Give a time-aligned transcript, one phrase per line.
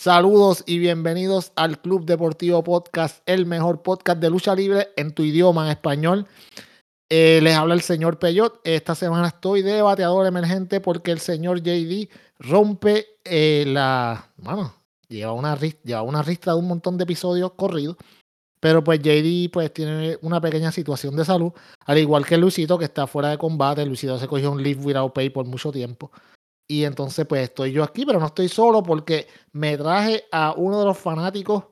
[0.00, 5.22] Saludos y bienvenidos al Club Deportivo Podcast, el mejor podcast de lucha libre en tu
[5.22, 6.26] idioma, en español.
[7.10, 8.62] Eh, les habla el señor Peyot.
[8.64, 12.08] Esta semana estoy de bateador emergente porque el señor JD
[12.38, 14.30] rompe eh, la.
[14.38, 14.72] Bueno,
[15.06, 17.98] lleva una, lleva ristra de un montón de episodios corridos.
[18.58, 21.52] Pero pues JD pues tiene una pequeña situación de salud,
[21.84, 23.84] al igual que Luisito que está fuera de combate.
[23.84, 26.10] Luisito se cogió un leave without pay por mucho tiempo.
[26.70, 30.78] Y entonces pues estoy yo aquí, pero no estoy solo porque me traje a uno
[30.78, 31.64] de los fanáticos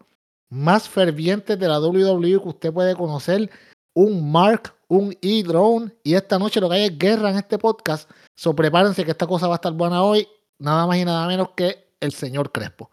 [0.50, 3.48] más fervientes de la WWE que usted puede conocer,
[3.94, 5.92] un Mark, un E-Drone.
[6.02, 8.10] Y esta noche lo que hay es guerra en este podcast.
[8.34, 10.26] So prepárense que esta cosa va a estar buena hoy.
[10.58, 12.90] Nada más y nada menos que el señor Crespo.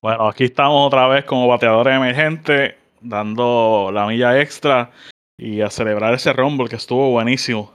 [0.00, 4.92] Bueno, aquí estamos otra vez como bateadores emergentes, dando la milla extra
[5.36, 7.70] y a celebrar ese Rumble que estuvo buenísimo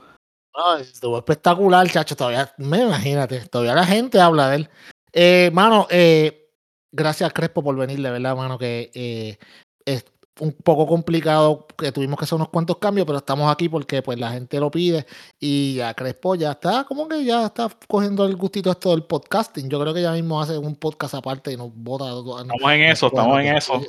[0.80, 2.16] estuvo espectacular, chacho.
[2.16, 4.70] Todavía, me imagínate, todavía la gente habla de él.
[5.12, 6.50] Eh, mano, eh,
[6.92, 9.38] gracias Crespo por venir, de verdad, mano, que eh,
[9.84, 10.04] es
[10.38, 14.18] un poco complicado, que tuvimos que hacer unos cuantos cambios, pero estamos aquí porque pues
[14.18, 15.04] la gente lo pide
[15.38, 19.68] y ya Crespo ya está, como que ya está cogiendo el gustito esto del podcasting.
[19.68, 22.06] Yo creo que ya mismo hace un podcast aparte y nos vota.
[22.06, 23.82] Estamos en eso, estamos en eso.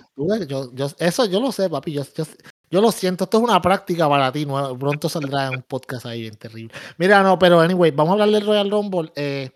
[1.00, 1.94] eso yo lo sé, papi.
[1.94, 2.26] Yo, yo,
[2.72, 4.46] yo lo siento, esto es una práctica para ti.
[4.46, 6.74] Pronto saldrá un podcast ahí bien terrible.
[6.98, 9.12] Mira, no, pero anyway, vamos a hablar del Royal Rumble.
[9.16, 9.52] Eh,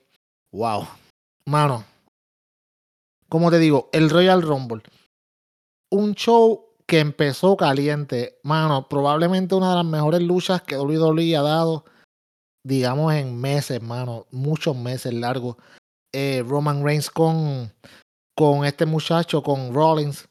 [0.51, 0.85] wow.
[1.45, 1.85] Mano.
[3.29, 4.83] Como te digo, el Royal Rumble.
[5.91, 8.37] Un show que empezó caliente.
[8.43, 11.85] Mano, probablemente una de las mejores luchas que WWE ha dado,
[12.65, 14.27] digamos, en meses, mano.
[14.31, 15.55] Muchos meses largos.
[16.13, 17.71] Eh, Roman Reigns con,
[18.35, 20.27] con este muchacho, con Rollins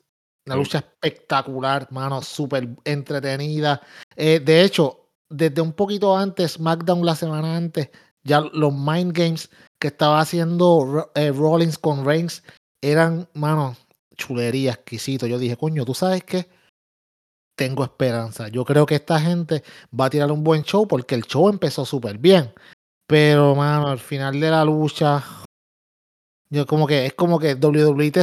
[0.46, 3.80] una lucha espectacular, mano, súper entretenida.
[4.16, 7.90] Eh, de hecho, desde un poquito antes, SmackDown la semana antes,
[8.22, 9.50] ya los Mind Games
[9.80, 12.42] que estaba haciendo eh, Rollins con Reigns
[12.82, 13.76] eran, mano,
[14.16, 15.26] chulería, exquisito.
[15.26, 16.48] Yo dije, coño, ¿tú sabes qué?
[17.56, 18.48] Tengo esperanza.
[18.48, 19.62] Yo creo que esta gente
[19.98, 22.52] va a tirar un buen show porque el show empezó súper bien.
[23.06, 25.22] Pero, mano, al final de la lucha,
[26.50, 28.22] yo como que es como que WWE te,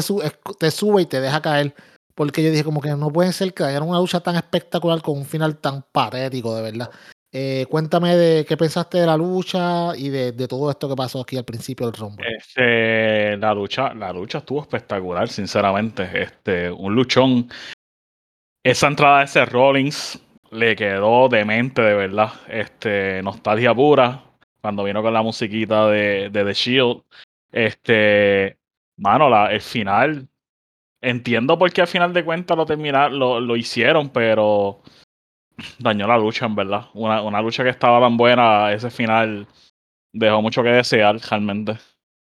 [0.60, 1.76] te sube y te deja caer.
[2.22, 5.18] Porque yo dije, como que no puede ser que haya una lucha tan espectacular con
[5.18, 6.92] un final tan patético, de verdad.
[7.32, 11.36] Eh, cuéntame de qué pensaste de la lucha y de, todo esto que pasó aquí
[11.36, 12.22] al principio del rombo.
[12.24, 16.08] Este, la lucha, la lucha estuvo espectacular, sinceramente.
[16.14, 17.50] Este, un luchón.
[18.64, 20.22] Esa entrada de ese Rollins
[20.52, 22.34] le quedó demente, de verdad.
[22.48, 24.26] Este, nostalgia pura.
[24.62, 27.02] Cuando vino con la musiquita de, The Shield.
[27.52, 28.60] Este,
[28.98, 30.28] mano, el final
[31.02, 34.82] Entiendo por qué al final de cuentas lo terminaron, lo, hicieron, pero
[35.80, 36.90] dañó la lucha, en verdad.
[36.94, 39.48] Una, una lucha que estaba tan buena, ese final
[40.14, 41.78] dejó mucho que desear, realmente.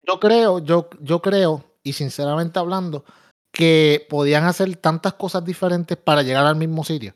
[0.06, 3.04] Yo creo, yo, yo creo, y sinceramente hablando,
[3.52, 7.14] que podían hacer tantas cosas diferentes para llegar al mismo sitio.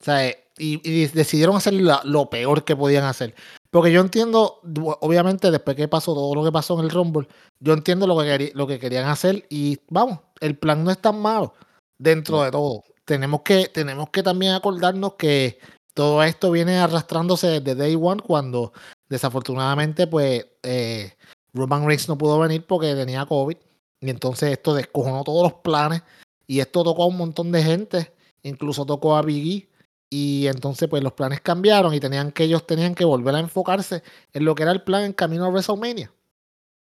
[0.00, 3.34] O sea, y, decidieron hacer lo peor que podían hacer.
[3.70, 4.60] Porque yo entiendo,
[5.00, 7.28] obviamente, después que pasó todo lo que pasó en el Rumble,
[7.60, 11.20] yo entiendo lo que, lo que querían hacer y vamos, el plan no es tan
[11.20, 11.54] malo
[11.96, 12.82] dentro de todo.
[13.04, 15.58] Tenemos que, tenemos que también acordarnos que
[15.94, 18.72] todo esto viene arrastrándose desde Day One cuando
[19.08, 21.12] desafortunadamente pues eh,
[21.52, 23.56] Roman Reigns no pudo venir porque tenía COVID
[24.00, 26.02] y entonces esto descojonó todos los planes
[26.46, 29.69] y esto tocó a un montón de gente, incluso tocó a Biggie
[30.12, 34.02] y entonces, pues los planes cambiaron y tenían que ellos tenían que volver a enfocarse
[34.32, 36.12] en lo que era el plan en camino a WrestleMania.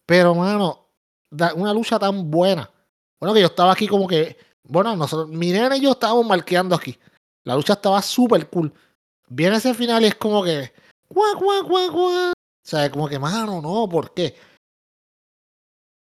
[0.06, 0.88] Pero, mano,
[1.56, 2.70] una lucha tan buena.
[3.20, 6.74] Bueno, que yo estaba aquí como que, bueno, nosotros, mi nena y yo estábamos marqueando
[6.74, 6.98] aquí.
[7.44, 8.72] La lucha estaba súper cool.
[9.28, 10.72] Viene ese final y es como que,
[11.10, 12.30] guau, guau, guau, guau.
[12.30, 14.36] O sea, como que, mano, no, ¿por qué?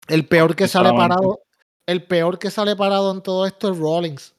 [0.07, 1.39] El peor que sale parado,
[1.85, 4.35] el peor que sale parado en todo esto es Rollins.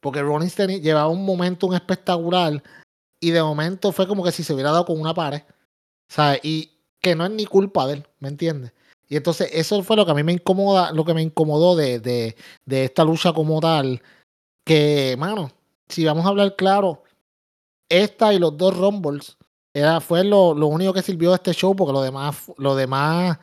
[0.00, 2.62] Porque Rollins llevaba un momento espectacular
[3.20, 5.42] y de momento fue como que si se hubiera dado con una pared.
[6.08, 6.40] ¿Sabes?
[6.42, 8.72] Y que no es ni culpa de él, ¿me entiendes?
[9.08, 11.98] Y entonces eso fue lo que a mí me incomoda, lo que me incomodó de,
[11.98, 14.02] de, de esta lucha como tal.
[14.64, 15.50] Que, mano,
[15.88, 17.02] si vamos a hablar claro,
[17.88, 19.36] esta y los dos Rumbles
[19.74, 23.38] era, fue lo, lo único que sirvió de este show, porque lo demás, lo demás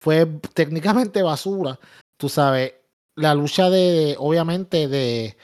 [0.00, 1.78] fue técnicamente basura.
[2.16, 2.74] Tú sabes,
[3.16, 5.36] la lucha de, obviamente, de,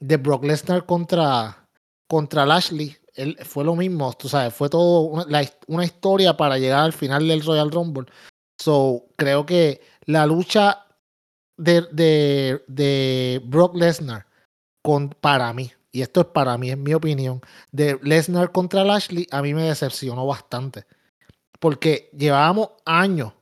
[0.00, 1.68] de Brock Lesnar contra,
[2.08, 6.80] contra Lashley, él, fue lo mismo, tú sabes, fue todo una, una, historia para llegar
[6.80, 8.06] al final del Royal Rumble.
[8.58, 10.86] So, creo que la lucha
[11.56, 14.26] de, de, de Brock Lesnar
[14.82, 17.40] con, para mí, y esto es para mí, es mi opinión,
[17.72, 20.86] de Lesnar contra Lashley, a mí me decepcionó bastante.
[21.58, 23.32] Porque llevábamos años,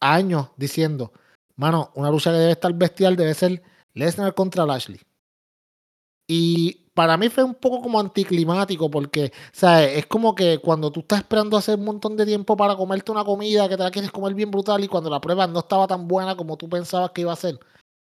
[0.00, 1.12] años diciendo,
[1.56, 3.62] mano, una lucha que debe estar bestial debe ser
[3.94, 5.00] Lesnar contra Lashley.
[6.30, 9.96] Y para mí fue un poco como anticlimático porque, ¿sabes?
[9.96, 13.24] Es como que cuando tú estás esperando hace un montón de tiempo para comerte una
[13.24, 16.06] comida que te la quieres comer bien brutal y cuando la prueba no estaba tan
[16.06, 17.58] buena como tú pensabas que iba a ser.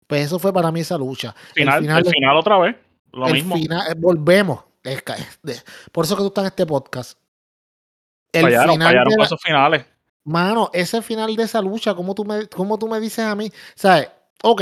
[0.07, 1.35] Pues eso fue para mí esa lucha.
[1.53, 2.75] Final, el final, otra vez.
[3.11, 3.55] Lo mismo.
[3.55, 4.63] Final, eh, volvemos.
[5.91, 7.19] por eso que tú estás en este podcast.
[8.31, 9.85] El final de esos finales.
[10.23, 13.51] Mano, ese final de esa lucha, ¿cómo tú me, cómo tú me dices a mí?
[13.75, 14.09] ¿Sabes?
[14.41, 14.61] Ok.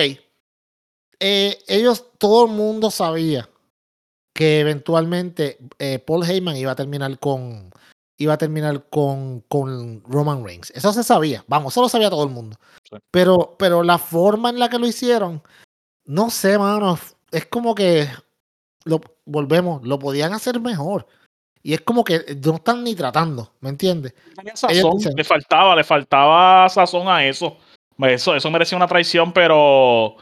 [1.19, 3.49] Eh, ellos, todo el mundo sabía
[4.33, 7.71] que eventualmente eh, Paul Heyman iba a terminar con
[8.17, 10.71] iba a terminar con, con Roman Reigns.
[10.71, 12.57] Eso se sabía, vamos, eso lo sabía todo el mundo.
[13.11, 15.43] Pero, pero la forma en la que lo hicieron,
[16.05, 16.97] no sé, mano,
[17.31, 18.07] es como que
[18.85, 21.07] lo volvemos, lo podían hacer mejor.
[21.61, 24.13] Y es como que no están ni tratando, ¿me entiendes?
[25.15, 27.57] le faltaba, le faltaba sazón a eso.
[27.99, 30.17] Eso, eso merecía una traición, pero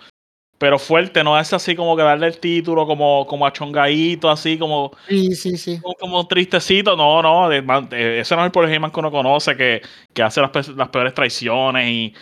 [0.66, 4.58] pero fuerte, no es así como que darle el título como, como a chongadito, así
[4.58, 5.80] como, sí, sí, sí.
[6.00, 6.98] como, tristecito.
[6.98, 10.70] No, no, ese no es el Paul Heyman que uno conoce, que, que hace las,
[10.70, 12.16] las, peores traiciones y,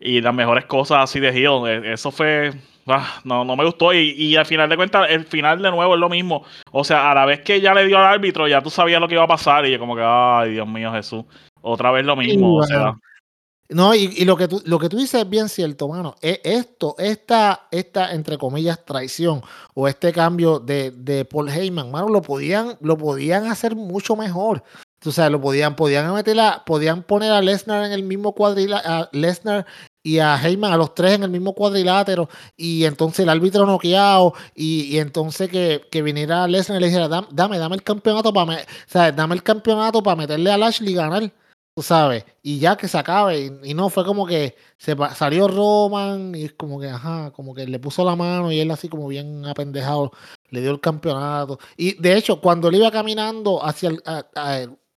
[0.00, 1.66] y, las mejores cosas así de heel.
[1.66, 2.54] E, eso fue,
[2.86, 3.92] ah, no, no me gustó.
[3.92, 6.46] Y, y, al final de cuentas, el final de nuevo es lo mismo.
[6.70, 9.06] O sea, a la vez que ya le dio al árbitro, ya tú sabías lo
[9.06, 11.26] que iba a pasar y yo como que, ay, Dios mío, Jesús.
[11.60, 12.54] Otra vez lo mismo.
[12.54, 12.94] o sea,
[13.68, 16.14] no, y, lo, que tú, lo que tú dices es bien cierto, mano.
[16.20, 19.42] E, esto, esta, esta, entre comillas, traición
[19.74, 24.62] o este cambio de, de Paul Heyman, mano, lo podían, lo podían hacer mucho mejor.
[25.04, 29.08] O sea, lo podían, podían meterla, podían poner a Lesnar en el mismo cuadrilátero, a
[29.12, 29.66] Lesnar
[30.02, 34.34] y a Heyman, a los tres en el mismo cuadrilátero, y entonces el árbitro noqueado,
[34.54, 38.52] y, y entonces que, que viniera Lesnar y le dijera, dame, dame el campeonato para
[38.54, 41.32] o sea, dame el campeonato para meterle a Lashley y ganar
[41.74, 46.34] tú sabes, y ya que se acabe, y, no fue como que se salió Roman
[46.34, 49.08] y es como que, ajá, como que le puso la mano y él así como
[49.08, 50.12] bien apendejado
[50.50, 51.58] le dio el campeonato.
[51.76, 54.02] Y de hecho, cuando él iba caminando hacia el,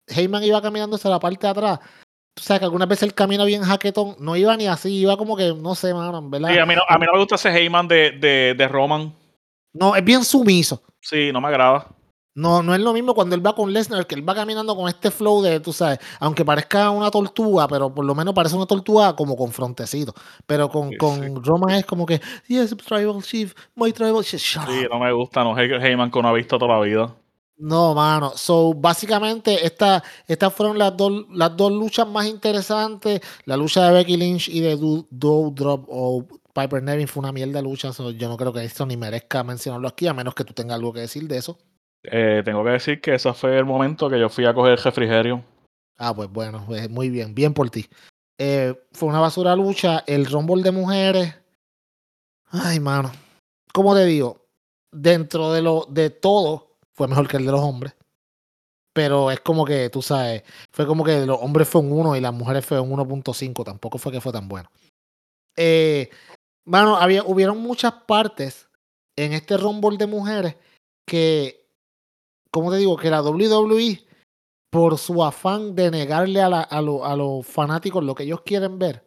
[0.07, 1.81] Heyman iba caminando hacia la parte de atrás,
[2.35, 5.37] tú sabes que algunas veces el camino bien jaquetón, no iba ni así, iba como
[5.37, 6.51] que, no sé, mano, ¿verdad?
[6.51, 9.15] Sí, a mí no, a mí no me gusta ese Heyman de, de, de Roman.
[9.75, 10.83] No, es bien sumiso.
[11.01, 11.87] Sí, no me agrada.
[12.35, 14.89] No, no es lo mismo cuando él va con Lesnar, que él va caminando con
[14.89, 18.65] este flow de, tú sabes, aunque parezca una tortuga, pero por lo menos parece una
[18.65, 20.15] tortuga como con frontecito.
[20.47, 24.87] Pero con, con Roman es como que, yes, tribal chief, my tribal chief, shut Sí,
[24.91, 27.15] no me gusta, no Heyman que no ha visto toda la vida.
[27.59, 28.33] No, mano.
[28.35, 33.21] So, básicamente, esta, estas fueron las dos, las dos luchas más interesantes.
[33.45, 37.91] La lucha de Becky Lynch y de Drop o Piper Nevin fue una mierda lucha.
[37.93, 40.93] yo no creo que esto ni merezca mencionarlo aquí, a menos que tú tengas algo
[40.93, 41.59] que decir de eso.
[42.05, 44.79] Eh, tengo que decir que ese fue el momento que yo fui a coger el
[44.83, 45.45] refrigerio.
[45.99, 47.89] Ah, pues bueno, pues muy bien, bien por ti.
[48.39, 51.35] Eh, fue una basura lucha, el Rumble de mujeres.
[52.51, 53.13] Ay, mano.
[53.73, 54.47] Como te digo,
[54.91, 57.95] dentro de lo de todo, fue mejor que el de los hombres.
[58.93, 62.21] Pero es como que, tú sabes, fue como que los hombres fue un 1 y
[62.21, 63.65] las mujeres fue un 1.5.
[63.65, 64.69] Tampoco fue que fue tan bueno.
[65.57, 66.11] Eh,
[66.67, 68.69] mano, había, hubieron muchas partes
[69.17, 70.57] en este Rumble de mujeres
[71.07, 71.62] que
[72.53, 74.05] como te digo, que la WWE,
[74.71, 76.83] por su afán de negarle a, a,
[77.17, 79.05] los fanáticos lo que ellos quieren ver,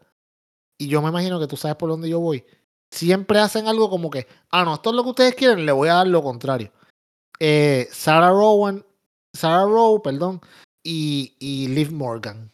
[0.78, 2.44] y yo me imagino que tú sabes por dónde yo voy,
[2.92, 5.90] siempre hacen algo como que, ah, no, esto es lo que ustedes quieren, le voy
[5.90, 6.72] a dar lo contrario.
[7.40, 8.84] Eh, Sarah Rowan,
[9.34, 10.42] Sarah Rowe, perdón,
[10.84, 12.52] y, y Liv Morgan.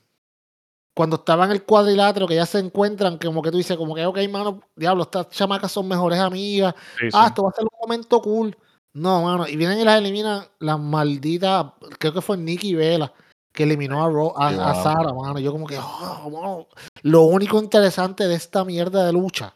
[0.94, 4.06] Cuando estaban en el cuadrilátero, que ya se encuentran, como que tú dices, como que,
[4.06, 6.76] ok, mano, diablo, estas chamacas son mejores amigas.
[7.14, 8.58] ah, esto va a ser un momento cool.
[8.94, 11.68] No, mano, y vienen y las eliminan las malditas,
[11.98, 13.14] creo que fue Nikki Vela,
[13.54, 15.40] que eliminó a, a, Sara, mano.
[15.40, 16.68] Yo como que, oh,
[17.04, 19.56] lo único interesante de esta mierda de lucha,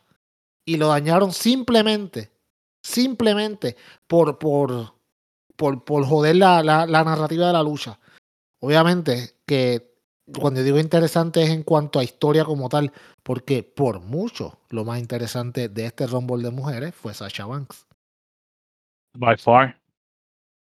[0.65, 2.32] y lo dañaron simplemente,
[2.82, 3.75] simplemente
[4.08, 4.94] por, por,
[5.56, 8.00] por, por joder la, la, la narrativa de la lucha.
[8.62, 9.96] Obviamente que
[10.39, 15.00] cuando digo interesante es en cuanto a historia como tal, porque por mucho lo más
[15.00, 17.85] interesante de este Rumble de mujeres fue Sasha Banks.
[19.15, 19.79] By far.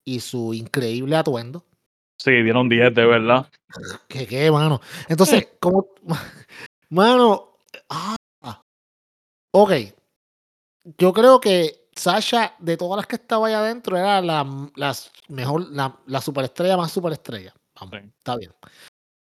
[0.06, 1.64] Y su increíble atuendo.
[2.18, 3.50] Sí, dieron 10 de verdad.
[4.08, 4.80] ¿Qué, qué, mano?
[5.08, 5.88] Entonces, como.
[6.90, 7.58] Mano.
[7.90, 8.16] Ah,
[9.54, 9.72] ok.
[10.98, 14.44] Yo creo que Sasha, de todas las que estaba ahí adentro, era la,
[15.30, 17.54] mejor, la, la superestrella más superestrella.
[17.80, 18.52] Vamos, está bien.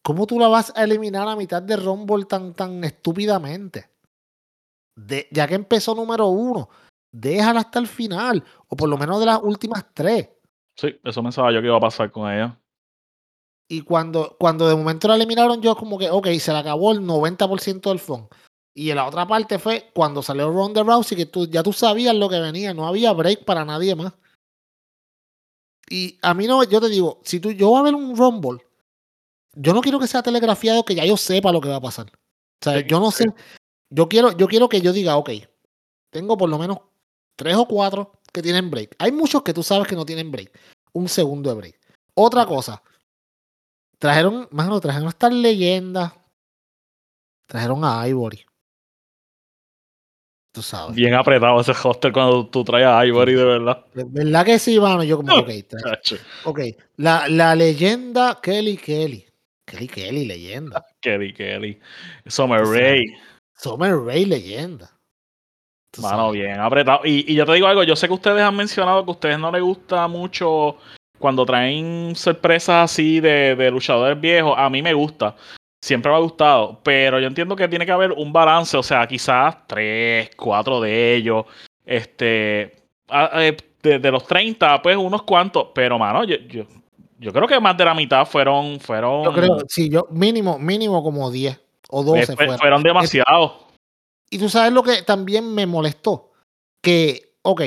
[0.03, 3.89] ¿Cómo tú la vas a eliminar a mitad de Rumble tan, tan estúpidamente?
[4.95, 6.69] De, ya que empezó número uno
[7.15, 10.29] déjala hasta el final, o por lo menos de las últimas tres.
[10.77, 12.59] Sí, eso pensaba yo que iba a pasar con ella.
[13.69, 17.01] Y cuando, cuando de momento la eliminaron, yo como que, ok, se le acabó el
[17.01, 18.29] 90% del fondo.
[18.75, 22.15] Y en la otra parte fue cuando salió Ronda Rousey, que tú, ya tú sabías
[22.15, 24.13] lo que venía, no había break para nadie más.
[25.89, 28.67] Y a mí no, yo te digo, si tú, yo voy a ver un Rumble,
[29.53, 32.07] yo no quiero que sea telegrafiado que ya yo sepa lo que va a pasar.
[32.07, 33.27] O sea, yo no sé,
[33.91, 35.31] yo quiero, yo quiero que yo diga, ok,
[36.11, 36.79] tengo por lo menos
[37.37, 38.97] tres o cuatro que tienen break.
[38.99, 40.51] Hay muchos que tú sabes que no tienen break.
[40.93, 41.81] Un segundo de break.
[42.15, 42.83] Otra cosa,
[43.99, 46.13] trajeron, más no, trajeron estas leyendas.
[47.47, 48.45] Trajeron a Ivory.
[50.53, 50.95] Tú sabes.
[50.95, 53.85] Bien apretado ese hoster cuando tú traes a Ivory, de verdad.
[53.93, 55.03] ¿Verdad que sí, mano?
[55.03, 55.51] Yo como, ok,
[56.45, 56.61] ok.
[56.97, 59.27] La, la leyenda Kelly Kelly.
[59.65, 60.85] Kelly Kelly, leyenda.
[61.01, 61.81] Kelly Kelly.
[62.27, 63.05] Summer Ray.
[63.57, 64.94] Summer Ray, leyenda.
[65.99, 67.01] Mano, bien apretado.
[67.05, 69.39] Y, y, yo te digo algo, yo sé que ustedes han mencionado que a ustedes
[69.39, 70.77] no les gusta mucho
[71.19, 74.55] cuando traen sorpresas así de, de luchadores viejos.
[74.57, 75.35] A mí me gusta.
[75.81, 76.81] Siempre me ha gustado.
[76.83, 78.77] Pero yo entiendo que tiene que haber un balance.
[78.77, 81.45] O sea, quizás tres, cuatro de ellos.
[81.85, 82.77] Este.
[83.83, 85.69] De, de los 30, pues unos cuantos.
[85.75, 86.65] Pero, mano, yo, yo,
[87.19, 88.81] yo creo que más de la mitad fueron.
[88.81, 91.59] fueron yo creo, sí, yo mínimo, mínimo como 10
[91.91, 92.59] o 12 fueron.
[92.59, 93.53] Fueron demasiados.
[94.35, 96.33] Y tú sabes lo que también me molestó.
[96.83, 97.63] Que, ok,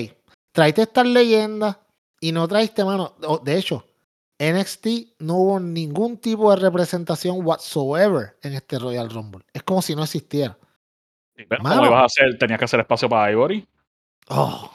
[0.52, 1.78] traiste estas leyendas
[2.20, 3.14] y no traiste, mano.
[3.42, 3.86] De hecho,
[4.38, 4.88] NXT
[5.20, 9.46] no hubo ningún tipo de representación whatsoever en este Royal Rumble.
[9.54, 10.58] Es como si no existiera.
[11.58, 12.38] ¿Cómo ibas a hacer?
[12.38, 13.66] ¿Tenías que hacer espacio para Ivory?
[14.28, 14.70] Oh.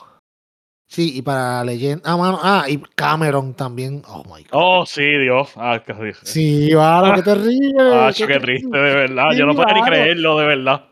[0.86, 2.10] Sí, y para leyenda.
[2.10, 2.40] Ah, mano.
[2.42, 4.02] Ah, y Cameron también.
[4.08, 4.50] Oh my God.
[4.52, 5.52] Oh, sí, Dios.
[5.56, 7.82] Ah, qué Sí, mano, qué terrible.
[7.82, 9.32] Ah, qué, qué, triste, de verdad.
[9.36, 10.86] Yo no puedo ni creerlo, de verdad.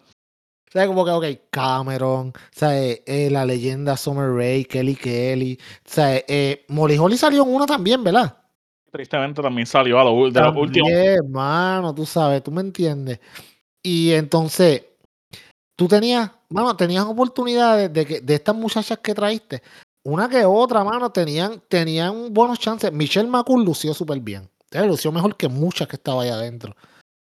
[0.71, 5.59] O sea, como que, ok, Cameron, o sea, eh, la leyenda Summer Ray, Kelly Kelly,
[5.61, 8.37] o sea, eh, Molly Holly salió en una también, ¿verdad?
[8.89, 10.89] Tristemente también salió a lo, de los últimos.
[11.29, 13.19] mano, tú sabes, tú me entiendes.
[13.83, 14.85] Y entonces,
[15.75, 19.63] tú tenías, mano, tenías oportunidades de que de estas muchachas que traíste,
[20.05, 22.93] una que otra, mano, tenían, tenían buenos chances.
[22.93, 24.49] Michelle McCool lució súper bien.
[24.73, 26.77] lució mejor que muchas que estaba allá adentro.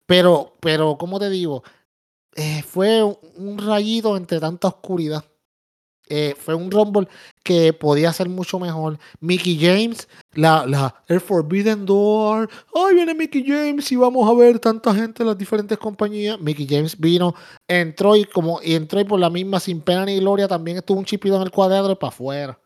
[0.06, 1.64] Pero, pero, ¿cómo te digo?
[2.36, 5.24] Eh, fue un rayito entre tanta oscuridad.
[6.06, 7.08] Eh, fue un Rumble
[7.42, 8.98] que podía ser mucho mejor.
[9.20, 12.50] Mickey James, la, la el Forbidden Door.
[12.74, 16.38] Ay, viene Mickey James y vamos a ver tanta gente en las diferentes compañías.
[16.40, 17.34] Mickey James vino,
[17.66, 21.04] entró y como entró y por la misma sin pena ni gloria también estuvo un
[21.04, 22.58] chipito en el cuadrado y para afuera.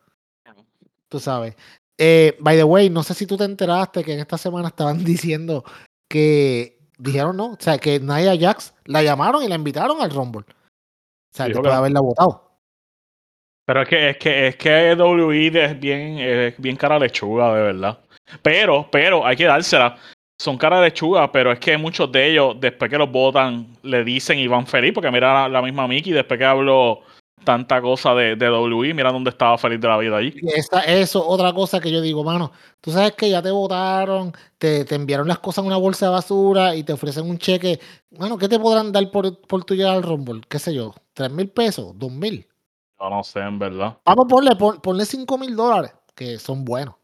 [1.07, 1.55] Tú sabes.
[1.97, 5.03] Eh, by the way, no sé si tú te enteraste que en esta semana estaban
[5.03, 5.63] diciendo
[6.09, 7.53] que dijeron no.
[7.53, 10.41] O sea, que Nia Jax la llamaron y la invitaron al Rumble.
[10.41, 12.49] O sea, después de haberla votado.
[13.65, 17.61] Pero es que, es que, es que WWE es bien, es bien cara lechuga, de
[17.61, 17.99] verdad.
[18.41, 19.95] Pero, pero, hay que dársela.
[20.39, 24.39] Son cara lechuga, pero es que muchos de ellos, después que los votan, le dicen
[24.39, 27.01] y van feliz, porque mira la, la misma Mickey, después que habló
[27.43, 30.33] tanta cosa de, de WWE, mira dónde estaba feliz de la vida allí.
[30.55, 34.85] Esa, eso, otra cosa que yo digo, mano, tú sabes que ya te votaron, te,
[34.85, 37.79] te, enviaron las cosas en una bolsa de basura y te ofrecen un cheque.
[38.11, 40.41] Bueno, ¿qué te podrán dar por, por tu llegar al Rumble?
[40.47, 40.93] ¿Qué sé yo?
[41.13, 41.97] ¿Tres mil pesos?
[41.97, 42.47] ¿Dos mil?
[42.99, 43.97] Yo no sé, en verdad.
[44.05, 46.95] Vamos, ponle, ponle cinco mil dólares, que son buenos.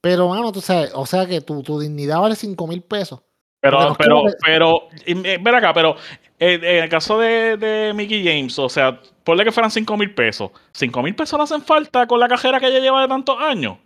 [0.00, 3.20] Pero, mano, tú sabes, o sea que tu, tu dignidad vale cinco mil pesos.
[3.64, 5.96] Pero, pero, pero, ven acá, pero
[6.38, 10.50] en el caso de, de Mickey James, o sea, ponle que fueran 5 mil pesos.
[10.74, 13.78] ¿5 mil pesos le hacen falta con la cajera que ella lleva de tantos años?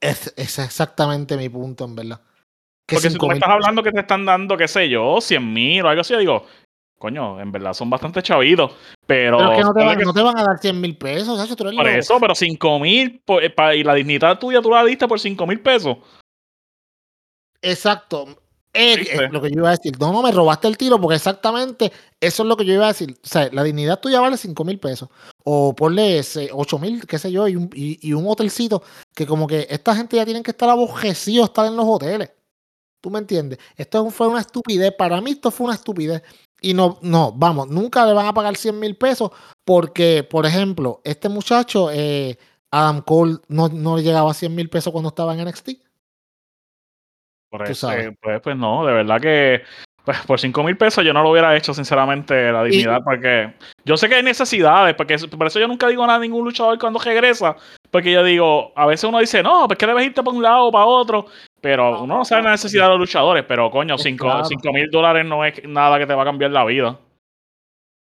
[0.00, 2.20] es, es, exactamente mi punto, en verdad.
[2.88, 5.84] Porque si tú me estás hablando que te están dando, qué sé yo, 100 mil
[5.84, 6.46] o algo así, yo digo,
[6.98, 8.72] coño, en verdad son bastante chavidos.
[9.06, 10.04] Pero, pero es que no te, van, que...
[10.04, 11.38] no te van a dar 100 mil pesos.
[11.38, 11.54] ¿sabes?
[11.54, 13.22] Por eso, pero 5 mil
[13.74, 15.98] y la dignidad tuya tú la diste por 5 mil pesos.
[17.62, 18.39] Exacto.
[18.72, 19.98] Es, lo que yo iba a decir.
[19.98, 22.92] No, no me robaste el tiro porque exactamente eso es lo que yo iba a
[22.92, 23.18] decir.
[23.22, 25.08] O sea, la dignidad tuya vale 5 mil pesos.
[25.44, 28.82] O ponle ese 8 mil, qué sé yo, y un, y, y un, hotelcito
[29.14, 32.30] que como que esta gente ya tienen que estar abojecidos estar en los hoteles.
[33.00, 33.58] ¿Tú me entiendes?
[33.76, 34.92] Esto fue una estupidez.
[34.96, 36.22] Para mí esto fue una estupidez.
[36.60, 39.30] Y no, no, vamos, nunca le van a pagar 100 mil pesos
[39.64, 42.38] porque, por ejemplo, este muchacho, eh,
[42.70, 45.70] Adam Cole, no, no llegaba a 100 mil pesos cuando estaba en NXT.
[47.50, 47.88] Por eso,
[48.22, 49.62] pues, pues no, de verdad que
[50.04, 53.52] pues, por 5 mil pesos yo no lo hubiera hecho, sinceramente, la dignidad, y, porque
[53.84, 56.78] yo sé que hay necesidades, porque por eso yo nunca digo nada a ningún luchador
[56.78, 57.56] cuando regresa,
[57.90, 60.64] porque yo digo, a veces uno dice, no, pues que debes irte para un lado
[60.66, 61.26] o para otro,
[61.60, 65.44] pero uno no sabe la necesidad de los luchadores, pero coño, 5 mil dólares no
[65.44, 66.98] es nada que te va a cambiar la vida.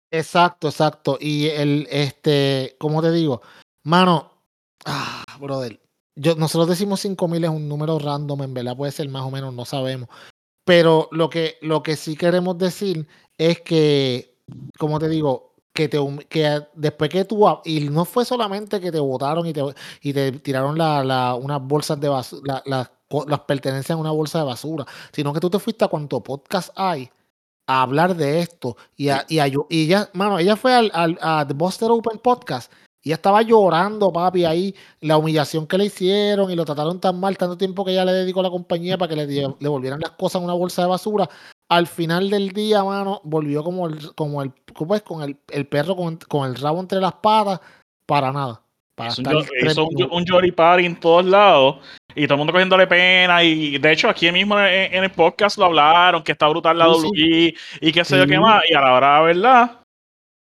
[0.09, 1.17] Exacto, exacto.
[1.19, 3.41] Y el, este, como te digo,
[3.83, 4.31] mano,
[4.85, 5.79] ah, brother,
[6.15, 9.53] yo, nosotros decimos 5000 es un número random, en verdad puede ser más o menos,
[9.53, 10.09] no sabemos.
[10.65, 14.37] Pero lo que, lo que sí queremos decir es que,
[14.77, 18.99] como te digo, que, te, que después que tú, y no fue solamente que te
[18.99, 19.61] votaron y te,
[20.01, 24.45] y te tiraron la, la, unas bolsas de basura, las pertenencias a una bolsa de
[24.45, 27.09] basura, sino que tú te fuiste a cuánto podcast hay
[27.67, 28.77] a hablar de esto.
[28.95, 32.19] Y, a, y, a, y ella, mano, ella fue al, al a The Buster Open
[32.19, 32.71] Podcast
[33.03, 37.19] y ella estaba llorando, papi, ahí, la humillación que le hicieron y lo trataron tan
[37.19, 39.99] mal, tanto tiempo que ella le dedicó a la compañía para que le, le volvieran
[39.99, 41.29] las cosas en una bolsa de basura.
[41.67, 45.01] Al final del día, mano, volvió como el, como el, ¿cómo es?
[45.01, 47.59] con el, el perro con, con, el rabo entre las patas,
[48.05, 48.61] para nada.
[48.95, 51.77] Para hizo un, hizo un, un Jory Party en todos lados
[52.15, 53.43] y todo el mundo cogiéndole pena.
[53.43, 56.93] Y de hecho, aquí mismo en, en el podcast lo hablaron, que está brutal la
[56.93, 57.55] sí, sí.
[57.81, 58.63] y qué sé yo qué más.
[58.69, 59.82] Y a la hora verdad,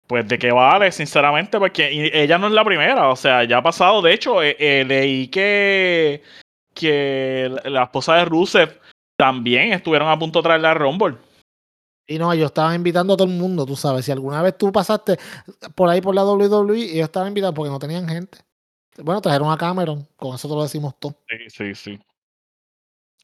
[0.08, 3.64] pues de qué vale, sinceramente, porque ella no es la primera, o sea, ya ha
[3.64, 6.22] pasado, de hecho, eh, eh, leí que,
[6.74, 8.80] que la esposa de Rusev
[9.18, 11.18] también estuvieron a punto de traerla a Rumble.
[12.08, 14.72] Y no, yo estaba invitando a todo el mundo, tú sabes, si alguna vez tú
[14.72, 15.18] pasaste
[15.74, 18.38] por ahí por la WWE, ellos estaban invitados porque no tenían gente.
[18.98, 21.18] Bueno, trajeron a Cameron, con eso te lo decimos todo.
[21.28, 22.00] Sí, sí, sí.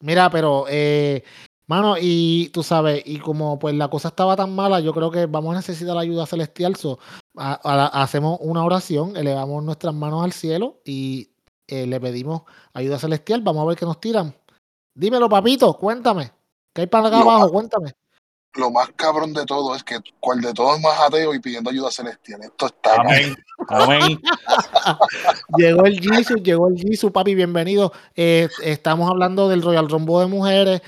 [0.02, 1.24] Mira, pero eh,
[1.72, 5.26] Mano, y tú sabes, y como pues la cosa estaba tan mala, yo creo que
[5.26, 6.76] vamos a necesitar la ayuda celestial.
[6.76, 7.00] So,
[7.38, 11.32] a, a, hacemos una oración, elevamos nuestras manos al cielo y
[11.70, 12.42] eh, le pedimos
[12.74, 13.40] ayuda celestial.
[13.40, 14.36] Vamos a ver qué nos tiran.
[14.94, 16.34] Dímelo, papito, cuéntame.
[16.74, 17.44] ¿Qué hay para acá lo abajo?
[17.44, 17.94] Más, cuéntame.
[18.56, 21.70] Lo más cabrón de todo es que cual de todos es más ateo y pidiendo
[21.70, 22.42] ayuda celestial.
[22.44, 22.96] Esto está.
[22.96, 23.34] Amén.
[23.70, 24.22] Amén.
[25.58, 27.94] llegó el Jesus, llegó el Jesus, papi, bienvenido.
[28.14, 30.82] Eh, estamos hablando del Royal Rombo de mujeres.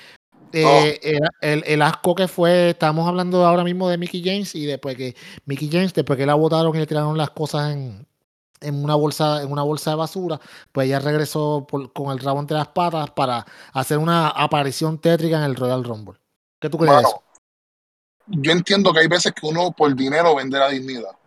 [0.53, 1.27] Eh, oh.
[1.41, 5.15] el, el, asco que fue, estamos hablando ahora mismo de Mickey James y después que
[5.45, 8.05] Mickey James, después que la votaron y le tiraron las cosas en,
[8.61, 10.39] en una bolsa, en una bolsa de basura,
[10.71, 15.37] pues ella regresó por, con el rabo entre las patas para hacer una aparición tétrica
[15.37, 16.19] en el Royal Rumble.
[16.59, 16.93] ¿Qué tú crees?
[16.93, 17.23] Bueno,
[18.27, 21.17] yo entiendo que hay veces que uno por dinero vende la dignidad.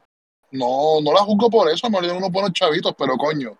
[0.53, 3.59] No, no la juzgo por eso, me uno pone chavitos, pero coño,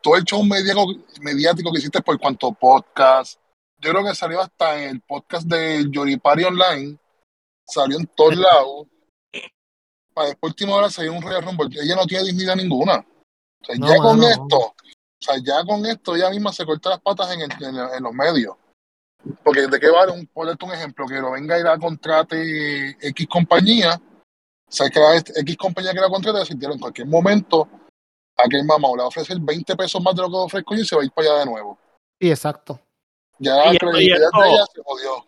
[0.00, 0.86] todo el show mediático,
[1.20, 3.38] mediático que hiciste por cuanto podcast,
[3.78, 6.98] yo creo que salió hasta en el podcast de Yoripari Online,
[7.66, 8.86] salió en todos lados.
[10.12, 11.68] Para después última hora salió un Royal Rumble.
[11.80, 12.98] Ella no tiene dignidad ninguna.
[12.98, 14.74] O sea, no, ya con no, esto, o
[15.18, 18.12] sea, ya con esto ella misma se corta las patas en, el, en, en los
[18.12, 18.56] medios.
[19.42, 22.96] Porque de qué vale, un, ponerte un ejemplo, que lo venga a ir a contrate
[23.00, 24.00] X compañía,
[24.66, 27.68] o sea, que la X compañía que la contrate, decirle en cualquier momento,
[28.36, 30.84] a que mamá le va a ofrecer 20 pesos más de lo que ofrezco y
[30.84, 31.78] se va a ir para allá de nuevo.
[32.20, 32.80] Sí, exacto.
[33.38, 35.26] Ya y, y, esto, de ella se jodió.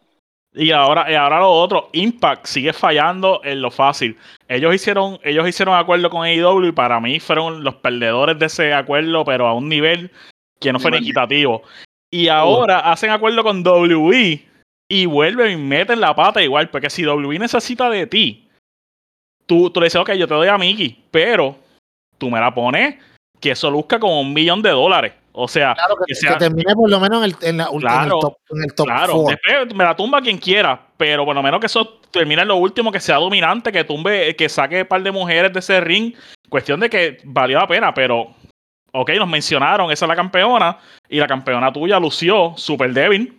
[0.54, 4.16] Y ahora, y ahora lo otro, Impact sigue fallando en lo fácil.
[4.48, 8.72] Ellos hicieron, ellos hicieron acuerdo con AEW y para mí fueron los perdedores de ese
[8.72, 10.10] acuerdo, pero a un nivel
[10.58, 11.62] que no fue equitativo.
[12.10, 12.92] Y ahora uh.
[12.92, 14.48] hacen acuerdo con WWE
[14.88, 18.48] y vuelven y meten la pata igual, porque si WWE necesita de ti,
[19.44, 21.56] tú, tú le dices, ok, yo te doy a Mickey, pero
[22.16, 22.96] tú me la pones
[23.40, 25.12] que eso luzca como un millón de dólares.
[25.38, 27.68] O sea, claro, que, que, sea, que, termine por lo menos en el, en la,
[27.68, 29.12] claro, en el top, en el top claro.
[29.12, 29.30] four.
[29.30, 32.56] Después me la tumba quien quiera, pero por lo menos que eso termine en lo
[32.56, 36.14] último, que sea dominante, que tumbe, que saque un par de mujeres de ese ring.
[36.48, 38.34] Cuestión de que valió la pena, pero
[38.92, 43.38] ok, nos mencionaron, esa es la campeona, y la campeona tuya lució súper débil.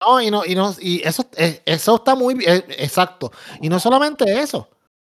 [0.00, 3.32] No, y no, y no, y eso, eh, eso está muy bien, exacto.
[3.60, 4.68] Y no solamente eso.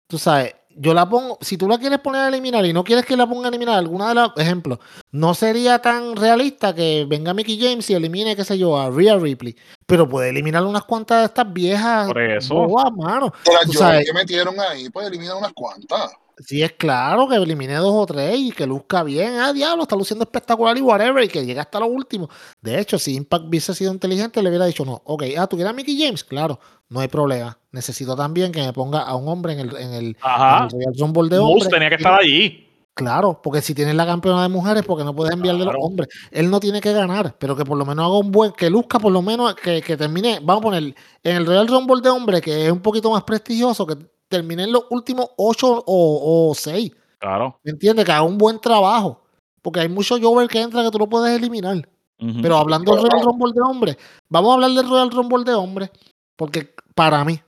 [0.09, 3.05] Tú sabes, yo la pongo, si tú la quieres poner a eliminar y no quieres
[3.05, 4.79] que la ponga a eliminar, alguna de las, ejemplos,
[5.11, 9.17] no sería tan realista que venga Mickey James y elimine, qué sé yo, a Rhea
[9.17, 12.07] Ripley, pero puede eliminar unas cuantas de estas viejas.
[12.07, 12.55] Por eso.
[12.55, 13.33] Boas, mano.
[13.45, 16.13] Las sabes, que metieron ahí, puede eliminar unas cuantas.
[16.45, 19.39] Sí, es claro que elimine dos o tres y que luzca bien.
[19.39, 22.29] Ah, diablo, está luciendo espectacular y whatever, y que llegue hasta lo último.
[22.61, 25.73] De hecho, si Impact hubiese sido inteligente, le hubiera dicho, no, ok, ah, ¿tú quieres
[25.73, 26.23] a Mickey James?
[26.23, 27.59] Claro, no hay problema.
[27.73, 30.69] Necesito también que me ponga a un hombre en el, en el, Ajá.
[30.73, 31.69] en el de hombres.
[31.69, 32.65] tenía que estar allí.
[32.95, 35.79] Claro, porque si tienes la campeona de mujeres, porque no puedes enviarle claro.
[35.79, 36.09] los hombres.
[36.33, 38.99] Él no tiene que ganar, pero que por lo menos haga un buen, que luzca
[38.99, 42.41] por lo menos, que, que termine, vamos a poner, en el Royal Rumble de hombres,
[42.41, 43.97] que es un poquito más prestigioso, que
[44.29, 46.93] termine en los últimos ocho o, o seis.
[47.19, 47.59] Claro.
[47.65, 48.05] ¿Me entiendes?
[48.05, 49.23] Que haga un buen trabajo.
[49.63, 51.77] Porque hay muchos Jover que entran que tú lo puedes eliminar.
[52.21, 52.43] Uh -huh.
[52.43, 53.97] Pero hablando del Royal Rumble de hombres,
[54.29, 55.91] vamos a hablar del Royal Rumble de hombres.
[56.37, 57.41] Porque para mí,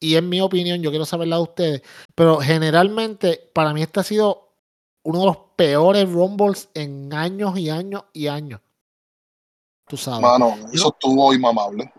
[0.00, 1.82] y en mi opinión, yo quiero saber la de ustedes,
[2.14, 4.52] pero generalmente para mí este ha sido
[5.04, 8.60] uno de los peores Rumbles en años y años y años.
[9.88, 10.20] Tú sabes.
[10.20, 11.92] Mano, eso estuvo inmamable.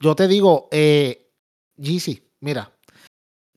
[0.00, 1.30] Yo te digo, eh,
[1.76, 2.73] GC, mira,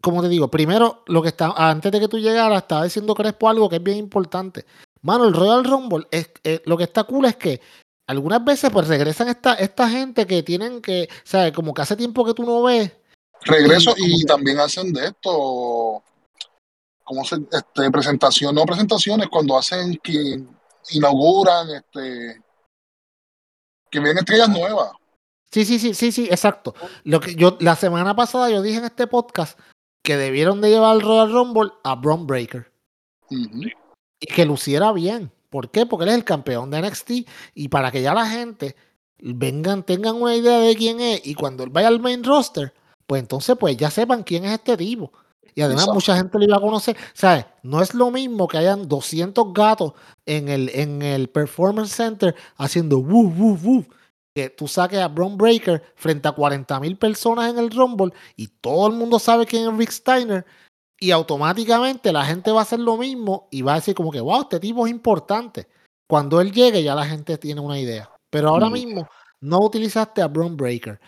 [0.08, 3.50] como te digo, primero, lo que está, antes de que tú llegaras, estaba diciendo Crespo
[3.50, 4.66] algo que es bien importante.
[5.02, 7.60] Mano, el Royal Rumble, es, eh, lo que está cool es que
[8.08, 11.52] algunas veces pues regresan esta, esta gente que tienen que, ¿sabes?
[11.52, 12.90] Como que hace tiempo que tú no ves.
[13.42, 16.02] Regreso Y- y también hacen de esto,
[17.04, 20.42] ¿cómo se, este, presentación, no presentaciones, cuando hacen que
[20.92, 22.42] inauguran, este,
[23.92, 24.92] que vienen estrellas nuevas.
[25.52, 26.76] Sí, sí, sí, sí, sí, exacto.
[27.04, 29.58] Lo que yo, la semana pasada yo dije en este podcast
[30.08, 32.72] que debieron de llevar al Royal Rumble a Braun Breaker
[33.30, 35.34] y que luciera bien.
[35.50, 35.86] ¿Por qué?
[35.86, 37.12] Porque él es el campeón de NXT
[37.54, 38.78] y para que ya la gente
[39.20, 42.74] vengan, tengan una idea de quién es y cuando él vaya al main roster,
[43.06, 45.12] pues entonces pues ya sepan quién es este tipo.
[45.54, 45.96] Y además Exacto.
[45.96, 46.96] mucha gente lo iba a conocer.
[47.14, 47.46] ¿Sabes?
[47.62, 49.92] No es lo mismo que hayan 200 gatos
[50.26, 53.86] en el, en el Performance Center haciendo woo, woo, woo.
[54.38, 58.46] Que tú saques a Braun Breaker frente a 40 mil personas en el Rumble y
[58.48, 60.46] todo el mundo sabe quién es Rick Steiner
[61.00, 64.22] y automáticamente la gente va a hacer lo mismo y va a decir como que,
[64.22, 65.68] wow, este tipo es importante.
[66.08, 68.12] Cuando él llegue ya la gente tiene una idea.
[68.30, 68.74] Pero ahora Mm.
[68.74, 69.08] mismo
[69.42, 71.00] no utilizaste a Braun Breaker.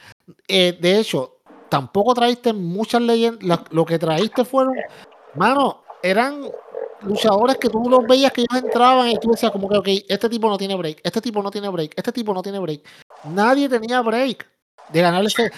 [0.47, 1.37] Eh, de hecho,
[1.69, 3.59] tampoco traíste muchas leyendas.
[3.69, 4.73] Lo que traíste fueron,
[5.35, 6.45] mano, eran
[7.01, 10.29] luchadores que tú los veías que ellos entraban y tú decías como que, ok, este
[10.29, 12.81] tipo no tiene break, este tipo no tiene break, este tipo no tiene break.
[13.25, 14.47] Nadie tenía break
[14.91, 15.51] de ganar ese,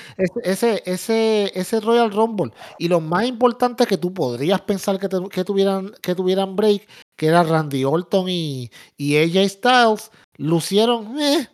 [0.43, 2.51] ese, ese, ese, Royal Rumble.
[2.77, 6.87] Y lo más importante que tú podrías pensar que, te- que tuvieran, que tuvieran break,
[7.17, 11.47] que era Randy Orton y, y AJ Styles, lucieron, eh,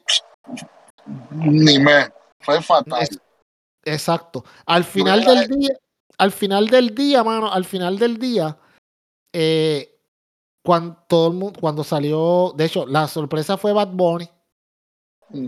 [1.31, 2.09] Ni me.
[2.39, 3.01] Fue fatal.
[3.03, 3.19] Es-
[3.85, 4.43] exacto.
[4.65, 5.69] Al final del día,
[6.17, 8.57] al final del día, mano, al final del día,
[9.33, 9.93] eh,
[10.63, 14.29] cuando todo el mundo, cuando salió, de hecho, la sorpresa fue Bad Bunny,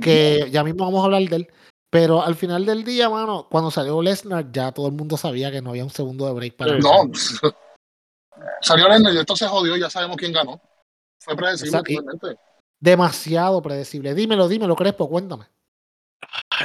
[0.01, 1.47] que ya mismo vamos a hablar de él.
[1.91, 5.61] Pero al final del día, mano, cuando salió Lesnar, ya todo el mundo sabía que
[5.61, 6.79] no había un segundo de break para él.
[6.79, 7.09] No.
[8.61, 10.61] Salió Lennon y esto se jodió, ya sabemos quién ganó.
[11.21, 11.91] Fue predecible, Exacto.
[11.91, 12.41] realmente.
[12.79, 14.13] Demasiado predecible.
[14.13, 15.45] Dímelo, dímelo, Crespo, cuéntame.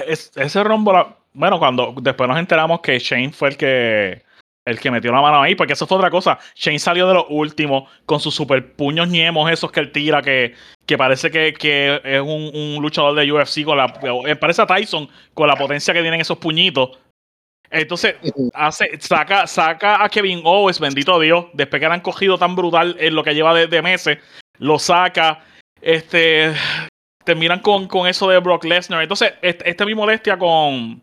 [0.06, 4.23] Es- ese Rumble, bueno, cuando después nos enteramos que Shane fue el que
[4.64, 6.38] el que metió la mano ahí, porque eso fue otra cosa.
[6.54, 10.54] Shane salió de los últimos con sus super puños niemos, esos que él tira, que,
[10.86, 13.92] que parece que, que es un, un luchador de UFC con la.
[14.26, 16.98] eh, Parece a Tyson con la potencia que tienen esos puñitos.
[17.70, 18.14] Entonces,
[18.54, 22.96] hace, saca, saca a Kevin Owens, bendito Dios, después que le han cogido tan brutal
[23.00, 24.18] en lo que lleva de, de meses,
[24.58, 25.40] lo saca,
[25.80, 26.52] este,
[27.24, 29.02] terminan con, con eso de Brock Lesnar.
[29.02, 31.02] Entonces, este, este mi molestia con,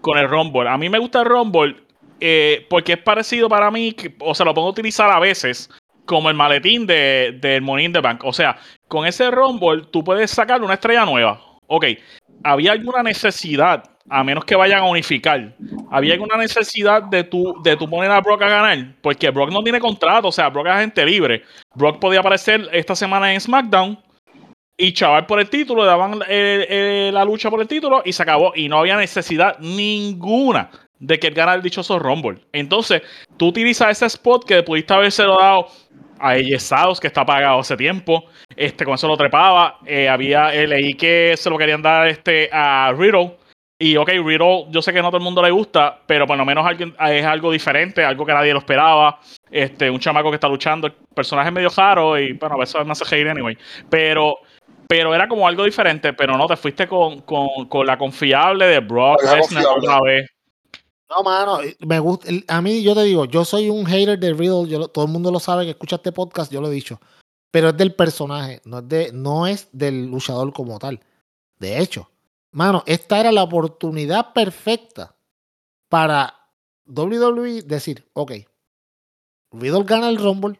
[0.00, 0.68] con el Rumble.
[0.68, 1.76] A mí me gusta el Rumble
[2.24, 5.68] eh, porque es parecido para mí, o sea, lo puedo utilizar a veces
[6.04, 8.22] como el maletín de, del Money in the Bank.
[8.24, 11.40] O sea, con ese Rumble tú puedes sacar una estrella nueva.
[11.66, 11.86] Ok,
[12.44, 15.56] había alguna necesidad, a menos que vayan a unificar,
[15.90, 19.64] había alguna necesidad de tu, de tu poner a Brock a ganar, porque Brock no
[19.64, 21.42] tiene contrato, o sea, Brock es agente libre.
[21.74, 23.98] Brock podía aparecer esta semana en SmackDown
[24.76, 28.12] y chaval por el título, le daban eh, eh, la lucha por el título y
[28.12, 28.52] se acabó.
[28.54, 30.70] Y no había necesidad ninguna
[31.02, 32.38] de que él ganara el dichoso Rumble.
[32.52, 33.02] Entonces,
[33.36, 35.66] tú utilizas ese spot que pudiste habérselo dado
[36.20, 38.24] a AJ Styles, que está pagado hace tiempo.
[38.54, 39.78] Este, con eso lo trepaba.
[39.84, 43.36] Eh, había, eh, leí que se lo querían dar este, a Riddle.
[43.80, 46.38] Y ok, Riddle, yo sé que no a todo el mundo le gusta, pero por
[46.38, 49.18] lo menos alguien, es algo diferente, algo que nadie lo esperaba.
[49.50, 52.86] Este, un chamaco que está luchando, el personaje es medio raro y bueno, a veces
[52.86, 53.58] me hace reír anyway.
[53.90, 54.36] Pero,
[54.86, 58.78] pero era como algo diferente, pero no, te fuiste con, con, con la confiable de
[58.78, 60.30] Brock Lesnar otra vez.
[61.14, 62.30] No, mano, eh, me gusta.
[62.48, 64.88] A mí, yo te digo, yo soy un hater de Riddle.
[64.88, 67.00] Todo el mundo lo sabe que escucha este podcast, yo lo he dicho.
[67.50, 71.00] Pero es del personaje, no es, de, no es del luchador como tal.
[71.58, 72.08] De hecho,
[72.50, 75.14] mano, esta era la oportunidad perfecta
[75.90, 76.34] para
[76.86, 78.32] WWE decir, ok,
[79.52, 80.58] Riddle gana el Rumble.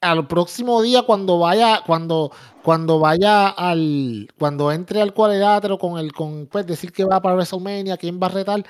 [0.00, 2.32] Al próximo día, cuando vaya, cuando,
[2.64, 7.34] cuando vaya al, cuando entre al cuadrilátero con el, con, pues decir que va para
[7.36, 8.64] WrestleMania, quién va a retar,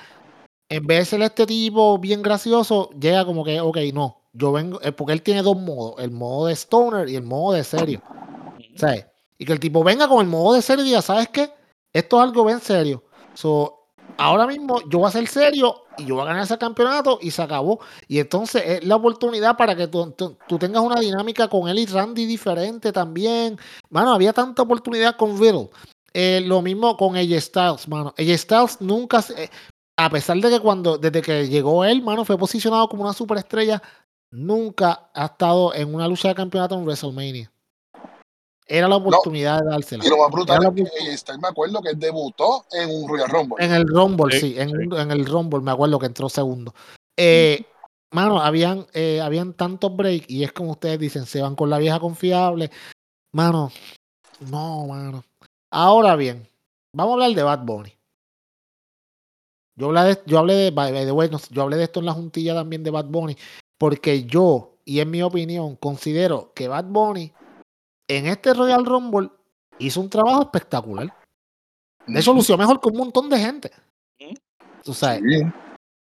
[0.71, 4.79] en vez de ser este tipo bien gracioso, llega como que, ok, no, yo vengo,
[4.81, 8.01] eh, porque él tiene dos modos, el modo de stoner y el modo de serio.
[8.75, 9.05] ¿Sabes?
[9.37, 11.51] Y que el tipo venga con el modo de serio y diga, ¿sabes qué?
[11.91, 13.03] Esto es algo bien serio.
[13.33, 17.19] So, ahora mismo yo voy a ser serio y yo voy a ganar ese campeonato
[17.21, 17.79] y se acabó.
[18.07, 21.79] Y entonces es la oportunidad para que tú, tú- tú tengas una dinámica con él
[21.79, 23.57] y Randy diferente también.
[23.89, 25.69] Mano, había tanta oportunidad con Riddle.
[26.13, 28.13] Eh, lo mismo con AJ Styles, mano.
[28.17, 29.49] AJ Styles nunca, se- eh,
[30.05, 33.81] a pesar de que cuando, desde que llegó él, mano, fue posicionado como una superestrella,
[34.31, 37.51] nunca ha estado en una lucha de campeonato en WrestleMania.
[38.65, 40.05] Era la oportunidad de dársela.
[40.05, 40.71] Y lo más brutal Era
[41.11, 43.65] es que me acuerdo que debutó en un Royal Rumble.
[43.65, 46.73] En el Rumble, Sí, en el Rumble me acuerdo que entró segundo.
[47.17, 47.65] Eh,
[48.11, 51.79] mano, habían, eh, habían tantos breaks y es como ustedes dicen, se van con la
[51.79, 52.71] vieja confiable.
[53.33, 53.71] Mano,
[54.49, 55.23] no, mano.
[55.69, 56.47] Ahora bien,
[56.93, 57.93] vamos a hablar de Bad Bunny.
[59.75, 61.99] Yo hablé de, yo hablé de, by the way, no sé, yo hablé de esto
[61.99, 63.37] en la juntilla también de Bad Bunny,
[63.77, 67.31] porque yo, y en mi opinión, considero que Bad Bunny
[68.07, 69.29] en este Royal Rumble
[69.79, 71.15] hizo un trabajo espectacular.
[72.05, 73.71] De hecho, lució mejor que un montón de gente.
[74.83, 75.21] Tú sabes.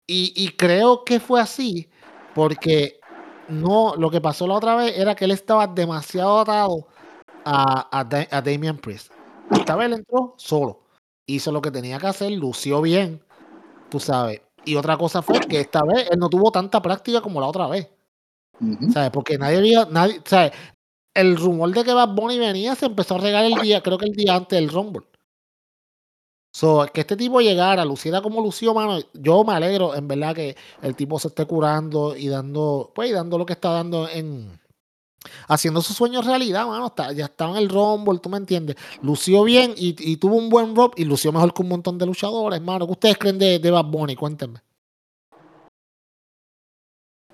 [0.08, 1.90] Y, y creo que fue así
[2.34, 3.00] porque
[3.48, 6.88] no, lo que pasó la otra vez era que él estaba demasiado atado
[7.46, 9.12] a, a, Da- a Damian Priest.
[9.52, 10.82] Esta vez él entró solo.
[11.28, 13.24] Hizo lo que tenía que hacer, lució bien,
[13.90, 14.42] tú sabes.
[14.66, 17.68] Y otra cosa fue que esta vez él no tuvo tanta práctica como la otra
[17.68, 17.90] vez.
[18.94, 19.12] ¿Sabes?
[19.12, 20.54] Porque nadie había, nadie, ¿sabes?
[21.14, 24.06] El rumor de que Bad Bunny venía se empezó a regar el día, creo que
[24.08, 25.06] el día antes del Rumble.
[26.54, 30.56] So, que este tipo llegara, luciera como lució, mano, yo me alegro, en verdad, que
[30.82, 34.58] el tipo se esté curando y dando, pues, y dando lo que está dando en,
[35.48, 39.44] haciendo sus sueños realidad, mano, está, ya estaba en el Rumble, tú me entiendes, lució
[39.44, 42.62] bien y, y tuvo un buen rob y lució mejor que un montón de luchadores,
[42.62, 44.16] mano, ¿qué ustedes creen de, de Bad Bunny?
[44.16, 44.60] Cuéntenme.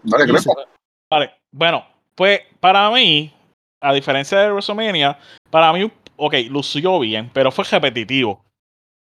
[0.04, 0.56] Dale, Crepo.
[1.10, 3.34] Vale, bueno, pues para mí,
[3.82, 8.43] a diferencia de WrestleMania, para mí, ok, lució bien, pero fue repetitivo.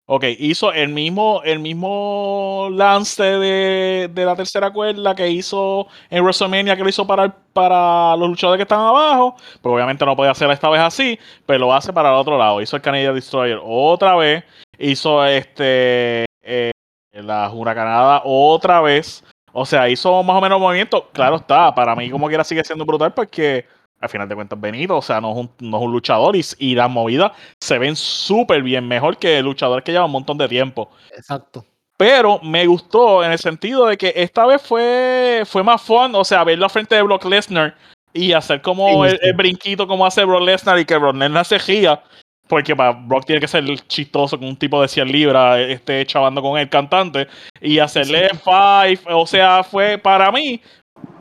[0.05, 6.23] Ok, hizo el mismo, el mismo lance de, de la tercera cuerda que hizo en
[6.23, 10.31] WrestleMania, que lo hizo para, para los luchadores que están abajo, pero obviamente no podía
[10.31, 12.61] hacer esta vez así, pero lo hace para el otro lado.
[12.61, 14.43] Hizo el Canadian Destroyer otra vez,
[14.77, 16.71] hizo este eh,
[17.13, 19.23] la huracanada otra vez.
[19.53, 21.09] O sea, hizo más o menos movimiento.
[21.13, 23.65] Claro está, para mí como quiera sigue siendo brutal porque
[24.03, 26.41] al final de cuentas Benito, o sea, no es un, no es un luchador y,
[26.59, 30.37] y las movidas se ven súper bien, mejor que el luchador que lleva un montón
[30.37, 30.91] de tiempo.
[31.15, 31.65] Exacto.
[31.95, 36.25] Pero me gustó en el sentido de que esta vez fue, fue más fun, o
[36.25, 37.77] sea, verlo frente de Brock Lesnar
[38.11, 39.19] y hacer como Sí, el, sí.
[39.21, 42.03] el brinquito como hace Brock Lesnar y que Brock Lesnar se gira.
[42.49, 46.41] Porque para Brock tiene que ser chistoso con un tipo de 100 libras, este chavando
[46.41, 47.27] con el cantante,
[47.61, 50.59] y hacerle five, o sea, fue para mí,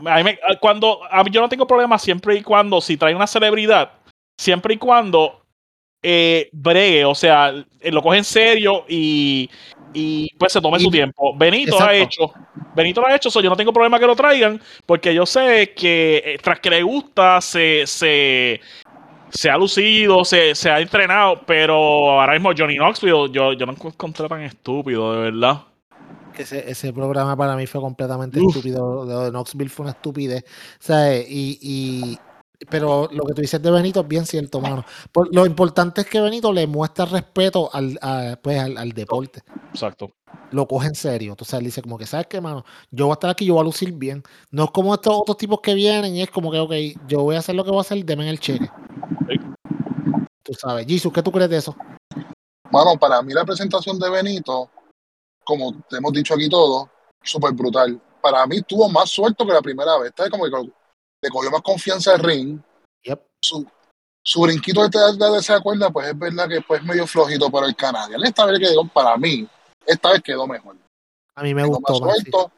[0.07, 3.15] a mí me- cuando a mí yo no tengo problema siempre y cuando si trae
[3.15, 3.93] una celebridad,
[4.39, 5.41] siempre y cuando
[6.03, 9.49] eh, bregue, o sea, eh, lo coge en serio y,
[9.95, 11.33] y pues se tome Y- su tiempo.
[11.37, 12.33] Benito lo ha hecho.
[12.75, 15.73] Benito lo ha hecho, so yo no tengo problema que lo traigan, porque yo sé
[15.77, 18.61] que eh, tras que le gusta, se, se,
[19.31, 21.75] se ha lucido, se, se ha entrenado, pero
[22.21, 25.61] ahora mismo Johnny Knoxville, yo, yo no encontré tan estúpido, de verdad.
[26.33, 28.49] Que ese, ese programa para mí fue completamente Uf.
[28.57, 29.05] estúpido.
[29.05, 30.45] Lo de Knoxville fue una estupidez.
[30.79, 31.27] ¿sabes?
[31.29, 32.19] Y, y-
[32.71, 34.85] pero lo que tú dices de Benito es bien cierto, mano.
[35.11, 39.41] Por- lo importante es que Benito le muestra respeto al, a- pues, al, al deporte.
[39.73, 40.13] Exacto.
[40.53, 41.35] Lo coge en serio.
[41.35, 42.65] Tú sabes, dice como que, ¿sabes qué, mano?
[42.91, 44.23] Yo voy a estar aquí, yo voy a lucir bien.
[44.51, 46.73] No es como estos otros tipos que vienen y es como que, ok,
[47.09, 48.71] yo voy a hacer lo que voy a hacer, deme el cheque.
[49.29, 49.41] Sí.
[50.45, 50.87] Tú sabes.
[50.87, 51.75] Jesus, ¿qué tú crees de eso?
[52.71, 54.71] Mano, para mí la presentación de Benito,
[55.45, 56.89] como te hemos dicho aquí todos,
[57.23, 58.01] súper brutal.
[58.21, 60.13] Para mí tuvo más suelto que la primera vez.
[60.17, 60.31] ¿sabes?
[60.31, 60.51] Como que
[61.23, 62.61] le cogió más confianza al ring.
[63.05, 63.21] Yep.
[63.41, 63.67] Su,
[64.25, 67.67] su brinquito de, de, de esa cuerda, pues es verdad que pues medio flojito, pero
[67.67, 69.49] el Canadian esta vez quedó, para mí,
[69.87, 70.77] esta vez quedó mejor.
[71.35, 72.53] A mí me Quedó gustó más suelto.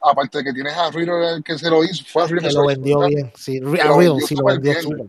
[0.00, 2.50] Aparte de que tienes a Riddle el que se lo hizo, fue a Riddle Que
[2.50, 3.14] se lo vendió ¿verdad?
[3.14, 3.32] bien.
[3.34, 4.82] Sí, a lo vendió sí lo súper vendió bien.
[4.82, 5.06] súper.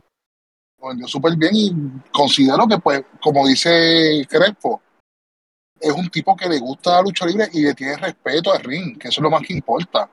[0.81, 4.81] lo vendió súper bien y considero que, pues, como dice Crespo,
[5.79, 8.97] es un tipo que le gusta la lucha libre y le tiene respeto al ring,
[8.97, 10.09] que eso es lo más que importa.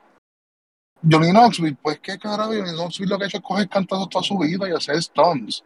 [1.09, 4.23] Johnny Knoxville, pues qué carajo, Johnny Knoxville lo que ha hecho es coger cantazos toda
[4.23, 5.63] su vida y hacer stunts.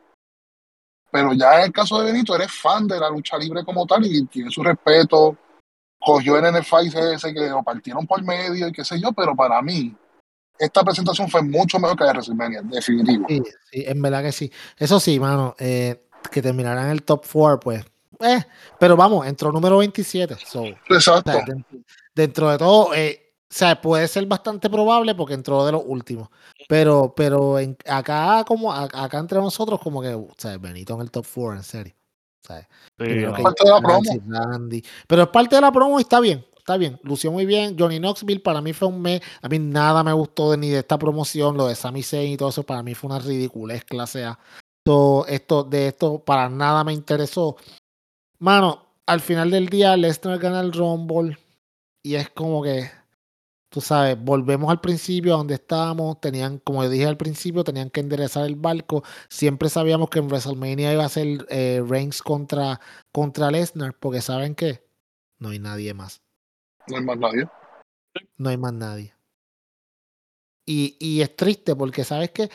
[1.11, 4.05] Pero ya en el caso de Benito, eres fan de la lucha libre como tal
[4.05, 5.37] y tiene su respeto.
[5.99, 9.61] Cogió en el ese que lo partieron por medio y qué sé yo, pero para
[9.61, 9.95] mí,
[10.57, 13.25] esta presentación fue mucho mejor que la de WrestleMania, definitivo.
[13.27, 14.51] Sí, sí, en verdad que sí.
[14.77, 17.85] Eso sí, mano, eh, que terminará en el top 4, pues.
[18.23, 18.45] Eh,
[18.79, 20.35] pero vamos, entró número 27.
[20.45, 21.31] So, o Exacto.
[21.31, 21.79] sea, dentro,
[22.15, 26.29] dentro de todo, eh, o sea, puede ser bastante probable porque entró de los últimos.
[26.67, 31.01] Pero, pero en- acá, como a- acá entre nosotros, como que, o sea, Benito en
[31.01, 31.93] el top 4, en serio.
[32.43, 33.35] O sea, Sí, primero no.
[33.37, 34.83] que Parte de la Nancy, Randy.
[35.07, 36.45] Pero es parte de la promo y está bien.
[36.57, 37.75] Está bien, lució muy bien.
[37.77, 39.19] Johnny Knoxville para mí fue un mes.
[39.41, 41.57] A mí nada me gustó de, ni de esta promoción.
[41.57, 44.39] Lo de Sami Zayn y todo eso para mí fue una ridiculez clase A.
[44.83, 47.57] Todo esto, de esto para nada me interesó.
[48.41, 51.37] Mano, al final del día Lesnar gana el Rumble
[52.01, 52.89] y es como que,
[53.69, 56.19] tú sabes, volvemos al principio a donde estábamos.
[56.19, 59.03] Tenían, como dije al principio, tenían que enderezar el barco.
[59.29, 64.55] Siempre sabíamos que en WrestleMania iba a ser eh, Reigns contra, contra Lesnar, porque ¿saben
[64.55, 64.83] qué?
[65.37, 66.23] No hay nadie más.
[66.87, 67.47] No hay más nadie.
[68.37, 69.13] No hay más nadie.
[70.65, 72.49] Y, y es triste porque, ¿sabes qué?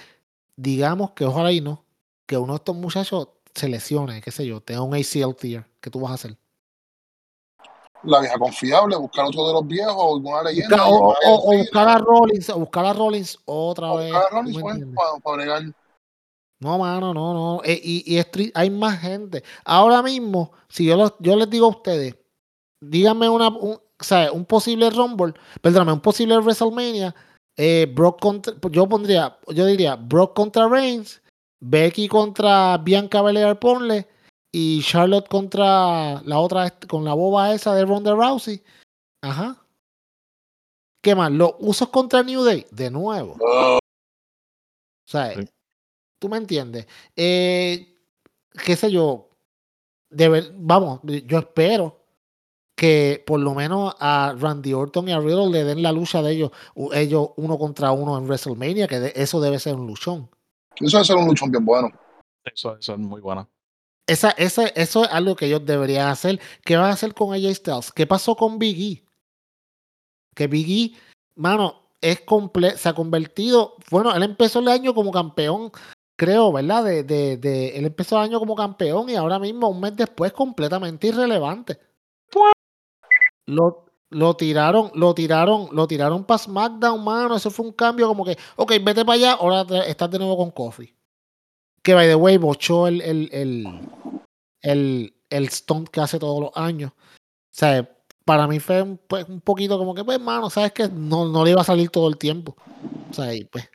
[0.57, 1.85] Digamos que ojalá y no,
[2.27, 5.91] que uno de estos muchachos se lesione, qué sé yo, tenga un ACL tear, ¿qué
[5.91, 6.37] tú vas a hacer?
[8.03, 10.77] La vieja confiable, buscar otro de los viejos, alguna leyenda.
[10.77, 14.13] Busca- o, o- o buscar a Rollins, o buscar a Rollins otra o vez.
[14.13, 15.63] buscar a ¿tú Rollins, me pues, para, para bregar.
[16.61, 17.61] No, mano, no, no.
[17.65, 19.43] Eh, y y Street- hay más gente.
[19.65, 22.15] Ahora mismo, si yo, los- yo les digo a ustedes,
[22.81, 27.15] díganme una, un, o sea, un posible Rumble, perdóname, un posible WrestleMania,
[27.57, 31.21] eh, Brock contra, yo pondría, yo diría Brock contra Reigns,
[31.69, 34.07] Becky contra Bianca Belair Ponle
[34.53, 38.63] y Charlotte contra la otra, con la boba esa de Ronda Rousey.
[39.23, 39.57] Ajá.
[41.03, 41.31] ¿Qué más?
[41.31, 43.37] Los usos contra New Day, de nuevo.
[43.41, 43.79] O
[45.09, 45.49] sea, Sí.
[46.21, 46.87] tú me entiendes.
[47.15, 47.95] Eh,
[48.65, 49.29] qué sé yo.
[50.55, 52.01] Vamos, yo espero
[52.77, 56.33] que por lo menos a Randy Orton y a Riddle le den la lucha de
[56.33, 56.51] ellos,
[56.93, 60.29] ellos uno contra uno en WrestleMania, que de- eso debe ser un luchón.
[60.81, 61.91] Eso debe ser un luchón bien bueno.
[62.45, 63.49] Eso, eso es muy bueno.
[64.07, 66.41] Esa, esa, eso es algo que ellos deberían hacer.
[66.65, 67.93] ¿Qué van a hacer con AJ Styles?
[67.93, 69.05] ¿Qué pasó con Big E?
[70.35, 70.97] Que Big E,
[71.35, 73.75] mano, es comple se ha convertido.
[73.91, 75.73] Bueno, él empezó el año como campeón,
[76.17, 76.85] creo, ¿verdad?
[76.85, 80.33] De, de, de, él empezó el año como campeón y ahora mismo, un mes después,
[80.33, 81.79] completamente irrelevante.
[83.47, 87.37] Lo, lo tiraron, lo tiraron, lo tiraron para SmackDown, mano.
[87.37, 90.51] Eso fue un cambio como que, ok, vete para allá, ahora estás de nuevo con
[90.51, 90.95] Kofi.
[91.83, 93.81] Que by the way, bochó el, el, el,
[94.61, 96.93] el, el stunt que hace todos los años.
[96.93, 97.89] O sea,
[98.25, 101.45] para mí fue un, pues, un poquito como que, pues, mano, sabes que no, no
[101.45, 102.57] le iba a salir todo el tiempo.
[103.11, 103.69] O sea, y pues,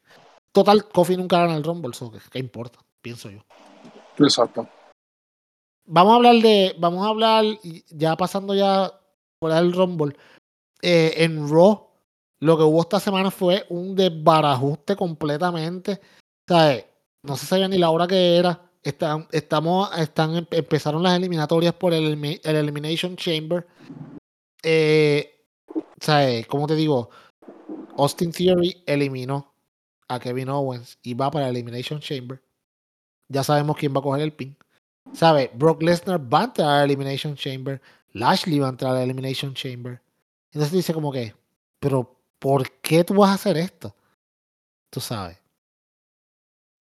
[0.51, 2.79] total, Kofi nunca gana el Rumble, so, ¿qué, qué importa?
[3.01, 3.39] Pienso yo.
[4.17, 4.67] Exacto.
[5.85, 7.45] Vamos a hablar de, vamos a hablar,
[7.89, 8.91] ya pasando ya
[9.41, 10.15] fuera del Rumble,
[10.82, 11.88] eh, en Raw,
[12.39, 15.99] lo que hubo esta semana fue un desbarajuste completamente.
[16.47, 16.86] Eh,
[17.23, 18.69] no se sabía ni la hora que era.
[18.84, 23.67] Están, estamos, están, em- empezaron las eliminatorias por el, el Elimination Chamber.
[24.63, 25.45] Eh,
[26.08, 27.10] eh, ¿cómo te digo?
[27.97, 29.54] Austin Theory eliminó
[30.08, 32.41] a Kevin Owens y va para el Elimination Chamber.
[33.27, 34.58] Ya sabemos quién va a coger el pin.
[35.13, 35.51] ¿Sabe?
[35.54, 37.82] Brock Lesnar va a entrar al Elimination Chamber.
[38.13, 40.02] Lashley va a entrar al Elimination Chamber.
[40.52, 41.34] Entonces dice como que,
[41.80, 43.95] pero ¿por qué tú vas a hacer esto?
[44.89, 45.38] Tú sabes.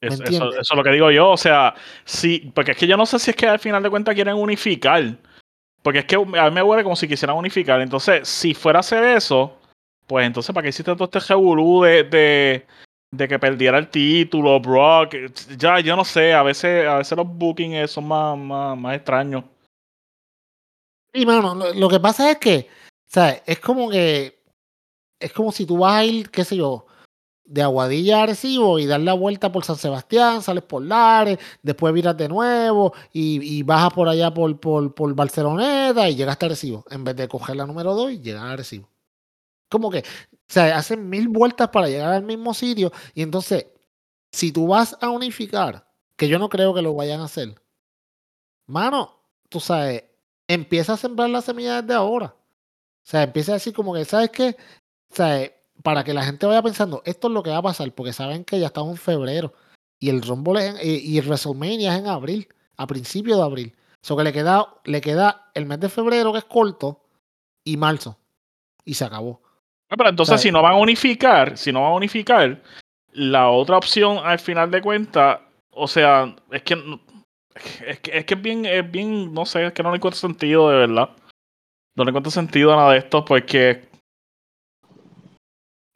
[0.02, 1.30] ¿Me Es- eso, es lo que digo yo.
[1.30, 3.90] O sea, sí, porque es que yo no sé si es que al final de
[3.90, 5.16] cuentas quieren unificar.
[5.82, 7.80] Porque es que a mí me huele como si quisieran unificar.
[7.80, 9.56] Entonces, si fuera a hacer eso,
[10.06, 12.66] pues entonces, ¿para qué hiciste todo este revolú de, de,
[13.12, 15.14] de que perdiera el título, Brock?
[15.56, 16.34] Ya, yo no sé.
[16.34, 19.44] A veces, a veces los bookings son más, más, más extraños.
[21.12, 22.68] Y mano, lo, que pasa es que,
[23.06, 23.42] ¿sabes?
[23.46, 24.42] Es como que,
[25.18, 26.86] es como si tú vas a ir, qué sé yo,
[27.44, 31.92] de Aguadilla a Arecibo y dar la vuelta por San Sebastián, sales por Lares, después
[31.92, 36.46] viras de nuevo y, y bajas por allá por, por, por Barceloneta y llegas a
[36.46, 38.88] Arecibo, en vez de coger la número 2 y llegar a Arecibo.
[39.68, 43.66] Como que, o sea, hacen mil vueltas para llegar al mismo sitio y entonces,
[44.30, 47.60] si tú vas a unificar, que yo no creo que lo vayan a hacer,
[48.66, 50.04] mano, tú sabes,
[50.54, 52.26] empieza a sembrar la semilla desde ahora.
[52.26, 54.56] O sea, empieza a decir como que, ¿sabes qué?
[55.10, 57.62] O sea, eh, para que la gente vaya pensando, esto es lo que va a
[57.62, 59.52] pasar, porque saben que ya estamos en febrero
[59.98, 63.44] y el Rumble es en- y, y el WrestleMania es en abril, a principios de
[63.44, 63.76] abril.
[64.02, 67.00] O sea, que le queda, le queda el mes de febrero, que es corto,
[67.64, 68.16] y marzo.
[68.84, 69.40] Y se acabó.
[69.90, 72.62] Ah, Pero entonces, si no van a unificar, si no van a unificar,
[73.12, 76.76] la otra opción al final de cuentas, o sea, es que
[77.86, 80.18] es que es que es bien, es bien, no sé, es que no le encuentro
[80.18, 81.10] sentido de verdad.
[81.96, 83.90] No le encuentro sentido a nada de esto porque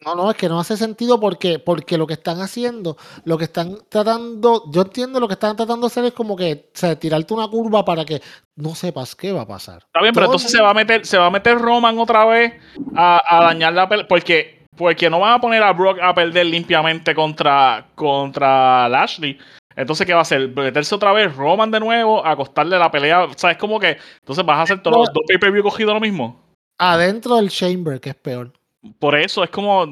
[0.04, 3.44] No, no, es que no hace sentido porque, porque lo que están haciendo, lo que
[3.44, 6.98] están tratando, yo entiendo lo que están tratando de hacer es como que, o sea,
[6.98, 8.20] tirarte una curva para que
[8.57, 9.78] no sepas qué va a pasar.
[9.78, 11.98] Está bien, pero Todo el entonces se va a meter, se va a meter Roman
[11.98, 12.52] otra vez
[12.94, 14.07] a, a dañar la pelea.
[14.07, 19.38] Porque, porque no van a poner a Brock a perder limpiamente contra, contra Lashley.
[19.77, 20.49] Entonces, ¿qué va a hacer?
[20.49, 23.25] Meterse otra vez Roman de nuevo, a costarle la pelea.
[23.25, 23.99] O sea, es como que.
[24.20, 26.41] Entonces vas a hacer todos los dos pay-per-view cogidos lo mismo.
[26.79, 28.53] Adentro del chamber, que es peor.
[28.99, 29.85] Por eso es como.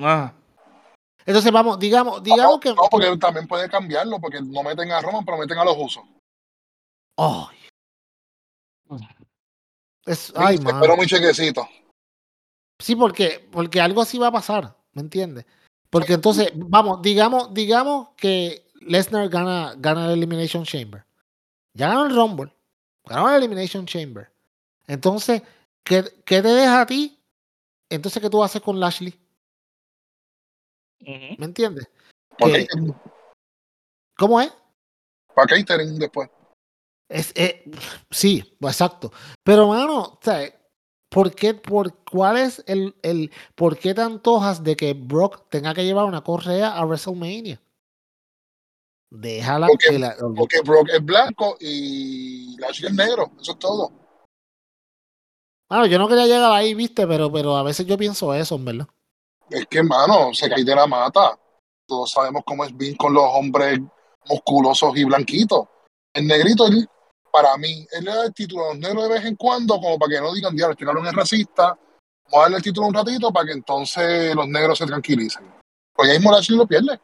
[0.00, 0.32] ah.
[1.26, 2.70] Entonces, vamos, digamos, digamos que.
[2.70, 6.02] No, porque también puede cambiarlo, porque no meten a Roman, pero meten a los usos.
[7.16, 7.56] Ay.
[10.06, 10.64] Es, ay, Sí.
[10.66, 11.68] Espero mi chequecito.
[12.80, 15.44] Sí, porque, porque algo así va a pasar, ¿me entiendes?
[15.90, 21.04] Porque entonces, vamos, digamos, digamos que Lesnar gana, gana el Elimination Chamber.
[21.74, 22.52] Ya ganó el Rumble.
[23.04, 24.30] Ganó el Elimination Chamber.
[24.86, 25.42] Entonces,
[25.84, 27.18] ¿qué, qué te deja a ti?
[27.88, 29.14] Entonces, ¿qué tú haces con Lashley?
[31.00, 31.88] ¿Me entiendes?
[32.38, 32.64] Para
[34.16, 34.52] ¿Cómo es?
[35.34, 36.28] pa' catering después.
[37.08, 37.64] Es, eh,
[38.10, 39.12] sí, exacto.
[39.42, 40.20] Pero, mano,
[41.08, 45.74] ¿por qué, por, ¿cuál es el, el, por qué te antojas de que Brock tenga
[45.74, 47.60] que llevar una correa a WrestleMania?
[49.10, 53.32] Déjala Porque, que la, porque Brock es blanco y Lashley es negro.
[53.40, 53.92] Eso es todo.
[55.68, 58.64] Mano, yo no quería llegar ahí, viste, pero, pero a veces yo pienso eso, en
[58.64, 58.88] verdad.
[59.48, 61.38] Es que, mano, se cae de la mata.
[61.86, 63.80] Todos sabemos cómo es Vince con los hombres
[64.28, 65.66] musculosos y blanquitos.
[66.12, 66.88] El negrito, él,
[67.32, 69.98] para mí, él le da el título a los negros de vez en cuando, como
[69.98, 71.78] para que no digan, diablo, este cabrón es racista.
[72.24, 75.52] Vamos a darle el título un ratito para que entonces los negros se tranquilicen.
[75.92, 77.00] Pues ya mismo Lashley lo pierde.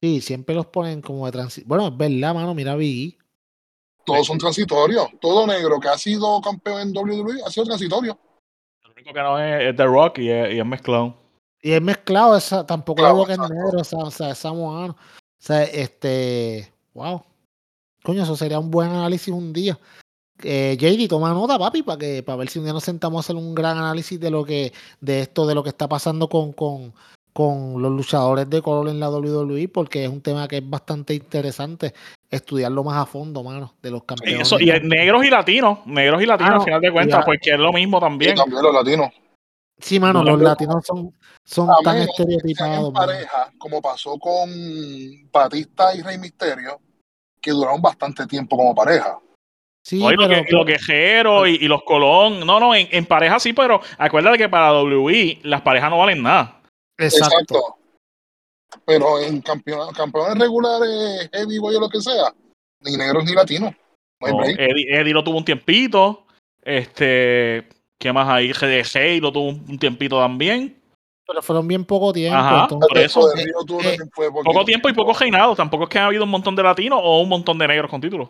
[0.00, 1.68] Sí, siempre los ponen como de transición.
[1.68, 3.18] Bueno, es verdad, mano, mira Biggie.
[4.04, 5.08] Todos son transitorios.
[5.20, 8.18] Todo negro que ha sido campeón en WWE ha sido transitorio.
[8.84, 11.16] El único que no es, es The Rock y es, y es mezclado.
[11.60, 14.38] Y es mezclado, esa, tampoco Claro, lo que es negro, o sea, o sea, es
[14.38, 14.92] samoano.
[14.92, 14.96] O
[15.38, 17.22] sea, este, wow.
[18.04, 19.78] Coño, eso sería un buen análisis un día.
[20.42, 23.20] Eh, JD, toma nota, papi, para que, para ver si un día nos sentamos a
[23.20, 26.52] hacer un gran análisis de lo que, de esto, de lo que está pasando con,
[26.52, 26.94] con,
[27.36, 31.12] con los luchadores de color en la WWE, porque es un tema que es bastante
[31.12, 31.92] interesante
[32.30, 34.40] estudiarlo más a fondo, mano, de los campeones.
[34.46, 37.24] eso, y es negros y latinos, negros y latinos Ah, no, al final de cuentas,
[37.26, 38.36] porque es lo mismo Y también.
[38.36, 39.10] también los latinos.
[39.78, 41.12] Sí, mano, No, los pero- latinos son,
[41.44, 42.88] son tan estereotipados.
[42.88, 44.48] en pareja, como pasó con
[45.30, 46.80] Batista y Rey Misterio,
[47.42, 49.18] que duraron bastante tiempo como pareja.
[49.84, 52.40] Sí, No, y lo pero, que- y los guerreros y, y los colón.
[52.46, 56.22] No, no, en, en pareja sí, pero acuérdate que para WWE las parejas no valen
[56.22, 56.55] nada.
[56.98, 57.76] Exacto.
[58.84, 62.34] Pero en campeones, campeones regulares, heavyweight o lo que sea,
[62.80, 63.74] ni negros ni latinos.
[64.20, 64.44] No.
[64.44, 66.24] Eddie, Eddie lo tuvo un tiempito.
[66.62, 67.68] Este.
[67.98, 68.52] ¿Qué más hay?
[68.52, 70.80] GDG lo tuvo un tiempito también.
[71.26, 72.38] Pero fueron bien poco tiempo.
[72.38, 73.34] Ajá, por eso.
[73.36, 75.56] Eh, eh, Poco tiempo y poco reinado.
[75.56, 78.00] Tampoco es que ha habido un montón de latinos o un montón de negros con
[78.00, 78.28] títulos.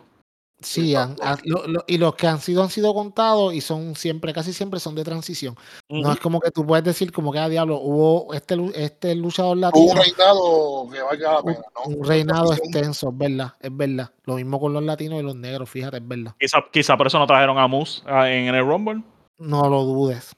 [0.59, 1.43] Sí, han- Exacto.
[1.43, 4.53] han- lo- lo- y los que han sido han sido contados y son siempre, casi
[4.53, 5.55] siempre son de transición.
[5.87, 9.55] No es como que tú puedes decir como que a diablo, hubo este, este luchador
[9.57, 11.95] Hubo latino, un reinado que valga la pena, ¿no?
[11.95, 14.11] un reinado extenso, es verdad, es verdad.
[14.23, 16.33] Lo mismo con los latinos y los negros, fíjate, es verdad.
[16.39, 19.03] Quizá, quizá por eso no trajeron a Moose ah, en, el Rumble.
[19.37, 20.35] No lo dudes.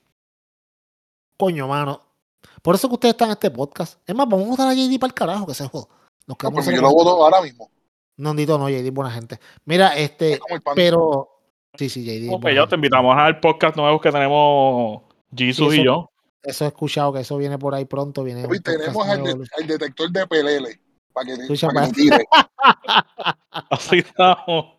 [1.38, 2.02] Coño, mano.
[2.62, 4.00] Por eso que ustedes están en este podcast.
[4.06, 5.86] Es más, vamos a votar a JD para el carajo, que se joda.
[6.28, 7.70] Nos No, quedamos pues yo lo voto ahora mismo.
[8.20, 9.40] No, Nito, no, JD buena gente.
[9.66, 10.40] Mira, este,
[10.76, 11.30] pero...
[11.78, 12.26] Sí, sí, JD.
[12.28, 15.02] es Ok, buena ya te invitamos al podcast nuevo que tenemos
[15.36, 16.12] Jesus Sí, y eso- yo.
[16.44, 18.24] Eso he escuchado que eso viene por ahí pronto.
[18.24, 19.40] Viene Hoy tenemos al, nuevo.
[19.44, 20.80] de- al detector de pelele
[21.14, 22.26] para que, Escucha, para que tire.
[23.70, 24.79] Así estamos.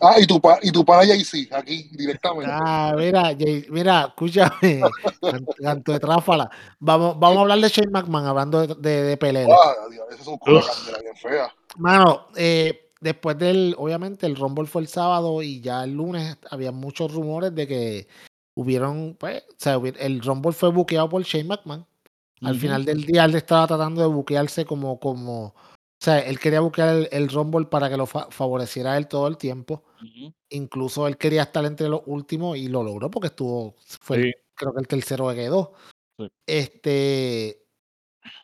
[0.00, 2.50] Ah, y tu, pa, y tu pana JC, aquí, directamente.
[2.54, 4.50] Ah, mira, Jay- mira, escúchame,
[5.20, 6.50] can- canto de tráfala.
[6.78, 9.52] Vamos, vamos a hablar de Shane McMahon, hablando de, de, de Pelele.
[9.52, 10.04] Ah, Dios,
[11.24, 11.42] bien.
[11.78, 16.70] Mano, eh, después del, obviamente, el Rumble fue el sábado y ya el lunes había
[16.72, 18.08] muchos rumores de que
[18.54, 21.86] hubieron, pues, o sea, el Rumble fue buqueado por Shane McMahon.
[22.40, 25.54] Al final del día él estaba tratando de buquearse como, como, o
[26.00, 29.26] sea, él quería buquear el, el Rumble para que lo fa- favoreciera a él todo
[29.26, 29.82] el tiempo.
[30.02, 30.32] Ujú.
[30.50, 34.72] Incluso él quería estar entre los últimos y lo logró porque estuvo, fue el- creo
[34.72, 35.72] que el tercero que quedó.
[36.18, 36.28] Sí.
[36.46, 37.66] Este,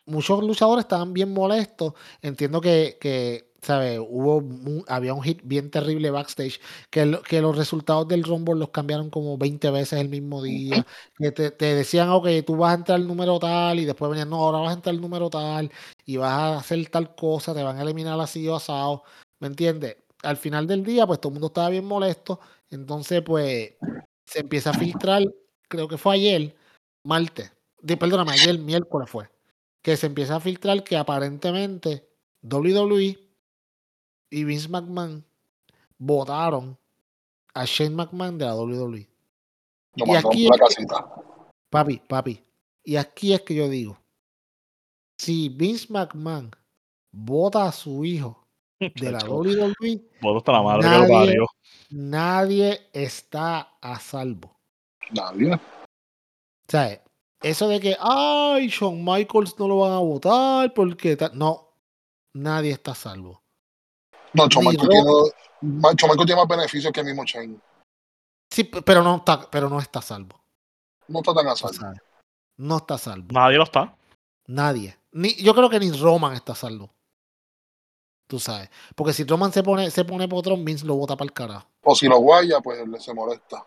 [0.07, 1.95] muchos luchadores estaban bien molestos.
[2.23, 3.99] Entiendo que, que ¿sabes?
[3.99, 8.57] Hubo, un- había un hit bien terrible backstage, que, lo- que los resultados del Rumble
[8.57, 10.87] los cambiaron como 20 veces el mismo día,
[11.17, 14.29] que te, te decían, ok, tú vas a entrar al número tal, y después venían,
[14.31, 15.71] no, ahora vas a entrar al número tal,
[16.05, 19.03] y vas a hacer tal cosa, te van a eliminar así o asado,
[19.41, 19.97] ¿me entiendes?
[20.25, 23.75] Al final del día, pues todo el mundo estaba bien molesto, entonces, pues,
[24.27, 25.23] se empieza a filtrar,
[25.69, 26.57] creo que fue ayer,
[27.05, 29.29] martes, de, perdóname, ayer, miércoles fue,
[29.83, 32.09] que se empieza a filtrar que aparentemente
[32.43, 33.19] WWE
[34.31, 35.25] y Vince McMahon
[35.99, 36.77] votaron
[37.55, 39.09] a Shane McMahon de la WWE.
[39.97, 41.07] Y aquí la casita.
[41.71, 42.43] Papi, papi.
[42.83, 43.99] Y aquí es que yo digo,
[45.19, 46.51] si Vince McMahon
[47.13, 48.44] vota a su hijo
[48.81, 51.47] de la WWE, hasta la madre que lo Nadie- parió.
[51.91, 54.57] nadie está a salvo.
[55.11, 55.55] Nadie.
[55.55, 55.61] O
[56.69, 57.03] sea,
[57.43, 61.37] eso de que, ay, Shawn Michaels no lo van a votar porque tal.
[61.39, 61.69] No,
[62.35, 63.43] nadie está a salvo.
[64.33, 67.59] No, Chomaco Ro- tiene, tiene más beneficios que el mismo Shane.
[68.51, 70.41] Sí, pero no está, pero no está a salvo.
[71.09, 71.75] No está tan a salvo.
[71.75, 72.01] sabes.
[72.57, 73.29] No está a salvo.
[73.31, 73.97] Nadie lo está.
[74.47, 74.97] Nadie.
[75.13, 76.91] Ni, yo creo que ni Roman está a salvo.
[78.27, 78.71] Tú sabes.
[78.95, 81.69] Porque si Roman se pone, se pone potrón, Vince lo bota para el carajo.
[81.83, 83.65] O si lo guaya, pues él se molesta.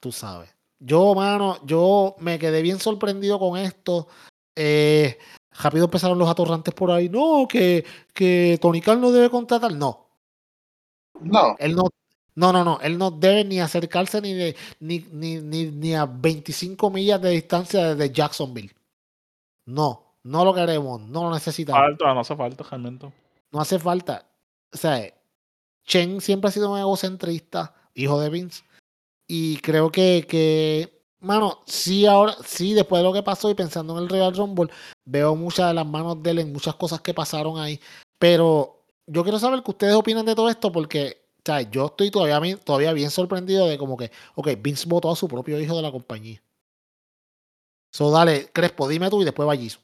[0.00, 0.54] Tú sabes.
[0.78, 4.08] Yo, mano, yo me quedé bien sorprendido con esto.
[4.56, 5.18] Eh,
[5.62, 7.08] rápido empezaron los atorrantes por ahí.
[7.08, 9.72] No, que, que Tony Khan no debe contratar.
[9.72, 10.06] No.
[11.20, 11.84] No, Él no,
[12.34, 16.06] no, no, no, él no debe ni acercarse ni, de, ni, ni, ni, ni a
[16.06, 18.74] 25 millas de distancia desde Jacksonville.
[19.66, 21.80] No, no lo queremos, no lo necesitamos.
[21.80, 23.12] Falta, no hace falta realmente.
[23.52, 24.26] No hace falta.
[24.72, 25.12] O sea,
[25.84, 28.64] Chen siempre ha sido un egocentrista, hijo de Vince.
[29.26, 33.96] Y creo que, que, mano, sí, ahora, sí, después de lo que pasó y pensando
[33.96, 34.70] en el Royal Rumble,
[35.04, 37.80] veo muchas de las manos de él en muchas cosas que pasaron ahí.
[38.18, 42.10] Pero yo quiero saber qué ustedes opinan de todo esto, porque, o sea, yo estoy
[42.10, 45.76] todavía, bien- todavía bien sorprendido de como que, ok, Vince votó a su propio hijo
[45.76, 46.42] de la compañía.
[47.92, 49.80] So, dale, Crespo, dime tú y después Vallizo.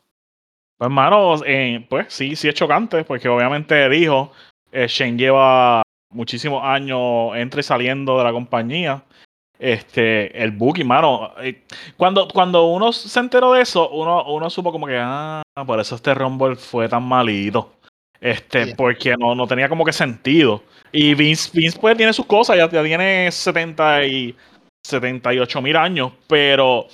[0.78, 4.32] Pues, hermano, eh, pues sí, sí es chocante, porque obviamente dijo,
[4.72, 9.02] eh, Shane lleva muchísimos años entre y saliendo de la compañía.
[9.58, 11.32] Este, el booking, mano.
[11.40, 11.62] eh,
[11.96, 15.94] cuando, cuando uno se enteró de eso, uno, uno supo como que, ah, por eso
[15.94, 17.72] este Rumble fue tan malito.
[18.20, 20.62] Este, porque no, no tenía como que sentido.
[20.92, 24.36] Y Vince, Vince pues tiene sus cosas, ya, ya tiene 70 y
[24.86, 26.86] 78 mil años, pero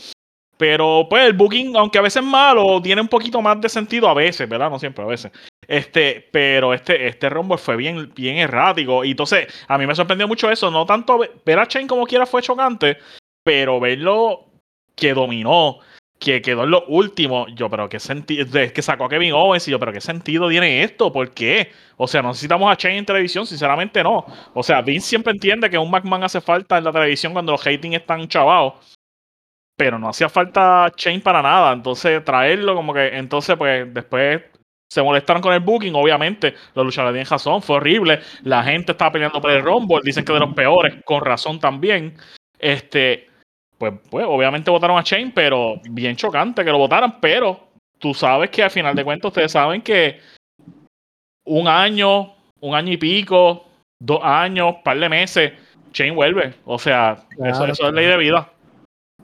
[0.62, 4.08] pero pues el booking, aunque a veces es malo, tiene un poquito más de sentido
[4.08, 4.70] a veces, ¿verdad?
[4.70, 5.32] No siempre, a veces.
[5.66, 9.04] Este, pero este, este Rumble fue bien, bien errático.
[9.04, 10.70] Y entonces, a mí me sorprendió mucho eso.
[10.70, 12.98] No tanto ve- ver a Chain como quiera fue chocante,
[13.42, 14.44] pero verlo
[14.94, 15.80] que dominó,
[16.20, 17.48] que quedó en lo último.
[17.56, 20.84] Yo, pero qué sentido, que sacó a Kevin Owens y yo, pero qué sentido tiene
[20.84, 21.72] esto, ¿por qué?
[21.96, 24.24] O sea, no necesitamos a Chain en televisión, sinceramente no.
[24.54, 27.64] O sea, Vince siempre entiende que un McMahon hace falta en la televisión cuando los
[27.64, 28.91] ratings están chavados
[29.76, 31.72] pero no hacía falta Chain para nada.
[31.72, 34.42] Entonces, traerlo como que, entonces, pues, después
[34.90, 35.94] se molestaron con el booking.
[35.94, 38.20] Obviamente, los luchadores tienen razón, fue horrible.
[38.42, 42.14] La gente estaba peleando por el Rumble, dicen que de los peores, con razón también.
[42.58, 43.28] Este,
[43.78, 47.20] pues, pues, obviamente votaron a Chain, pero bien chocante que lo votaran.
[47.20, 47.68] Pero
[47.98, 50.20] tú sabes que al final de cuentas, ustedes saben que
[51.44, 53.66] un año, un año y pico,
[53.98, 55.52] dos años, par de meses,
[55.92, 56.54] Chain vuelve.
[56.64, 58.51] O sea, eso, Claro, es ley de vida.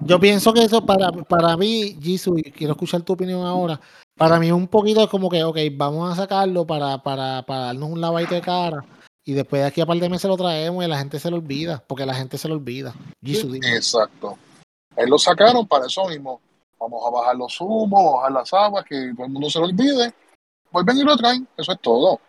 [0.01, 3.81] Yo pienso que eso para, para mí, Jisoo, y quiero escuchar tu opinión ahora.
[4.17, 7.91] Para mí, un poquito es como que, ok, vamos a sacarlo para, para, para darnos
[7.91, 8.85] un lavadito de cara.
[9.25, 11.37] Y después de aquí a par de meses lo traemos y la gente se lo
[11.37, 11.83] olvida.
[11.87, 12.95] Porque la gente se lo olvida.
[13.23, 13.77] Jisoo, dime.
[13.77, 14.39] exacto.
[14.97, 16.41] Ahí lo sacaron para eso mismo.
[16.79, 20.15] Vamos a bajar los humos, bajar las aguas, que todo el mundo se lo olvide.
[20.71, 21.47] Vuelven y lo traen.
[21.57, 22.21] Eso es todo.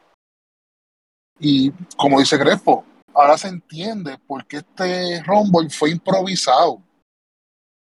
[1.39, 6.82] Y como dice Crespo, ahora se entiende por qué este Rumble fue improvisado.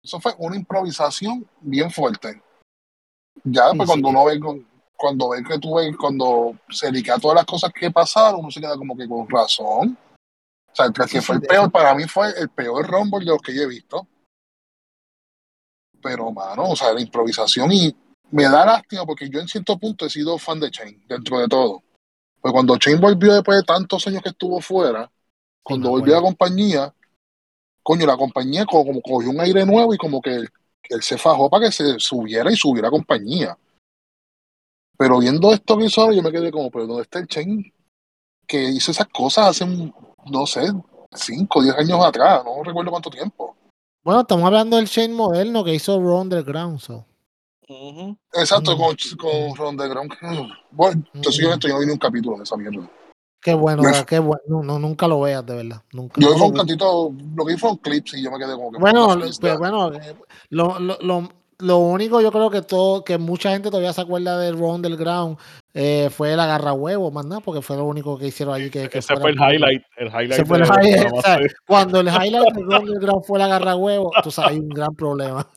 [0.03, 2.41] Eso fue una improvisación bien fuerte.
[3.43, 4.01] Ya Sí, pues, sí.
[4.01, 7.71] cuando uno ve cuando ve que tú ves, cuando se dedica a todas las cosas
[7.73, 9.97] que pasaron, uno se queda como que con razón.
[10.71, 13.31] O sea, el que Sí, fue el peor, para mí fue el peor Rumble de
[13.31, 14.07] los que yo he visto.
[16.01, 17.95] Pero, mano, o sea, la improvisación y
[18.31, 21.47] me da lástima porque yo en cierto punto he sido fan de Chain, dentro de
[21.47, 21.83] todo.
[22.39, 25.11] Pues cuando Chain volvió después de tantos años que estuvo fuera,
[25.63, 26.93] cuando volvió a la compañía,
[27.83, 30.49] coño, la compañía como, como cogió un aire nuevo y como que él,
[31.01, 33.57] se fajó para que se subiera y subiera compañía.
[34.97, 37.73] Pero viendo esto que hizo ahora, yo me quedé como, pero ¿dónde está el Chain
[38.45, 39.93] que hizo esas cosas hace, un,
[40.25, 40.71] no sé,
[41.13, 42.43] 5 o 10 años atrás?
[42.43, 43.55] No recuerdo cuánto tiempo.
[44.03, 46.79] Bueno, estamos hablando del Shane moderno que hizo Raw Underground.
[46.79, 47.05] So.
[48.33, 50.11] Exacto, con, con Ron de Ground.
[50.71, 51.47] Bueno, te soy Mm.
[51.47, 52.89] honesto, yo no vi ni un capítulo de esa mierda.
[53.41, 54.05] Qué bueno, Yes.
[54.05, 54.41] qué bueno.
[54.47, 55.81] No, no, nunca lo veas, de verdad.
[55.93, 56.21] Nunca.
[56.21, 58.77] Yo vi un cantito, lo que vi fueron clips y yo me quedé como que.
[58.77, 60.15] Bueno, lo- pues bueno, eh,
[60.49, 64.37] lo, lo, lo, lo único yo creo que todo, que mucha gente todavía se acuerda
[64.37, 65.37] de Raw Underground
[65.73, 68.89] eh, fue el agarra huevo, más nada, porque fue lo único que hicieron allí que,
[68.89, 69.53] que Ese fuera fue el bueno.
[69.53, 69.83] highlight.
[69.97, 71.51] El highlight Ese fue el highlight.
[71.67, 74.93] Cuando el highlight de Raw Underground fue el agarra huevo, tú sabes, hay un gran
[74.95, 75.47] problema.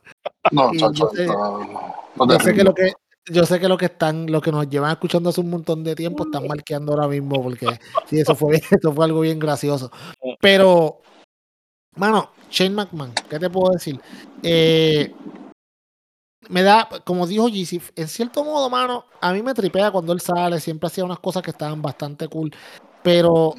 [0.51, 2.55] No, chacho, yo sé- no, no, Yo sé terrible.
[2.55, 2.93] que lo que
[3.31, 5.95] yo sé que lo que están, lo que nos llevan escuchando hace un montón de
[5.95, 7.67] tiempo están marqueando ahora mismo porque
[8.07, 9.91] sí, eso fue, eso fue algo bien gracioso.
[10.39, 11.01] Pero,
[11.95, 13.99] mano, Shane McMahon, ¿qué te puedo decir?
[14.43, 15.13] Eh,
[16.49, 20.21] me da, como dijo GC, en cierto modo, mano, a mí me tripea cuando él
[20.21, 22.53] sale, siempre hacía unas cosas que estaban bastante cool,
[23.01, 23.55] pero,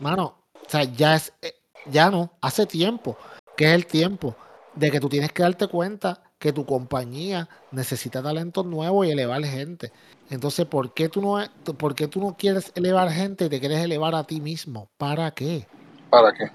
[0.00, 1.54] mano, o sea, ya es, eh,
[1.86, 3.16] ya no, hace tiempo,
[3.56, 4.34] que es el tiempo
[4.74, 9.44] de que tú tienes que darte cuenta que tu compañía necesita talentos nuevos y elevar
[9.44, 9.92] gente.
[10.30, 11.38] Entonces, ¿por qué tú no,
[11.74, 14.88] por qué tú no quieres elevar gente y te quieres elevar a ti mismo?
[14.96, 15.66] ¿Para qué?
[16.10, 16.50] ¿Para qué?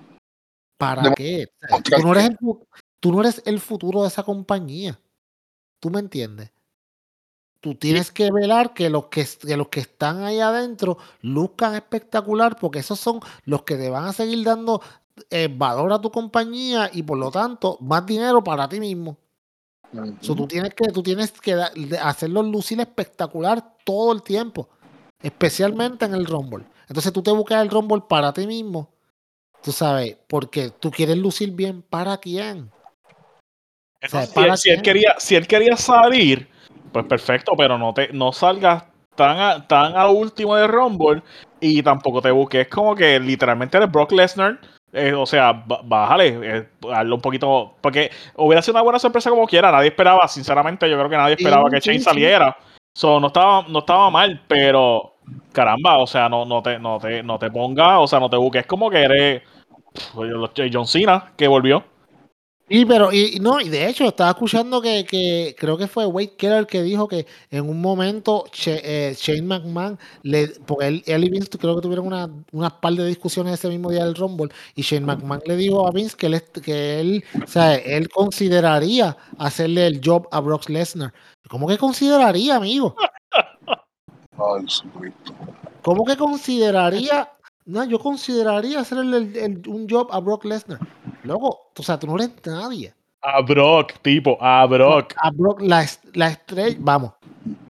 [0.77, 1.47] ¿Para qué?
[1.97, 2.38] Tú no, eres el,
[2.99, 4.99] tú no eres el futuro de esa compañía.
[5.79, 6.51] ¿Tú me entiendes?
[7.59, 12.57] Tú tienes que velar que los que, que los que están ahí adentro luzcan espectacular
[12.59, 14.81] porque esos son los que te van a seguir dando
[15.29, 19.17] eh, valor a tu compañía y por lo tanto más dinero para ti mismo.
[20.22, 21.54] So, tú tienes que, tú tienes que
[22.02, 24.70] hacerlos lucir espectacular todo el tiempo,
[25.22, 26.66] especialmente en el Rumble.
[26.88, 28.89] Entonces tú te buscas el Rumble para ti mismo,
[29.62, 32.72] tú sabes, porque tú quieres lucir bien para quién.
[34.04, 36.50] O sea, si, él, si, él, quería, si él quería salir,
[36.91, 38.84] pues perfecto, pero no te no salgas
[39.16, 41.24] tan a, tan a último de Rumble
[41.60, 44.60] y tampoco te busques como que literalmente eres Brock Lesnar.
[44.94, 46.68] Eh, o sea, bájale, eh,
[47.12, 47.74] un poquito.
[47.82, 49.72] Porque hubiera sido una buena sorpresa como quiera.
[49.72, 52.56] Nadie esperaba, sinceramente, yo creo que nadie esperaba que Shane saliera.
[52.96, 55.16] So, no estaba, no estaba mal, pero
[55.52, 58.38] caramba, o sea, no, no te, no te, no te pongas, o sea, no te
[58.38, 59.41] busques como que eres
[60.72, 61.84] John Cena que volvió.
[62.70, 66.36] Y pero, y, no, y de hecho, estaba escuchando que, que creo que fue Wade
[66.38, 71.30] Keller que dijo que en un momento eh, Shane McMahon, le, porque él, él, y
[71.30, 74.82] Vince creo que tuvieron una, una par de discusiones ese mismo día del Rumble, y
[74.82, 79.86] Shane McMahon le dijo a Vince que él, que él, o sea, él consideraría hacerle
[79.86, 81.14] el job a Brock Lesnar.
[81.49, 82.95] ¿Cómo que consideraría, amigo?
[84.38, 84.66] Ay,
[85.82, 87.30] ¿Cómo que consideraría
[87.66, 89.18] no, yo consideraría hacerle
[89.68, 90.80] un job a Brock Lesnar.
[91.24, 92.93] Luego, o sea, tú no eres nadie.
[93.22, 95.14] A Brock, tipo, a Brock.
[95.18, 97.14] A Brock, la, la estrella, vamos,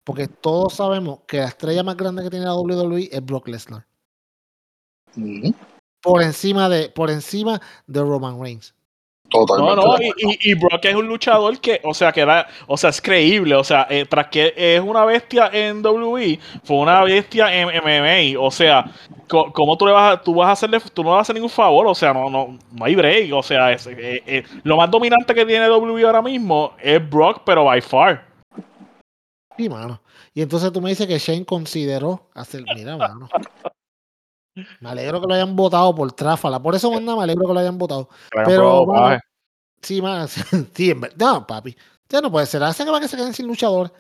[0.05, 3.85] porque todos sabemos que la estrella más grande que tiene la WWE es Brock Lesnar.
[6.01, 8.75] Por encima de, por encima de Roman Reigns.
[9.33, 13.01] No, no, y, Brock es un luchador que, o sea, que era, o sea, es
[13.01, 17.69] creíble, o sea, eh, tras que es una bestia en WWE, fue una bestia en
[17.69, 18.91] MMA, o sea,
[19.29, 21.51] ¿cómo tú le vas a, tú vas a hacerle, tú no vas a hacer ningún
[21.51, 24.91] favor, o sea, no, no, no hay break, o sea, es, eh, eh, lo más
[24.91, 28.27] dominante que tiene WWE ahora mismo es Brock, pero by far.
[29.57, 30.01] Sí, mano.
[30.35, 33.29] Y entonces tú me dices que Shane consideró hacer, mira, mano.
[34.55, 36.61] Me alegro que lo hayan votado por tráfala.
[36.61, 38.09] Por eso, manda, me alegro que lo hayan votado.
[38.45, 38.87] Pero,
[39.83, 40.35] sí, más.
[40.75, 41.77] Sí, en verdad, no, papi.
[42.09, 42.63] Ya no puede ser.
[42.63, 43.93] Hacen que se queden sin luchador.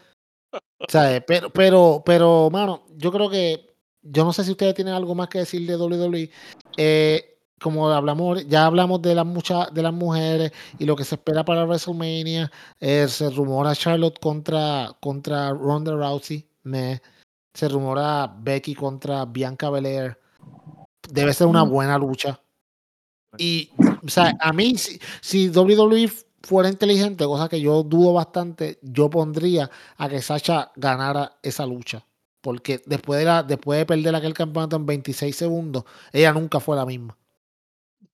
[0.89, 1.23] ¿Sabes?
[1.27, 3.69] Pero, pero, pero, mano, yo creo que.
[4.03, 6.31] Yo no sé si ustedes tienen algo más que decir de WWE.
[6.79, 11.17] Eh, como hablamos, ya hablamos de las muchas de las mujeres y lo que se
[11.17, 12.51] espera para WrestleMania.
[12.81, 16.49] Eh, se rumora Charlotte contra, contra Ronda Rousey.
[16.63, 17.03] Me,
[17.53, 20.17] se rumora Becky contra Bianca Belair
[21.13, 22.41] debe ser una buena lucha.
[23.39, 23.71] Y,
[24.05, 26.11] o sea, a mí, si, si WWE
[26.43, 32.05] fuera inteligente, cosa que yo dudo bastante, yo pondría a que Sacha ganara esa lucha.
[32.41, 36.77] Porque después de, la, después de perder aquel campeonato en 26 segundos, ella nunca fue
[36.77, 37.17] la misma.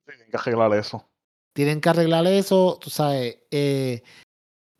[0.04, 1.04] Tienen que arreglar eso.
[1.52, 3.38] Tienen que arreglar eso, tú sabes.
[3.50, 4.02] Eh,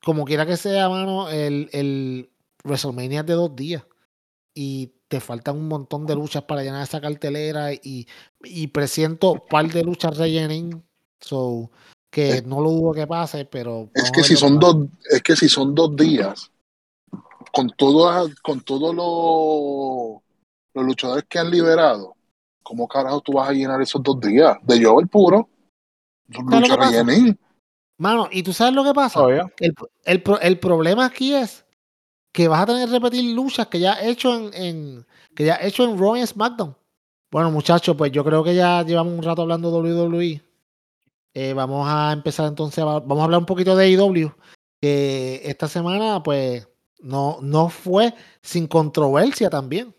[0.05, 2.31] como quiera que sea, mano, el, el
[2.65, 3.85] WrestleMania es de dos días.
[4.53, 8.07] Y te faltan un montón de luchas para llenar esa cartelera y,
[8.43, 10.83] y presiento un par de luchas rellenen.
[11.21, 11.71] So,
[12.11, 13.91] que no lo dudo que pase, pero.
[13.95, 16.51] Es que si son dos, es que si son dos días,
[17.53, 18.95] con todo, con todos
[20.75, 22.17] los luchadores que han liberado,
[22.63, 24.57] ¿cómo carajo tú vas a llenar esos dos días?
[24.63, 25.49] De yo el puro.
[26.29, 27.39] Lucha rellenen.
[27.99, 29.21] Mano, ¿y tú sabes lo que pasa?
[29.59, 31.66] el, el, el problema aquí es
[32.37, 35.55] que vas a tener que repetir luchas que ya he hecho en, en que ya
[35.57, 36.77] he hecho en Raw y SmackDown.
[37.31, 40.43] Bueno, muchachos, pues yo creo que ya llevamos un rato hablando de WWE.
[41.33, 44.35] Eh, vamos a empezar entonces, vamos a hablar un poquito de AEW.
[44.83, 46.69] Que esta semana, pues,
[47.01, 48.13] no, no fue
[48.43, 49.95] sin controversia también.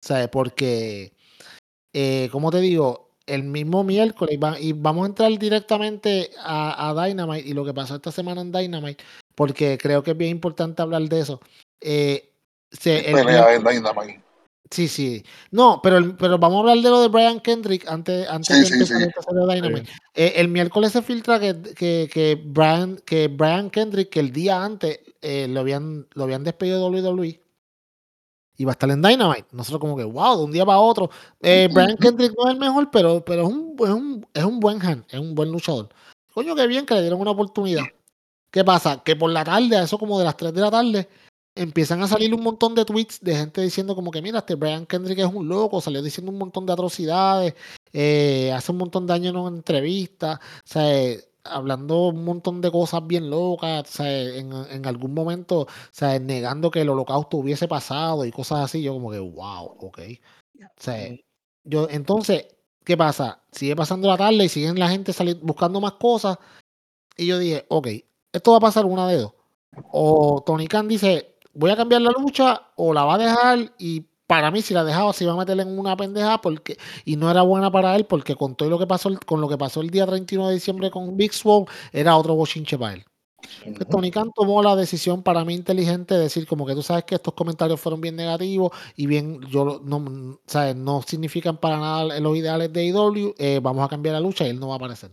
[0.00, 0.28] ¿Sabes?
[0.28, 1.14] Porque,
[1.92, 7.48] eh, como te digo, el mismo miércoles, y vamos a entrar directamente a, a Dynamite
[7.48, 9.02] y lo que pasó esta semana en Dynamite,
[9.34, 11.40] porque creo que es bien importante hablar de eso.
[11.82, 12.32] Eh,
[12.70, 13.12] se,
[14.72, 15.22] Sí, sí.
[15.50, 19.34] No, pero, pero vamos a hablar de lo de Brian Kendrick antes, antes de empezar
[19.34, 19.90] el de Dynamite.
[20.14, 24.64] Eh, el miércoles se filtra que, que, que, Brian, que Brian Kendrick, que el día
[24.64, 27.42] antes eh, lo, habían, lo habían despedido de WWE,
[28.56, 29.48] iba a estar en Dynamite.
[29.52, 31.10] Nosotros como que, wow, de un día para otro.
[31.42, 34.58] Eh, Brian Kendrick no es el mejor, pero, pero es, un, es, un, es un
[34.58, 35.90] buen hand, es un buen luchador.
[36.32, 37.84] Coño, qué bien que le dieron una oportunidad.
[38.50, 39.02] ¿Qué pasa?
[39.02, 41.08] Que por la tarde, a eso como de las 3 de la tarde,
[41.54, 44.86] empiezan a salir un montón de tweets de gente diciendo como que mira, este Brian
[44.86, 47.54] Kendrick es un loco, salió diciendo un montón de atrocidades,
[47.92, 52.70] eh, hace un montón de años en entrevistas, o sea, eh, hablando un montón de
[52.70, 57.36] cosas bien locas, o sea, en, en, algún momento, o sea, negando que el holocausto
[57.38, 60.00] hubiese pasado y cosas así, yo como que, wow, ok.
[60.62, 61.08] O sea,
[61.64, 62.46] yo, entonces,
[62.84, 63.42] ¿qué pasa?
[63.52, 66.38] Sigue pasando la tarde y siguen la gente saliendo, buscando más cosas.
[67.16, 67.88] Y yo dije, ok,
[68.32, 69.34] esto va a pasar una de dos.
[69.92, 74.06] O Tony Khan dice, voy a cambiar la lucha o la va a dejar y
[74.26, 77.30] para mí si la dejaba se iba a meter en una pendeja porque y no
[77.30, 79.90] era buena para él porque con todo lo que pasó con lo que pasó el
[79.90, 83.04] día 31 de diciembre con Big Swole era otro bochinche para él.
[83.64, 87.04] Pues Tony Khan tomó la decisión para mí inteligente de decir como que tú sabes
[87.04, 90.76] que estos comentarios fueron bien negativos y bien yo no, ¿sabes?
[90.76, 94.50] no significan para nada los ideales de IW, eh, vamos a cambiar la lucha y
[94.50, 95.10] él no va a aparecer.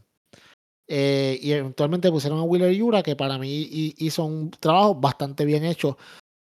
[0.91, 5.63] Eh, y eventualmente pusieron a Wheeler Yura, que para mí hizo un trabajo bastante bien
[5.63, 5.97] hecho.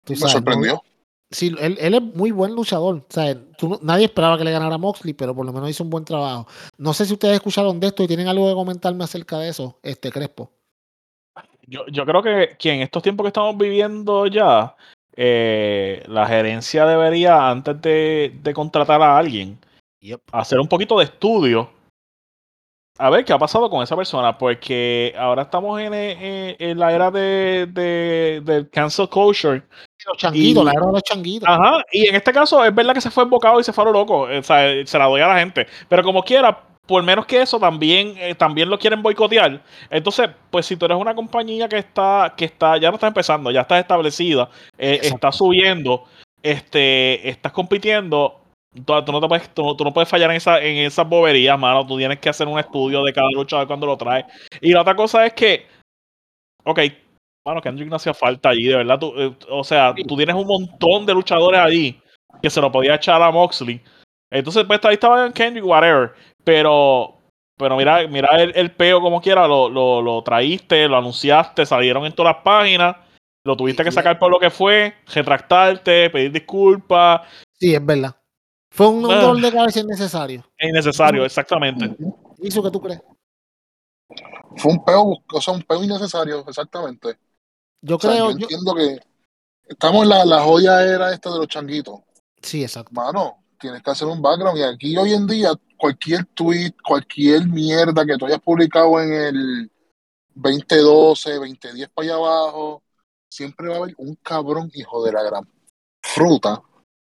[0.09, 0.81] Me sorprendió.
[1.29, 2.95] Sí, él, él, es muy buen luchador.
[2.95, 3.35] O sea,
[3.81, 6.47] nadie esperaba que le ganara Moxley, pero por lo menos hizo un buen trabajo.
[6.77, 9.77] No sé si ustedes escucharon de esto y tienen algo que comentarme acerca de eso,
[9.83, 10.51] este Crespo.
[11.67, 14.77] Yo, yo creo que, que en estos tiempos que estamos viviendo ya,
[15.17, 19.59] eh, la gerencia debería, antes de, de contratar a alguien,
[20.31, 21.69] hacer un poquito de estudio.
[22.99, 27.11] A ver qué ha pasado con esa persona, porque ahora estamos en, en, la era
[27.11, 29.63] de, de, del cancel culture
[30.07, 31.49] los changuitos, la era de los changuitos.
[31.49, 33.87] Ajá, y en este caso es verdad que se fue embocado y se fue a
[33.87, 34.21] lo loco.
[34.21, 35.67] O sea, se la doy a la gente.
[35.89, 39.61] Pero como quiera, por menos que eso, también, eh, también lo quieren boicotear.
[39.89, 43.51] Entonces, pues si tú eres una compañía que está, que está, ya no está empezando,
[43.51, 46.05] ya está establecida, eh, está subiendo,
[46.41, 48.39] este, estás compitiendo,
[48.85, 51.85] tú, no, te puedes, tú, no puedes fallar en, esa, en esas boberías, mano.
[51.85, 54.25] Tú tienes que hacer un estudio de cada luchador cuando lo traes.
[54.61, 55.67] Y la otra cosa es que,
[56.63, 56.79] ok,
[57.47, 58.99] bueno, Kendrick no hacía falta allí, de verdad.
[59.15, 61.97] Eh, o sea, tú tienes un montón de luchadores allí
[62.41, 63.81] que se lo podía echar a Moxley.
[64.29, 66.11] Entonces, pues ahí estaba Kendrick, whatever.
[66.43, 67.15] Pero,
[67.57, 72.11] pero mira, mira el, peo como quiera, lo, lo, lo, traíste, lo anunciaste, salieron en
[72.11, 72.97] todas las páginas,
[73.45, 77.21] lo tuviste que sacar por lo que fue, retractarte, pedir disculpas.
[77.53, 78.13] Sí, es verdad.
[78.71, 79.21] Fue un, ah.
[79.21, 80.43] dolor de cabeza innecesario.
[80.59, 81.95] Innecesario, exactamente.
[82.39, 83.01] ¿Y eso que tú crees?
[84.57, 87.17] Fue un peo, o sea, un peo innecesario, exactamente.
[87.81, 88.31] Yo creo.
[88.31, 88.99] yo entiendo que
[89.67, 91.99] estamos en la, la joya era esta de los changuitos.
[92.41, 92.91] Sí, exacto.
[92.93, 94.59] Mano, tienes que hacer un background.
[94.59, 99.71] Y aquí hoy en día, cualquier tweet, cualquier mierda que tú hayas publicado en el
[100.35, 102.83] 2012, 2010 para allá abajo,
[103.29, 105.49] siempre va a haber un cabrón hijo de la gran
[106.01, 106.61] fruta,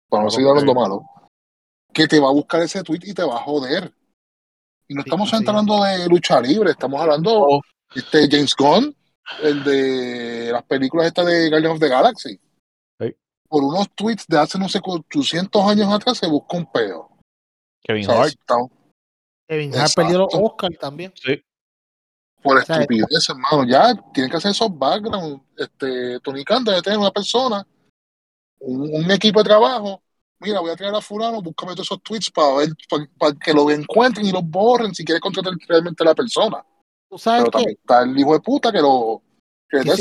[0.09, 1.03] para no seguir hablando malo,
[1.91, 3.93] que te va a buscar ese tweet y te va a joder.
[4.87, 7.61] Y no estamos hablando de lucha libre, estamos hablando
[7.93, 8.95] de este, James Gunn
[9.41, 12.39] el de las películas estas de Guardians of the Galaxy.
[13.47, 17.09] Por unos tweets de hace no sé 800 años atrás se buscó un peo.
[17.83, 18.33] Kevin Hart.
[19.47, 21.13] Kevin Hart perdió los Oscar también.
[21.15, 21.43] Sí.
[22.41, 23.65] Por estupidez, hermano.
[23.65, 25.43] Ya tienen que hacer esos backgrounds.
[25.55, 27.65] Este, Tony Khan debe tener una persona,
[28.59, 30.01] un, equipo de trabajo.
[30.39, 32.69] Mira, voy a traer a fulano, búscame todos esos tweets para ver,
[33.17, 36.65] para, que lo encuentren y los borren si quieres contratar realmente a la persona.
[37.13, 37.73] Tú sabes que.
[37.73, 39.21] Está el hijo de puta que lo.
[39.69, 39.91] Que que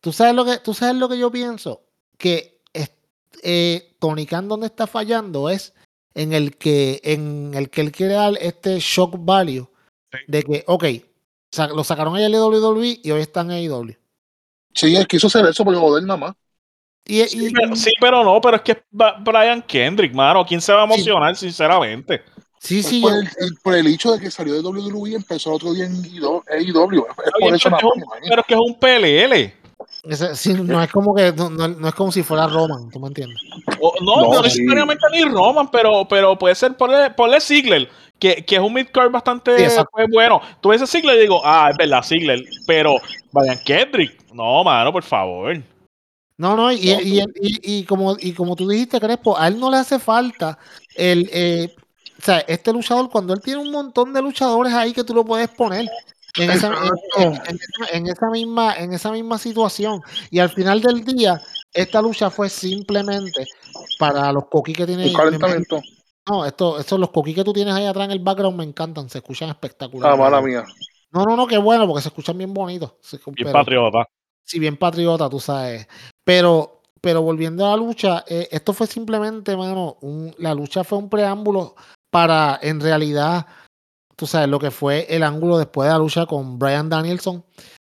[0.00, 1.82] ¿Tú sabes, lo que, tú sabes lo que yo pienso.
[2.16, 2.62] Que
[3.42, 5.74] eh, Tony Khan donde está fallando es
[6.14, 9.68] en el que en el que él quiere dar este shock value
[10.26, 10.84] de que, ok,
[11.74, 13.94] lo sacaron ahí el WWE y hoy están en AEW.
[14.72, 16.34] Sí, él quiso hacer eso por joder nada más.
[17.04, 20.46] Y, sí, pero, no, pero es que es Brian Kendrick, mano.
[20.46, 22.24] ¿Quién se va a emocionar, sinceramente?
[22.58, 23.00] Sí, sí.
[23.00, 23.28] Por, el,
[23.62, 26.04] por, el, hecho de que salió de WWE y empezó el otro día en.
[26.04, 27.90] Es por eso pero,
[28.28, 30.34] pero es que es un PLL.
[30.34, 33.40] sí, no es como que no, no, es como si fuera Roman, ¿tú me entiendes?
[34.00, 37.88] no, no, necesariamente ni Roman, pero, pero puede ser por el Ziggler,
[38.18, 39.54] que, que es un midcard bastante
[39.92, 40.40] pues, bueno.
[40.60, 42.96] Tú ves a Ziggler y digo, ah, es verdad, Ziggler, pero
[43.32, 45.62] vayan Kendrick, no, mano, por favor.
[46.38, 49.70] No, no, y, y, y, y, como, y como tú dijiste, Crespo, a él no
[49.70, 50.58] le hace falta
[50.94, 51.74] el, eh,
[52.18, 55.24] o sea, este luchador, cuando él tiene un montón de luchadores ahí que tú lo
[55.24, 55.86] puedes poner
[56.38, 60.02] en esa, misma, en esa misma situación.
[60.30, 61.40] Y al final del día,
[61.72, 63.46] esta lucha fue simplemente
[63.98, 65.12] para los coquis que tiene.
[66.28, 69.08] No, esto, esto, los coquis que tú tienes ahí atrás en el background me encantan,
[69.08, 70.12] se escuchan espectaculares.
[70.12, 70.64] Ah, mala mía.
[71.12, 72.94] No, no, no, qué bueno, porque se escuchan bien bonitos.
[73.32, 74.06] Bien patriota.
[74.42, 75.86] Sí, bien patriota, tú sabes.
[76.24, 80.98] Pero, pero volviendo a la lucha, eh, esto fue simplemente, mano, un, la lucha fue
[80.98, 81.76] un preámbulo
[82.16, 83.44] para en realidad,
[84.16, 87.44] tú sabes, lo que fue el ángulo después de la lucha con Brian Danielson,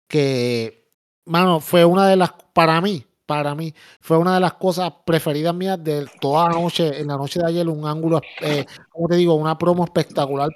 [0.08, 0.90] que,
[1.24, 5.54] mano, fue una de las, para mí, para mí, fue una de las cosas preferidas
[5.54, 9.14] mías de toda la noche, en la noche de ayer, un ángulo, eh, como te
[9.14, 10.48] digo, una promo espectacular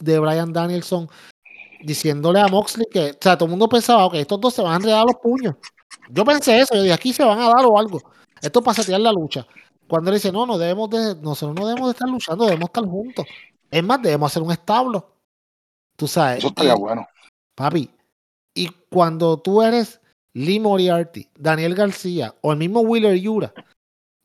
[0.00, 1.08] de Brian Danielson
[1.84, 4.72] diciéndole a Moxley que, o sea, todo el mundo pensaba, ok, estos dos se van
[4.72, 5.54] a enredar los puños.
[6.10, 8.00] Yo pensé eso, yo dije, aquí se van a dar o algo.
[8.42, 9.46] Esto para setear la lucha.
[9.88, 12.84] Cuando él dice, no, no debemos de, nosotros no debemos de estar luchando, debemos estar
[12.84, 13.26] juntos.
[13.70, 15.10] Es más, debemos hacer un establo.
[15.96, 16.38] Tú sabes.
[16.38, 17.06] Eso estaría bueno.
[17.54, 17.90] Papi,
[18.54, 20.00] y cuando tú eres
[20.32, 23.52] Lee Moriarty, Daniel García o el mismo Wheeler Yura,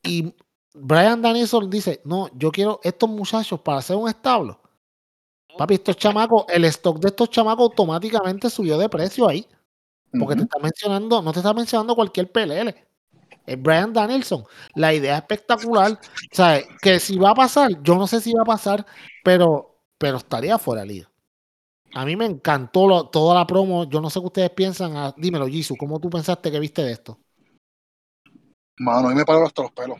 [0.03, 0.35] y
[0.73, 4.59] Brian Danielson dice, no, yo quiero estos muchachos para hacer un establo.
[5.57, 9.47] Papi, estos chamacos, el stock de estos chamacos automáticamente subió de precio ahí.
[10.19, 12.75] Porque te está mencionando, no te está mencionando cualquier PLL.
[13.45, 14.43] Es Brian Danielson.
[14.75, 15.93] La idea es espectacular.
[15.93, 18.85] O sea, que si va a pasar, yo no sé si va a pasar,
[19.23, 21.11] pero, pero estaría fuera de liga.
[21.93, 23.87] A mí me encantó toda la promo.
[23.89, 24.95] Yo no sé qué ustedes piensan.
[24.97, 27.19] Ah, dímelo, Jisoo, ¿cómo tú pensaste que viste de esto?
[28.77, 29.99] Mano, a mí me pararon hasta los pelos.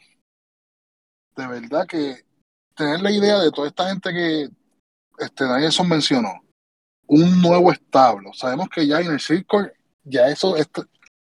[1.36, 2.26] De verdad que
[2.76, 4.50] tener la idea de toda esta gente que
[5.20, 6.42] este, Danielson mencionó,
[7.08, 8.34] un nuevo establo.
[8.34, 9.74] Sabemos que ya en el Circle,
[10.04, 10.84] ya eso, este-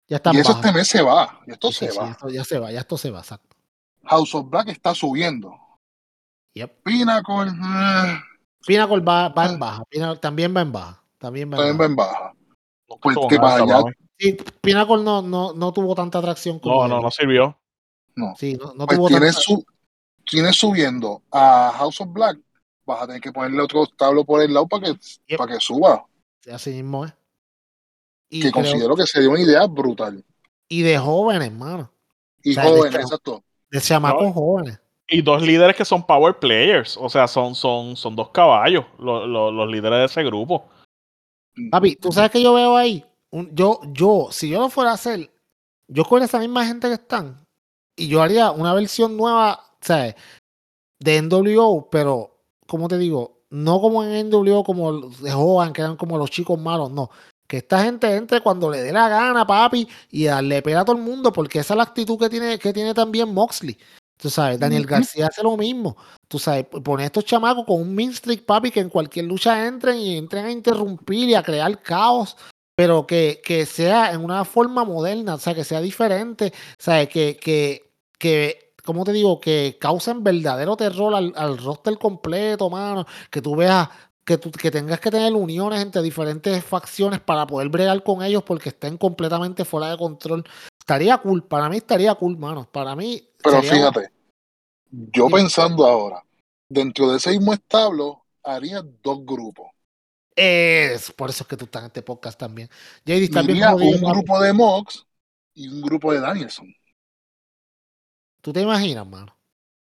[0.08, 1.40] Ya está y eso este mes se va.
[1.46, 2.10] Y esto Sí, se sí, va.
[2.10, 3.56] esto ya se va, ya esto se va, exacto.
[4.04, 5.54] House of Black está subiendo.
[6.54, 6.82] Yep.
[6.84, 8.18] Pinnacle eh,
[8.66, 9.58] Pinnacle va, va en Ah.
[9.58, 9.84] baja.
[9.88, 11.02] Pinnacle también va en baja.
[11.18, 12.32] También va en también baja.
[14.60, 16.82] Pinnacle no, no, no tuvo tanta atracción como.
[16.82, 17.58] No, no, no sirvió.
[18.14, 18.34] No.
[18.36, 19.42] Sí, no, no Pues tuvo tienes, tanta.
[19.42, 19.64] su,
[20.24, 22.38] tienes subiendo a House of Black,
[22.86, 24.98] vas a tener que ponerle otro establo por el lado para que,
[25.28, 25.38] Yep.
[25.38, 26.04] para que suba.
[26.52, 27.14] Así mismo es.
[28.34, 30.24] Y, que creo- considero que sería una idea brutal.
[30.68, 31.90] y de jóvenes, hermano.
[32.42, 33.44] Y O sea, de jóvenes, exacto.
[33.70, 34.32] De chamacos No.
[34.32, 34.80] jóvenes.
[35.08, 36.96] Y dos líderes que son power players.
[37.00, 40.64] O sea, son, son, son dos caballos los, los, los líderes de ese grupo.
[41.70, 43.04] Papi, ¿tú sabes que yo veo ahí?
[43.30, 45.30] Un- yo, yo, si yo lo fuera a hacer,
[45.86, 47.46] yo con esa misma gente que están,
[47.96, 50.14] y yo haría una versión nueva, ¿sabes?
[50.98, 55.96] De NWO, pero, como te digo, no como en NWO, como de Hogan, que eran
[55.96, 57.10] como los chicos malos, no.
[57.54, 60.96] Que esta gente entre cuando le dé la gana, papi, y darle pena a todo
[60.96, 63.78] el mundo, porque esa es la actitud que tiene, que tiene también Moxley.
[64.16, 64.86] Tú sabes, Daniel.
[64.86, 65.96] García hace lo mismo.
[66.26, 69.68] Tú sabes, pone a estos chamacos con un min streak, papi, que en cualquier lucha
[69.68, 72.36] entren y entren a interrumpir y a crear caos,
[72.74, 77.06] pero que, que sea en una forma moderna, o sea, que sea diferente, o sea,
[77.06, 79.38] que, que, que ¿cómo te digo?
[79.38, 83.06] Que causen verdadero terror al, al roster completo, mano.
[83.30, 83.88] Que tú veas,
[84.24, 88.42] que, tú, que tengas que tener uniones entre diferentes facciones para poder bregar con ellos
[88.42, 90.44] porque estén completamente fuera de control.
[90.78, 92.68] Estaría cool, para mí estaría cool, mano.
[92.70, 93.28] Para mí.
[93.42, 94.10] Pero fíjate,
[94.90, 96.24] yo pensando ahora,
[96.68, 99.70] dentro de ese mismo establo, haría dos grupos.
[100.36, 102.68] Es por eso es que tú estás en este podcast también.
[103.04, 105.06] JD, Iría jodido, un grupo de Mox
[105.54, 106.74] y un grupo de Danielson.
[108.40, 109.36] ¿Tú te imaginas, mano?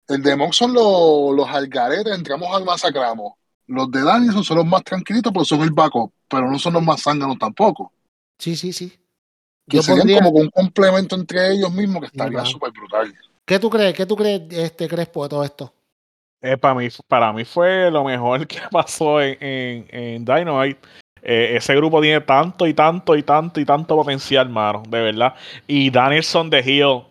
[0.07, 3.33] El de Mox son los, los algaretes, entramos al masacramos.
[3.67, 6.83] Los de Danielson son los más tranquilitos, porque son el backup, pero no son los
[6.83, 7.93] más zánganos tampoco.
[8.39, 8.91] Sí, sí, sí.
[9.69, 12.47] Que Yo serían pondría- como que un complemento entre ellos mismos que estaría claro.
[12.47, 13.15] súper brutal.
[13.47, 13.95] ¿Qué tú crees?
[13.95, 15.73] ¿Qué tú crees, este Crespo, de todo esto?
[16.43, 20.81] Eh, para, mí, para mí fue lo mejor que pasó en, en, en Dynamite.
[21.23, 25.35] Eh, ese grupo tiene tanto y tanto y tanto y tanto potencial, mano, de verdad.
[25.67, 27.03] Y Danielson de Hill,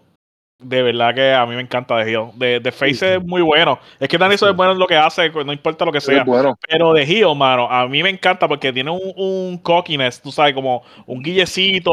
[0.60, 2.30] de verdad que a mí me encanta de Hill.
[2.36, 3.06] De, de Face Sí, sí.
[3.06, 3.80] es muy bueno.
[4.00, 4.46] Es que Sí.
[4.46, 6.24] es bueno en lo que hace, no importa lo que sea.
[6.24, 6.58] Bueno.
[6.68, 10.54] Pero de Hill, mano, a mí me encanta porque tiene un, un cockiness, tú sabes,
[10.54, 11.92] como un guillecito,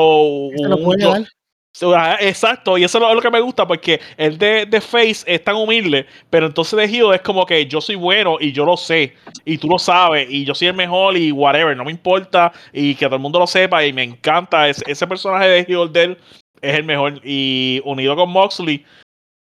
[0.57, 4.01] ¿Se lo un, ah, Exacto, y eso es lo, es lo que me gusta porque
[4.17, 7.81] el de, de Face es tan humilde, pero entonces de Hill es como que yo
[7.81, 11.17] soy bueno y yo lo sé, y tú lo sabes, y yo soy el mejor
[11.17, 14.69] y whatever, no me importa, y que todo el mundo lo sepa, y me encanta
[14.69, 16.19] ese, ese personaje de Hill de él
[16.63, 18.85] es el mejor, y unido con Moxley,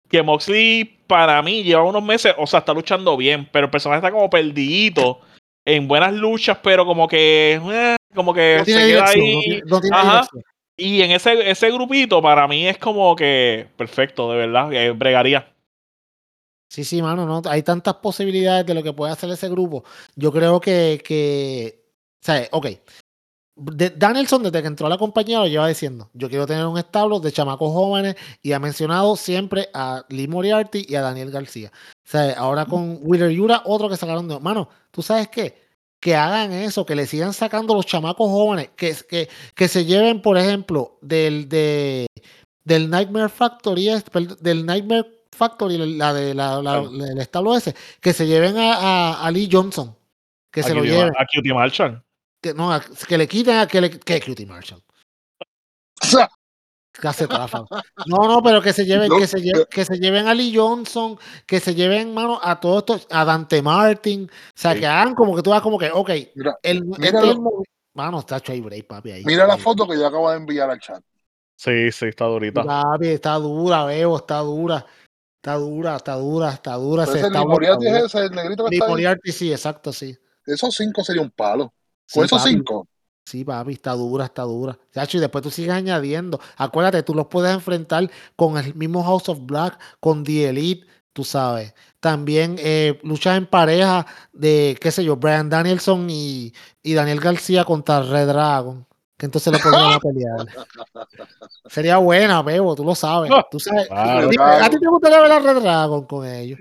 [0.08, 3.98] que Moxley para mí lleva unos meses, o sea, está luchando bien, pero el personaje
[3.98, 5.20] está como perdidito
[5.64, 9.24] en buenas luchas, pero como que, eh, como que No se tiene queda dirección.
[9.24, 9.34] ahí.
[9.34, 10.28] No tiene, no tiene Ajá.
[10.76, 15.52] Y en ese, ese grupito, para mí es como que perfecto, de verdad, eh, bregaría.
[16.70, 19.84] Sí, sí, mano, no, hay tantas posibilidades de lo que puede hacer ese grupo.
[20.14, 21.82] Yo creo que, que
[22.22, 22.66] o sea, ok.
[23.62, 26.78] De- Danielson, desde que entró a la compañía, lo lleva diciendo: Yo quiero tener un
[26.78, 31.70] establo de chamacos jóvenes y ha mencionado siempre a Lee Moriarty y a Daniel García.
[31.74, 34.40] O sea, ahora con Wheeler Yura, otro que sacaron de.
[34.40, 35.60] Mano, ¿tú sabes qué?
[36.00, 40.22] Que hagan eso, que le sigan sacando los chamacos jóvenes, que, que, que se lleven,
[40.22, 42.06] por ejemplo, del, de,
[42.64, 43.88] del Nightmare Factory,
[44.40, 46.78] del Nightmare Factory, la de la, la-
[47.10, 49.94] el establo ese, que se lleven a, a- a Lee Johnson,
[50.50, 52.02] que se lo lleven, a Cutie Marshall.
[52.40, 54.82] Que, no, a- que le quiten a que le que Cutie Marshall.
[56.92, 57.64] Casi trafa.
[58.06, 60.52] No, no, pero que se lleven, No, que se lleven, que se lleven a Lee
[60.54, 64.80] Johnson, que se lleven, mano, a todos estos, a Dante Martin, o sea, Sí.
[64.80, 67.30] que hagan como que tú vas como que, ok, Mira, el, mira este es lo-
[67.60, 67.64] el
[67.94, 69.24] mano, está hecho ahí break, papi, ahí.
[69.24, 69.60] mira la ahí.
[69.60, 71.00] foto que yo acabo de enviar al chat.
[71.56, 72.64] Sí, sí, está durita.
[72.64, 74.84] Papi, está dura, veo, está dura,
[75.36, 77.02] está dura, está dura, está dura.
[77.04, 78.06] Entonces, ese el está es duro.
[78.06, 78.90] ese, el negrito que está ahí.
[78.90, 80.16] Moriarty, sí, exacto, sí.
[80.44, 81.72] Esos cinco sería un palo.
[82.10, 82.50] Sí, Con esos papi.
[82.54, 82.88] cinco.
[83.24, 84.76] Sí, papi, está dura, está dura.
[84.92, 86.40] Chacho, y después tú sigues añadiendo.
[86.56, 90.86] Acuérdate, tú los puedes enfrentar con el mismo House of Black, con The Elite.
[91.12, 91.72] tú sabes.
[92.00, 96.52] También eh, luchas en pareja de, qué sé yo, Brian Danielson y,
[96.82, 98.84] y Daniel García contra Red Dragon.
[99.16, 100.46] Que entonces lo podrían a pelear.
[101.68, 103.30] Sería buena, Bebo, tú lo sabes.
[103.50, 103.86] Tú sabes.
[103.86, 104.28] Claro.
[104.28, 106.58] Dime, ¿A ti te gustaría ver a Red Dragon con ellos?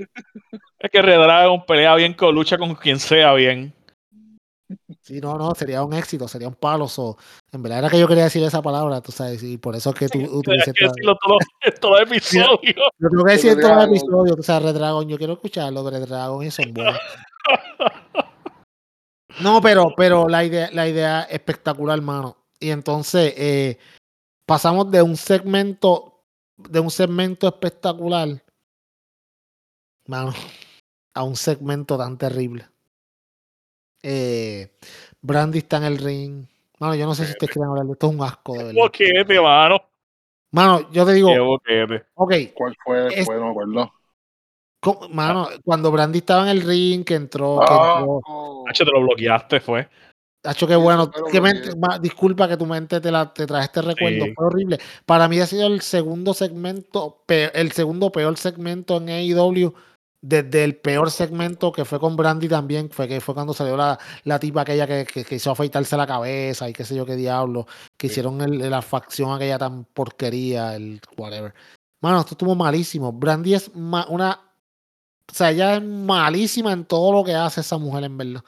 [0.78, 3.74] Es que Red Dragon pelea bien, con lucha con quien sea bien.
[5.02, 6.88] Sí, no, no, sería un éxito, sería un palo.
[6.88, 7.18] so,
[7.52, 9.96] en verdad era que yo quería decir esa palabra, tú sabes, y por eso es
[9.96, 11.38] que tú utilices que decirlo todo,
[11.82, 12.60] todo el episodio.
[13.00, 13.96] Yo tengo que decir en Red todos los Dragon.
[13.96, 17.00] episodios, tú sabes, Red Dragon, yo quiero escucharlo, Red Dragon y son buenos.
[19.42, 22.36] No, pero, pero la idea, la idea es espectacular, hermano.
[22.60, 23.78] Y entonces eh,
[24.46, 26.26] pasamos de un segmento,
[26.58, 28.44] de un segmento espectacular,
[30.08, 30.34] mano,
[31.14, 32.68] a un segmento tan terrible.
[34.04, 34.72] Eh,
[35.22, 36.46] Brandy está en el ring.
[36.80, 38.82] Mano, yo no sé si ustedes quieren hablar de esto, es un asco, de verdad.
[38.82, 39.78] Boquete, mano.
[40.52, 42.06] Mano, yo te digo, Qué boquete.
[42.16, 43.08] ok, ¿Cuál fue?
[43.14, 43.92] Es- Fue, no me acuerdo.
[45.12, 48.66] mano, cuando Brandy estaba en el ring, que entró, que entró, oh.
[48.68, 49.88] Hacho, te lo bloqueaste, fue.
[50.44, 51.12] Hacho, qué bueno.
[51.32, 54.26] que mente- ma- disculpa que tu mente te, la, te trae este recuerdo.
[54.26, 54.34] Sí.
[54.34, 54.80] Fue horrible.
[55.06, 59.74] Para mí ha sido el segundo segmento, el segundo peor segmento en AEW.
[60.22, 63.98] Desde el peor segmento que fue con Brandy también, fue que fue cuando salió la,
[64.26, 67.16] la tipa aquella que, que, que hizo afeitarse la cabeza y qué sé yo qué
[67.16, 67.66] diablo,
[67.98, 68.14] que Sí.
[68.14, 71.54] hicieron el- la facción aquella tan porquería, el whatever.
[72.02, 73.14] Mano, esto estuvo malísimo.
[73.14, 74.42] Brandy es ma- una.
[75.32, 78.44] O sea, ella es malísima en todo lo que hace esa mujer, en verdad.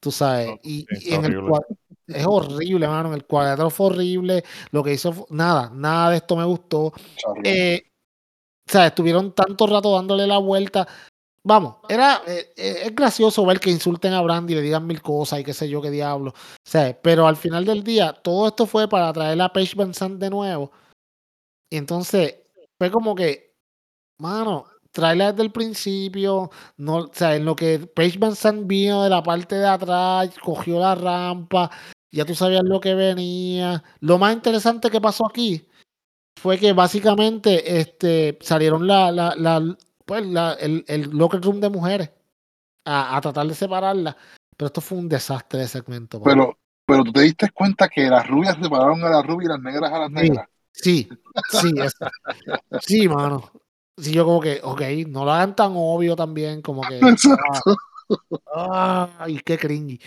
[0.00, 0.48] Tú sabes.
[0.48, 1.42] No, y, en el
[2.08, 3.08] es horrible, mano.
[3.08, 4.44] En el cuadro fue horrible.
[4.70, 6.92] Lo que hizo, nada, nada de esto me gustó.
[7.44, 7.82] Eh,
[8.68, 10.86] o sea, estuvieron tanto rato dándole la vuelta.
[11.44, 15.02] Vamos, era eh, eh, es gracioso ver que insulten a Brandy y le digan mil
[15.02, 16.30] cosas y qué sé yo qué diablo.
[16.30, 16.34] O
[16.64, 20.20] sea, pero al final del día, todo esto fue para traer a Paige Van Sant
[20.20, 20.70] de nuevo.
[21.68, 22.36] Y entonces,
[22.78, 23.56] fue como que,
[24.18, 26.50] mano, traerla desde el principio.
[26.76, 30.30] No, o sea, en lo que Paige Van Sant vino de la parte de atrás,
[30.42, 31.70] cogió la rampa,
[32.12, 33.82] ya tú sabías lo que venía.
[34.00, 35.66] Lo más interesante que pasó aquí
[36.42, 41.70] fue que básicamente este, salieron la, la, la- pues, la- el, el locker room de
[41.70, 42.10] mujeres
[42.84, 44.16] a, a tratar de separarla.
[44.56, 46.20] Pero esto fue un desastre de segmento.
[46.22, 49.60] Pero, pero tú te diste cuenta que las rubias separaron a las rubias y las
[49.62, 50.14] negras a las Sí.
[50.14, 50.48] negras.
[50.72, 51.08] Sí,
[51.48, 51.72] sí,
[52.80, 53.50] sí, mano.
[53.96, 56.98] Sí, yo como que, ok, no lo hagan tan obvio también, como que.
[56.98, 57.76] Exacto.
[58.52, 60.00] ah, Ay, qué cringy.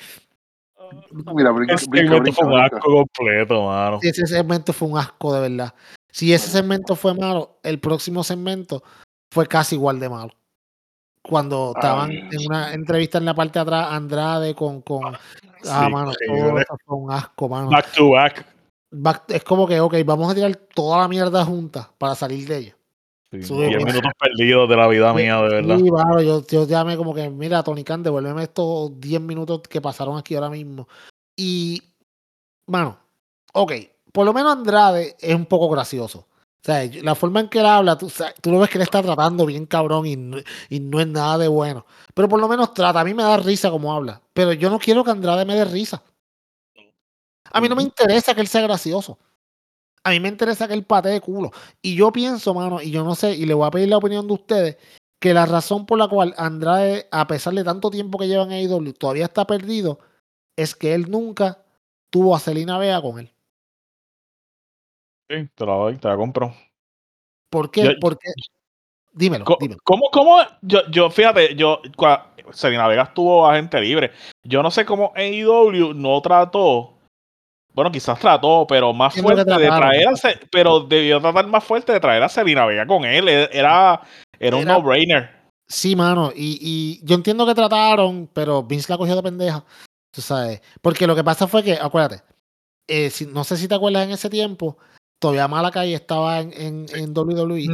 [1.34, 4.00] Mira, brinca, Ese brinca, segmento brinca, fue un asco completo, mano.
[4.02, 5.74] Sí, Ese segmento fue un asco, de verdad.
[6.16, 8.82] Si ese segmento fue malo, el próximo segmento
[9.30, 10.32] fue casi igual de malo.
[11.22, 12.30] Cuando estaban Ay.
[12.32, 14.82] en una entrevista en la parte de atrás, Andrade con.
[14.82, 15.20] con ah,
[15.62, 17.70] Sí, mano, todo eso fue un asco, mano.
[17.70, 18.46] Back to back.
[18.92, 22.58] Back- es como que, ok, vamos a tirar toda la mierda junta para salir de
[22.60, 22.78] ella.
[23.30, 23.94] Sí, Sube, 10 pues.
[23.94, 25.78] minutos perdidos de la vida Sí, mía, de verdad.
[25.78, 29.82] Sí, mano, yo, yo llamé como que, mira, Tony Khan, devuélveme estos 10 minutos que
[29.82, 30.88] pasaron aquí ahora mismo.
[31.36, 31.84] Y,
[32.68, 32.98] mano,
[33.54, 33.74] ok,
[34.16, 36.20] por lo menos Andrade es un poco gracioso.
[36.20, 38.10] O sea, la forma en que él habla, tú,
[38.46, 40.38] lo ves que él está tratando bien cabrón y no,
[40.70, 41.86] y no es nada de bueno.
[42.14, 43.02] Pero por lo menos trata.
[43.02, 44.22] A mí me da risa como habla.
[44.32, 46.02] Pero yo no quiero que Andrade me dé risa.
[47.52, 49.20] A mí no me interesa que él sea gracioso.
[50.02, 51.52] A mí me interesa que él patee culo.
[51.82, 54.26] Y yo pienso, mano, y yo no sé, y le voy a pedir la opinión
[54.28, 54.78] de ustedes,
[55.20, 58.54] que la razón por la cual Andrade, a pesar de tanto tiempo que lleva en
[58.54, 60.00] AEW, todavía está perdido,
[60.56, 61.66] es que él nunca
[62.10, 63.35] tuvo a Celina Vega con él.
[65.30, 66.54] Sí, te la doy, te la compro.
[67.50, 67.84] ¿Por qué?
[67.84, 68.30] Yo- Porque.
[69.14, 69.80] Dímelo, Co- dímelo.
[69.84, 70.40] ¿Cómo, cómo?
[70.62, 74.12] Yo, yo, fíjate, yo, cua- Selena Vega estuvo agente libre.
[74.44, 76.92] Yo no sé cómo AEW no trató.
[77.74, 80.12] Bueno, quizás trató, pero más fuerte de traer a
[80.52, 83.28] pero debió tratar más fuerte de traer a Selena Vega con él.
[83.30, 84.02] E- Era,
[84.40, 85.30] era un no-brainer.
[85.68, 89.64] Sí, mano, y, y yo entiendo que trataron, pero Vince la cogió de pendeja.
[90.12, 90.62] Tú sabes.
[90.82, 92.22] Porque lo que pasa fue que, acuérdate,
[92.88, 94.78] eh, si- no sé si te acuerdas en ese tiempo,
[95.20, 97.66] todavía Malakai estaba en, en, en WWE.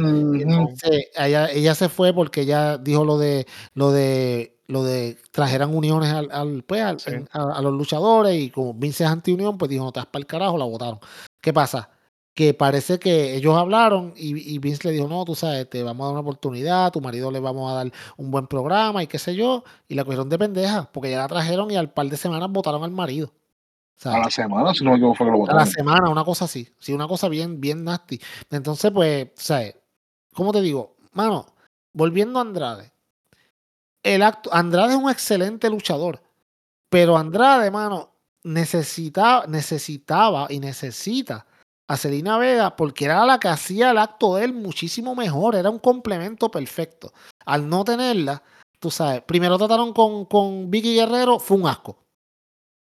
[0.42, 5.74] Entonces ella, ella se fue porque ella dijo lo de lo de lo de trajeran
[5.74, 7.10] uniones al, al, pues, al- Sí.
[7.10, 10.06] en- a, a los luchadores y como Vince es anti-unión, pues dijo, no te das
[10.06, 10.98] para el carajo, la votaron.
[11.42, 11.90] ¿Qué pasa?
[12.34, 16.04] Que parece que ellos hablaron y, y Vince le dijo, no, tú sabes, te vamos
[16.04, 19.06] a dar una oportunidad, a tu marido le vamos a dar un buen programa y
[19.08, 22.06] qué sé yo, y la cogieron de pendeja, porque ya la trajeron y al par
[22.06, 23.30] de semanas votaron al marido.
[24.04, 25.66] A la semana, si no me equivoco, fue que lo a la votaron.
[25.66, 26.68] semana, una cosa así.
[26.78, 28.20] Sí, una cosa bien, bien nasty.
[28.50, 29.76] Entonces, pues, ¿sabes?
[30.34, 30.96] ¿Cómo te digo?
[31.12, 31.46] Mano,
[31.92, 32.92] volviendo a Andrade.
[34.02, 36.20] El acto, Andrade es un excelente luchador.
[36.88, 38.10] Pero Andrade, mano,
[38.42, 41.46] necesitaba, necesitaba y necesita
[41.88, 45.70] a Selena Vega porque era la que hacía el acto de él muchísimo mejor, era
[45.70, 47.12] un complemento perfecto.
[47.44, 48.42] Al no tenerla,
[48.78, 51.98] tú sabes, primero trataron con, con Vicky Guerrero, fue un asco.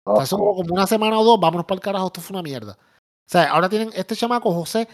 [0.05, 2.43] O sea, eso como una semana o dos, vámonos para el carajo, esto fue una
[2.43, 2.73] mierda.
[2.73, 4.87] O sea, ahora tienen este chamaco José,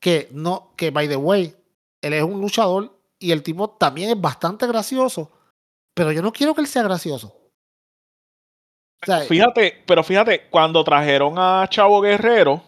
[0.00, 1.54] que no, que by the way,
[2.00, 5.30] él es un luchador y el tipo también es bastante gracioso,
[5.94, 7.36] pero yo no quiero que él sea gracioso.
[9.02, 12.62] O sea, fíjate, pero fíjate, cuando trajeron a Chavo Guerrero,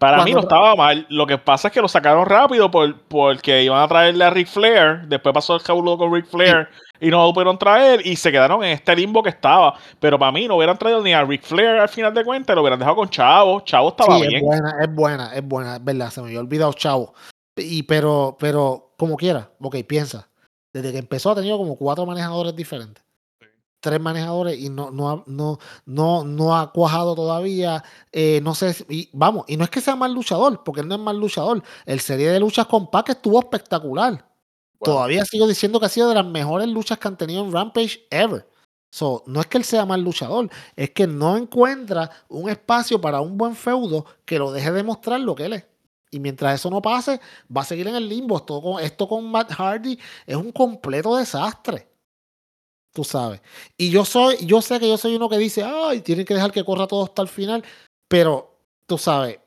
[0.00, 1.06] para mí no estaba mal.
[1.10, 4.48] Lo que pasa es que lo sacaron rápido por, porque iban a traerle a Ric
[4.48, 5.02] Flair.
[5.06, 8.64] Después pasó el cabulo con Ric Flair y no lo pudieron traer y se quedaron
[8.64, 9.74] en este limbo que estaba.
[9.98, 12.62] Pero para mí no hubieran traído ni a Ric Flair al final de cuentas, lo
[12.62, 13.60] hubieran dejado con Chavo.
[13.60, 14.36] Chavo estaba bien.
[14.36, 16.10] Es buena, es buena, es buena, es verdad.
[16.10, 17.12] Se me había olvidado Chavo.
[17.56, 20.28] Y pero, pero, como quiera, ok, piensa.
[20.72, 23.04] Desde que empezó ha tenido como cuatro manejadores diferentes
[23.80, 27.82] tres manejadores y no, no, no, no, no ha cuajado todavía.
[28.12, 30.94] Eh, no sé, y, vamos, y no es que sea mal luchador, porque él no
[30.96, 31.62] es mal luchador.
[31.86, 34.26] El serie de luchas con Pac estuvo espectacular.
[34.82, 38.06] Todavía sigo diciendo que ha sido de las mejores luchas que han tenido en Rampage
[38.10, 38.48] ever.
[38.90, 43.20] So, no es que él sea mal luchador, es que no encuentra un espacio para
[43.20, 45.66] un buen feudo que lo deje demostrar lo que él es.
[46.10, 47.20] Y mientras eso no pase,
[47.54, 48.36] va a seguir en el limbo.
[48.36, 51.89] Esto con, esto con Matt Hardy es un completo desastre.
[52.92, 53.40] Tú sabes.
[53.76, 56.50] Y yo soy, yo sé que yo soy uno que dice, ay, tienen que dejar
[56.50, 57.64] que corra todo hasta el final.
[58.08, 59.38] Pero, tú sabes,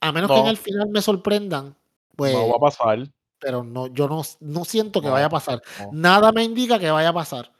[0.00, 1.76] a menos que en el final me sorprendan,
[2.16, 2.32] pues.
[2.32, 3.06] No va a pasar.
[3.38, 5.62] Pero no, yo no, no siento que vaya a pasar.
[5.92, 7.52] Nada me indica que vaya a pasar.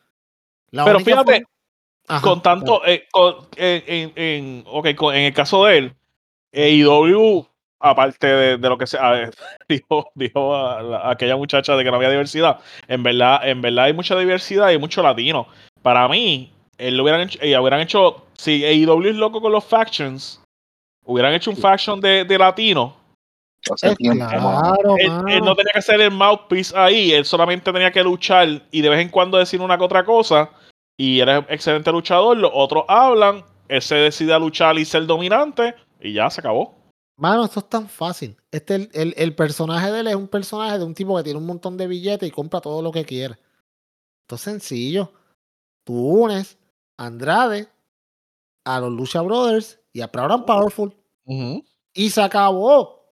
[0.71, 1.45] pero fíjate,
[2.23, 3.07] con tanto, eh,
[3.57, 5.97] en, en, en el caso de él,
[6.53, 7.47] AEW
[7.81, 8.99] aparte de, lo que se
[9.69, 12.61] dijo, dijo a, aquella muchacha de que no había diversidad.
[12.87, 15.49] En verdad, en verdad hay mucha diversidad y mucho latino.
[15.83, 20.43] Para mí, él lo hubieran hecho, hubieran hecho, si AEW es loco con los factions,
[21.05, 23.01] hubieran hecho un faction de, de latino.
[23.63, 28.81] Claro, él, no tenía que ser el mouthpiece ahí, él solamente tenía que luchar y
[28.81, 30.51] de vez en cuando decir una que otra cosa.
[30.97, 35.75] Y era excelente luchador, los otros hablan, él se decide a luchar y ser dominante
[36.01, 36.80] y ya se acabó.
[37.21, 38.35] Mano, esto es tan fácil.
[38.51, 41.45] Este, el, el, personaje de él es un personaje de un tipo que tiene un
[41.45, 43.39] montón de billetes y compra todo lo que quiere.
[44.23, 45.13] Esto es sencillo.
[45.85, 46.57] Tú unes
[46.97, 47.69] a Andrade,
[48.65, 50.97] a los Lucha Brothers y a Proud and Powerful.
[51.93, 53.13] Y se acabó.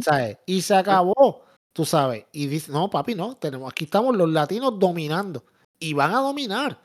[0.00, 0.38] ¿Sabes?
[0.46, 1.44] Y se acabó.
[1.74, 2.24] Tú sabes.
[2.32, 3.36] Y dice, no, papi, no.
[3.36, 5.44] Tenemos, aquí estamos los latinos dominando.
[5.78, 6.80] Y van a dominar.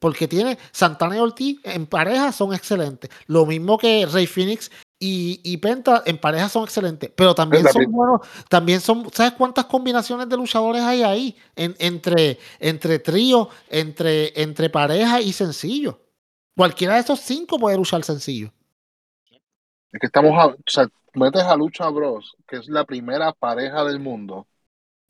[0.00, 3.10] Porque tiene Santana y Ortiz en pareja son excelentes.
[3.28, 8.20] Lo mismo que Rey Phoenix y, Penta en pareja son excelentes, pero también son buenos,
[8.48, 11.36] también son, ¿sabes cuántas combinaciones de luchadores hay ahí?
[11.54, 16.00] entre, entre trío, entre, entre pareja y sencillo.
[16.56, 18.50] Cualquiera de esos cinco puede luchar sencillo.
[19.92, 23.84] Es que estamos, a, o sea, metes a Lucha Bros, que es la primera pareja
[23.84, 24.46] del mundo.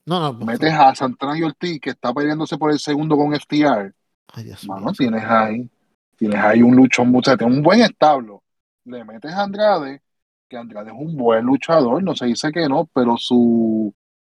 [0.04, 0.44] No, no.
[0.44, 3.92] Metes a Santana y Ortiz, que está peleándose por el segundo con FTR.
[4.32, 4.52] Ay,
[4.96, 5.70] tienes ahí,
[6.16, 8.42] tienes ahí un luchón, mucho, un buen establo
[8.86, 10.00] le metes a Andrade,
[10.48, 13.92] que Andrade es un buen luchador, no se dice que no, pero su,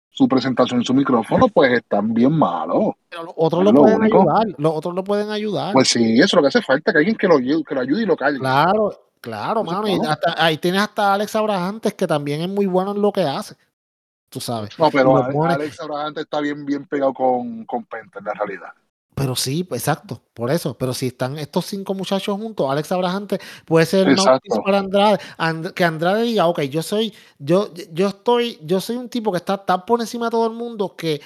[0.10, 2.96] su presentación y su micrófono, pues están bien malos.
[3.10, 5.74] Pero los otros lo, pueden ayudar, los otros lo pueden ayudar.
[5.74, 8.04] Pues sí, eso es lo que hace falta, que alguien que lo, que lo ayude
[8.04, 8.40] y lo calle.
[8.40, 9.88] Claro, claro, mano.
[9.88, 13.24] Y hasta, ahí tienes hasta Alex Abrahantes, que también es muy bueno en lo que
[13.24, 13.56] hace.
[14.30, 14.78] Tú sabes.
[14.80, 18.74] No, pero Alex, Abrahantes está bien, bien pegado con, con Penta en la realidad.
[19.22, 20.76] Pero sí, exacto, por eso.
[20.76, 24.16] Pero si están estos cinco muchachos juntos, Alex Abrahante puede ser un
[24.66, 25.20] para Andrade,
[25.76, 29.64] que Andrade diga, ok, yo soy, yo, yo estoy, yo soy un tipo que está
[29.64, 31.22] tan por encima de todo el mundo que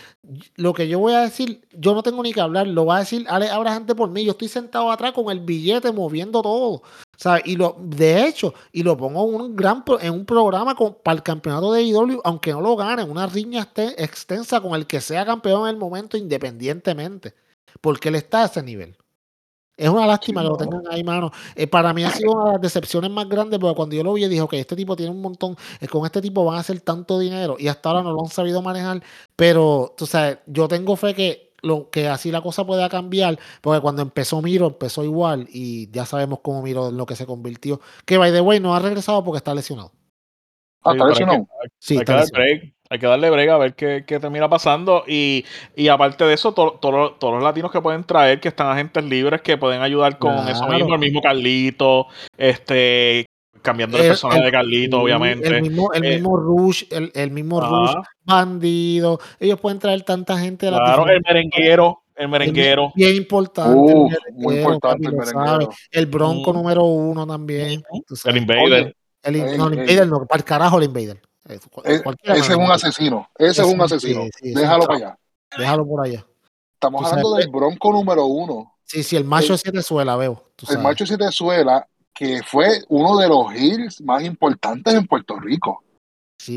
[0.57, 2.99] lo que yo voy a decir, yo no tengo ni que hablar, lo va a
[2.99, 4.25] decir Alex Abrahante por mí.
[4.25, 6.81] Yo estoy sentado atrás con el billete moviendo todo.
[7.15, 7.43] ¿sabes?
[7.45, 11.15] Y lo, de hecho, y lo pongo en un gran en un programa con, para
[11.15, 15.25] el campeonato de IW, aunque no lo gane, una riña extensa con el que sea
[15.25, 17.44] campeón en el momento, independientemente
[17.81, 18.97] porque él está a ese nivel.
[19.77, 21.31] Es una lástima que lo tengan ahí, mano.
[21.53, 24.13] Eh, para mí ha sido una de las decepciones más grandes, porque cuando yo lo
[24.13, 26.79] vi, dije, ok, este tipo tiene un montón, eh, con este tipo van a hacer
[26.79, 29.03] tanto dinero, y hasta ahora no lo han sabido manejar,
[29.35, 33.81] pero, tú sabes, yo tengo fe que, lo, que así la cosa pueda cambiar, porque
[33.81, 37.81] cuando empezó Miro, empezó igual, y ya sabemos cómo Miro en lo que se convirtió,
[38.05, 39.91] que, by the way, no ha regresado porque está lesionado.
[40.83, 41.47] Ah, está lesionado.
[41.79, 45.03] Sí, está lesionado hay que darle brega a ver qué, qué termina pasando.
[45.07, 45.45] Y,
[45.75, 49.57] y aparte de eso, todos los latinos que pueden traer, que están agentes libres, que
[49.57, 52.07] pueden ayudar con eso mismo, el mismo Carlito,
[52.37, 53.25] este
[53.61, 55.47] cambiando el, personaje de Carlito, obviamente.
[55.47, 59.19] El mismo, el eh, mismo Rush, el, el mismo Rush, bandido.
[59.39, 62.93] Ellos pueden traer tanta gente Claro, el merenguero, El merenguero.
[62.95, 63.91] Bien, importante.
[63.91, 65.69] el muy importante el merenguero.
[65.91, 66.55] El bronco mm.
[66.55, 67.83] número uno también.
[68.25, 68.95] El invader.
[69.23, 71.19] El, no, el invader no, para el carajo el invader.
[71.47, 71.59] Eh,
[72.23, 73.29] ese es un asesino.
[73.37, 74.23] Ese es un asesino.
[74.41, 75.19] Déjalo para allá.
[75.57, 76.25] Déjalo por allá.
[76.73, 78.73] Estamos hablando del bronco número uno.
[78.83, 80.51] Sí, sí, el macho siete suela, veo.
[80.69, 85.83] El macho siete suela, que fue uno de los hills más importantes en Puerto Rico.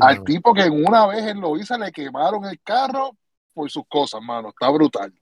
[0.01, 3.15] Al tipo que en una vez en Loiza le quemaron el carro
[3.53, 4.49] por sus cosas, mano.
[4.49, 5.13] Está brutal.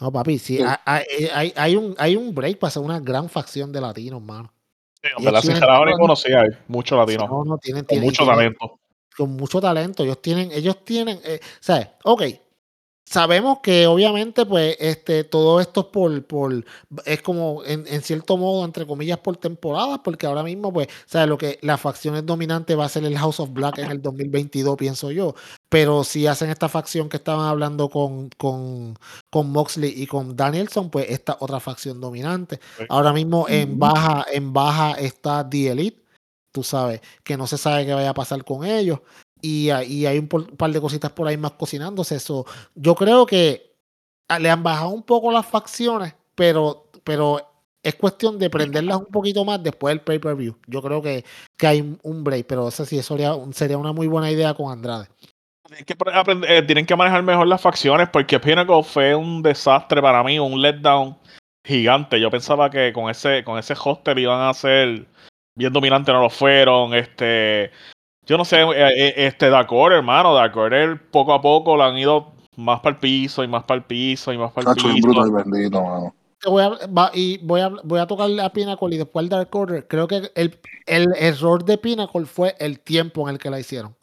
[0.00, 3.72] No, papi, sí, Hay, hay, hay, un, hay un break para ser una gran facción
[3.72, 4.52] de latinos, mano.
[5.02, 7.26] Sí, la ninguno sí hay, mucho latino.
[7.28, 8.80] No, no, tienen, con mucho talento.
[9.16, 10.02] Con mucho talento.
[10.02, 11.88] Ellos tienen, ellos tienen, eh, ¿sabes?
[12.04, 12.22] Ok,
[13.08, 16.64] Sabemos que obviamente, pues, este, todo esto es por, por
[17.04, 21.28] es como en, en, cierto modo, entre comillas, por temporadas, porque ahora mismo, pues, ¿sabes?
[21.28, 24.76] Lo que la facción dominante va a ser el House of Black en el 2022,
[24.76, 25.36] pienso yo.
[25.68, 28.98] Pero si hacen esta facción que estaban hablando con, con,
[29.30, 32.58] con Moxley y con Danielson, pues esta otra facción dominante.
[32.88, 36.02] Ahora mismo en baja, en baja está The Elite,
[36.50, 38.98] tú sabes, que no se sabe qué vaya a pasar con ellos
[39.40, 42.16] y, hay un par de cositas por ahí más cocinándose.
[42.16, 43.74] Eso, yo creo que
[44.40, 47.40] le han bajado un poco las facciones, pero, pero
[47.82, 50.56] es cuestión de prenderlas un poquito más después del pay-per-view.
[50.66, 51.24] Yo creo que,
[51.56, 53.16] que hay un break, pero eso sí, eso
[53.52, 55.06] sería, una muy buena idea con Andrade.
[55.66, 55.96] Tienen que,
[56.48, 60.60] eh, tienen que manejar mejor las facciones porque Pinnacle fue un desastre para mí, un
[60.60, 61.16] letdown
[61.64, 62.20] gigante.
[62.20, 65.06] Yo pensaba que con ese, con ese hoster iban a ser
[65.56, 66.94] bien dominante, no lo fueron.
[66.94, 67.70] Este,
[68.26, 71.84] yo no sé, eh, eh, este Dark Order, hermano, Dark Order poco a poco lo
[71.84, 74.76] han ido más para el piso y más para el piso y más para el
[74.76, 74.88] piso.
[75.00, 76.14] Bruto y bendito, mano.
[76.44, 79.86] Voy a, y voy a, voy a tocar a Pinnacle y después al Dark Order.
[79.88, 83.96] Creo que el, el error de Pinnacle fue el tiempo en el que la hicieron.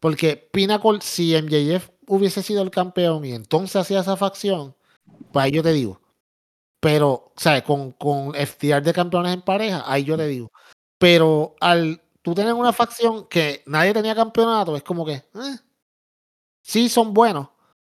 [0.00, 4.74] Porque Pinnacle, si MJF hubiese sido el campeón y entonces hacía esa facción,
[5.32, 6.00] pues ahí yo te digo.
[6.80, 7.62] Pero, ¿sabes?
[7.62, 10.50] Con, con FTR de campeones en pareja, ahí yo te digo.
[10.98, 15.58] Pero al tú tienes una facción que nadie tenía campeonato, es como que, eh,
[16.62, 17.48] sí son buenos,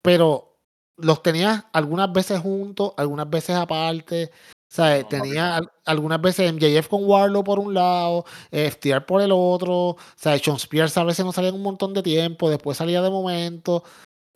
[0.03, 0.57] pero
[0.97, 4.31] los tenías algunas veces juntos, algunas veces aparte.
[4.33, 9.73] O sea, tenía algunas veces MJF con Warlow por un lado, FTR por el otro.
[9.91, 13.03] O sea, Sean Spears a veces no salía en un montón de tiempo, después salía
[13.03, 13.85] de momento.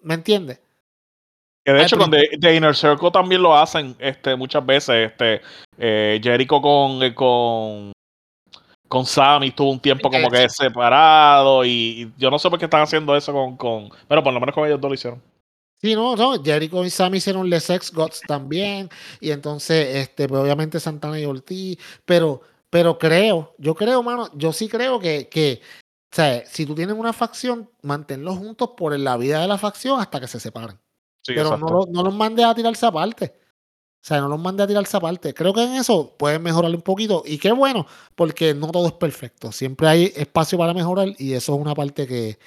[0.00, 0.60] ¿Me entiendes?
[1.64, 5.10] Que de hecho con The, Inner Circle también lo hacen este, muchas veces.
[5.10, 5.40] Este,
[5.76, 7.92] eh, Jericho con, eh, con
[8.88, 12.82] con Sammy estuvo un tiempo como que separado y, yo no sé por qué están
[12.82, 15.22] haciendo eso con, con pero por lo menos con ellos dos lo hicieron.
[15.80, 18.88] Sí, no, no, Jericho y Sammy hicieron Les Ex Gods también
[19.20, 24.52] y entonces, este, pues obviamente Santana y Ortiz, pero, pero creo, yo creo, mano, yo
[24.52, 25.60] sí creo que, que
[26.10, 30.00] o sea, si tú tienes una facción, manténlos juntos por la vida de la facción
[30.00, 30.78] hasta que se separen.
[31.26, 33.47] pero no, no los mandes a tirarse aparte.
[34.08, 35.34] O sea, no los mande a tirarse aparte.
[35.34, 37.22] Creo que en eso pueden mejorar un poquito.
[37.26, 39.52] Y qué bueno, porque no todo es perfecto.
[39.52, 42.38] Siempre hay espacio para mejorar y eso es una parte que,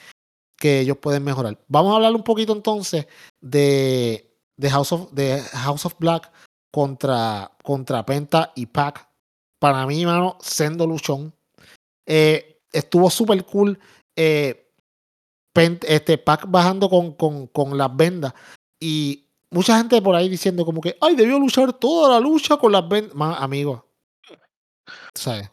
[0.58, 1.60] que ellos pueden mejorar.
[1.68, 3.06] Vamos a hablar un poquito entonces
[3.42, 6.32] de, de, House, of, Black
[6.72, 9.08] contra, contra Penta y Pac.
[9.60, 11.32] Para mí, mano, sendo luchón.
[12.08, 13.78] Eh, estuvo súper cool.
[14.16, 14.74] Eh,
[15.54, 18.34] este, Pac bajando con, con, con las vendas.
[18.80, 22.72] Y mucha gente por ahí diciendo como que, ay, debió luchar toda la lucha con
[22.72, 23.16] las ventas.
[23.40, 23.86] Amigo,
[25.14, 25.50] ¿sabes?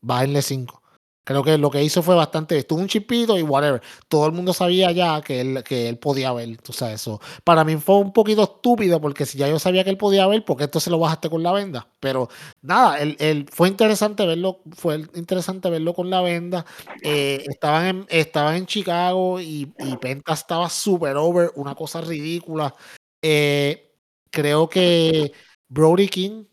[0.00, 0.82] Bájenle 5.
[1.24, 2.58] Creo que lo que hizo fue bastante.
[2.58, 3.80] Estuvo un chipito y whatever.
[4.08, 6.56] Todo el mundo sabía ya que él, que él podía ver.
[6.60, 7.20] Tú sabes, eso.
[7.44, 10.44] Para mí fue un poquito estúpido porque si ya yo sabía que él podía ver,
[10.44, 11.86] ¿por qué entonces lo bajaste con la venda?
[12.00, 12.28] Pero
[12.60, 14.62] nada, él, fue interesante verlo.
[14.72, 16.66] Fue interesante verlo con la venda.
[17.02, 21.52] Eh, estaban, en, estaban en Chicago y, y Penta estaba super over.
[21.54, 22.74] Una cosa ridícula.
[23.22, 23.94] Eh,
[24.30, 25.32] creo que
[25.68, 26.44] Brody King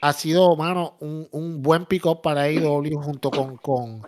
[0.00, 4.02] ha sido, mano, un, un buen pick-up para AEW junto con, con,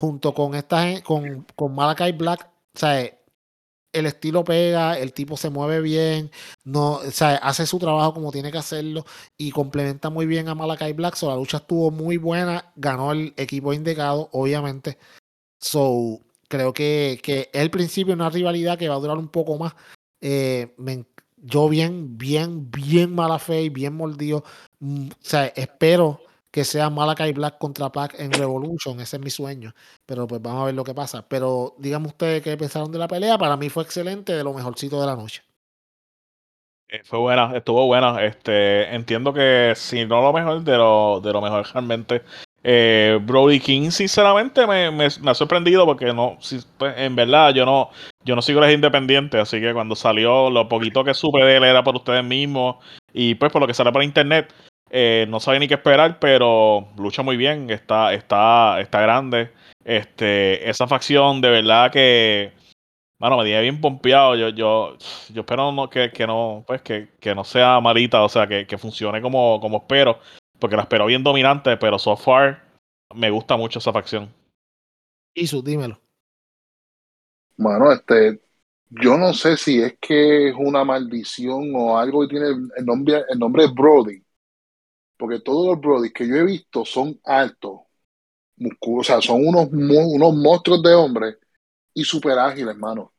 [0.00, 2.48] junto con esta con, con Malakai Black.
[2.74, 3.10] O sea,
[3.92, 6.30] el estilo pega, el tipo se mueve bien,
[6.64, 9.04] no, o sea, hace su trabajo como tiene que hacerlo
[9.36, 11.14] y complementa muy bien a Malakai Black.
[11.16, 14.98] So, la lucha estuvo muy buena, ganó el equipo indicado, obviamente.
[15.60, 19.74] So, creo que, que el principio una rivalidad que va a durar un poco más.
[20.20, 21.04] Eh, me,
[21.44, 24.44] yo bien, bien, bien mala fe y bien mordido.
[24.80, 29.00] Mm, o sea, espero que sea Malakai Black contra Pac en Revolution.
[29.00, 29.74] Ese es mi sueño.
[30.06, 31.26] Pero pues vamos a ver lo que pasa.
[31.28, 33.36] Pero díganme ustedes qué pensaron de la pelea.
[33.38, 35.42] Para mí fue excelente, de lo mejorcito de la noche.
[36.88, 38.24] Eh, fue buena, estuvo buena.
[38.24, 42.22] Este, entiendo que si no lo mejor, de lo, de lo mejor realmente.
[42.66, 46.38] Eh, Brody King, sinceramente, me, me, ha sorprendido porque no,
[46.78, 47.90] pues, en verdad, yo no,
[48.24, 51.64] yo no sigo las independientes, así que cuando salió, lo poquito que supe de él
[51.64, 52.76] era por ustedes mismos
[53.12, 54.50] y pues por lo que sale por internet,
[54.88, 59.50] eh, no sabía ni qué esperar, pero lucha muy bien, está, está, está grande.
[59.84, 62.52] Este, esa facción de verdad que,
[63.18, 64.36] bueno, me dije bien pompeado.
[64.36, 64.96] Yo, yo,
[65.30, 68.66] yo espero no, que, que no, pues que, que, no sea malita, o sea, que,
[68.66, 70.18] que funcione como, como espero
[70.64, 72.64] porque la espero bien dominante, pero so far
[73.14, 74.34] me gusta mucho esa facción.
[75.34, 76.00] Isu, dímelo.
[77.58, 78.40] Bueno, este,
[78.88, 82.46] yo no sé si es que es una maldición o algo que tiene
[82.78, 84.24] el nombre, el nombre Brody.
[85.18, 87.80] Porque todos los Brody que yo he visto son altos,
[88.56, 91.36] musculosos, o sea, son unos, unos monstruos de hombres
[91.92, 93.12] y super ágiles, hermano.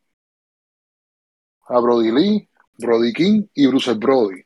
[1.68, 2.50] A Brody Lee,
[2.80, 4.44] Brody King y Bruce Brody.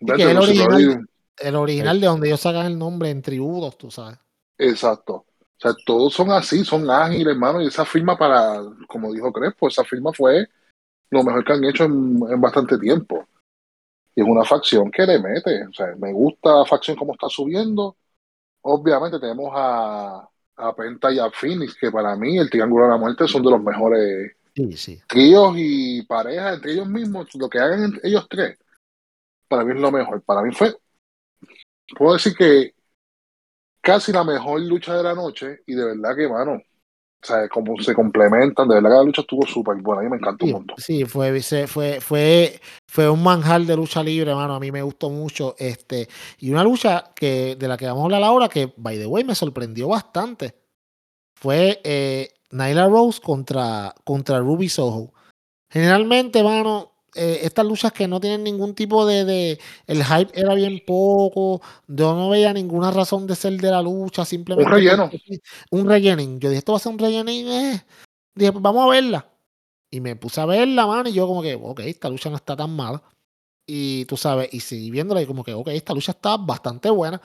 [0.00, 1.04] Brody
[1.40, 4.18] el original de donde ellos sacan el nombre en tributos, tú sabes.
[4.58, 5.14] Exacto.
[5.14, 7.60] O sea, todos son así, son ágiles, hermano.
[7.60, 10.48] Y esa firma para, como dijo Crespo, esa firma fue
[11.10, 13.26] lo mejor que han hecho en, bastante tiempo.
[14.14, 15.66] Y es una facción que le mete.
[15.66, 17.96] O sea, me gusta la facción como está subiendo.
[18.62, 22.96] Obviamente tenemos a, a Penta y a Phoenix, que para mí el Triángulo de la
[22.96, 24.36] Muerte son de los mejores
[25.06, 27.34] tríos y parejas entre ellos mismos.
[27.34, 28.58] Lo que hagan ellos tres,
[29.48, 30.22] para mí es lo mejor.
[30.22, 30.74] Para mí fue
[31.96, 32.74] puedo decir que
[33.80, 37.76] casi la mejor lucha de la noche y de verdad que, mano, o sea, como
[37.82, 40.52] se complementan, de verdad que la lucha estuvo súper buena, a mí me encantó un
[40.52, 40.76] montón.
[40.78, 45.10] Sí, fue, fue, fue, fue un manjar de lucha libre, mano, a mí me gustó
[45.10, 46.08] mucho, este,
[46.38, 49.24] y una lucha que, de la que vamos a hablar ahora, que, by the way,
[49.24, 50.54] me sorprendió bastante,
[51.34, 55.12] fue eh, Nyla Rose contra, contra Ruby Soho.
[55.70, 60.82] Generalmente, mano, eh, estas luchas que no tienen ningún tipo de, El hype era bien
[60.86, 61.60] poco.
[61.86, 64.24] Yo no veía ninguna razón de ser de la lucha.
[64.24, 64.70] Simplemente.
[64.70, 65.10] Un relleno.
[65.70, 66.40] Un rellening.
[66.40, 67.48] Yo dije, esto va a ser un rellening.
[67.48, 67.84] Eh".
[68.34, 69.28] Dije, pues vamos a verla.
[69.90, 71.08] Y me puse a verla, mano.
[71.08, 73.02] Y yo, como que, ok, esta lucha no está tan mala.
[73.66, 75.22] Y tú sabes, y seguí viéndola.
[75.22, 77.20] Y como que, ok, esta lucha está bastante buena.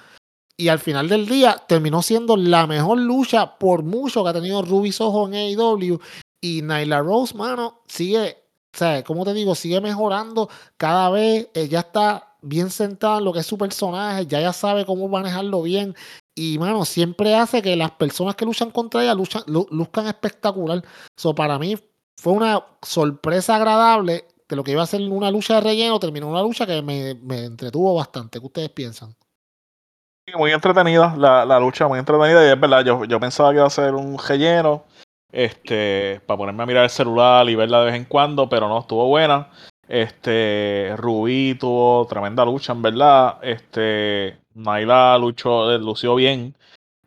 [0.58, 4.62] Y al final del día terminó siendo la mejor lucha por mucho que ha tenido
[4.62, 6.00] Ruby Soho en AEW.
[6.42, 8.45] Y Nyla Rose, mano, sigue
[8.78, 11.50] sea, como te digo, sigue mejorando cada vez.
[11.54, 15.62] Ella está bien sentada en lo que es su personaje, ya ya sabe cómo manejarlo
[15.62, 15.96] bien.
[16.36, 20.84] Y, mano, siempre hace que las personas que luchan contra ella luchan, luzcan espectacular.
[21.16, 21.78] So, para mí
[22.18, 26.00] fue una sorpresa agradable de lo que iba a ser una lucha de relleno.
[26.00, 27.12] Terminó una lucha que me,
[27.46, 28.40] entretuvo bastante.
[28.40, 29.16] ¿Qué ustedes piensan?
[30.36, 32.46] Muy entretenida la, la, lucha, muy entretenida.
[32.46, 34.84] Y es verdad, yo, yo pensaba que iba a ser un relleno
[35.36, 38.80] este, para ponerme a mirar el celular y verla de vez en cuando, pero no,
[38.80, 39.50] estuvo buena.
[39.86, 43.40] Este, Rubí tuvo tremenda lucha, en verdad.
[43.42, 46.56] Este, Naila luchó, eh, lució bien.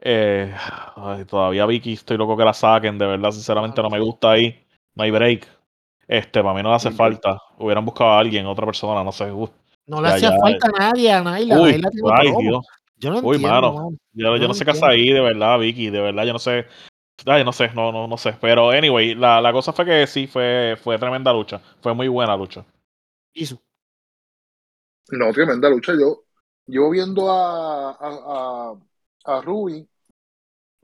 [0.01, 0.55] Eh,
[1.27, 4.63] todavía Vicky, estoy loco que la saquen, de verdad, sinceramente no me gusta ahí.
[4.95, 5.49] No hay break.
[6.07, 7.41] Este, para mí no le hace falta.
[7.59, 9.33] Hubieran buscado a alguien, otra persona, no sé.
[9.87, 11.61] no le hacía falta a nadie, a Naila.
[11.63, 11.83] Uy,
[12.13, 12.67] ay, Dios.
[12.99, 13.93] Yo no Uy, mano.
[14.13, 15.89] Yo, no, sé qué hace ahí, de verdad, Vicky.
[15.89, 16.67] De verdad, yo no sé.
[17.27, 18.37] Ay, no sé, no, no, no sé.
[18.41, 21.61] Pero anyway, la, la cosa fue que sí, fue, fue tremenda lucha.
[21.81, 22.65] Fue muy buena lucha.
[23.33, 23.61] Hizo.
[25.11, 25.93] No, tremenda lucha.
[25.99, 26.25] Yo,
[26.67, 28.75] yo viendo a, a,
[29.25, 29.89] a, Ruby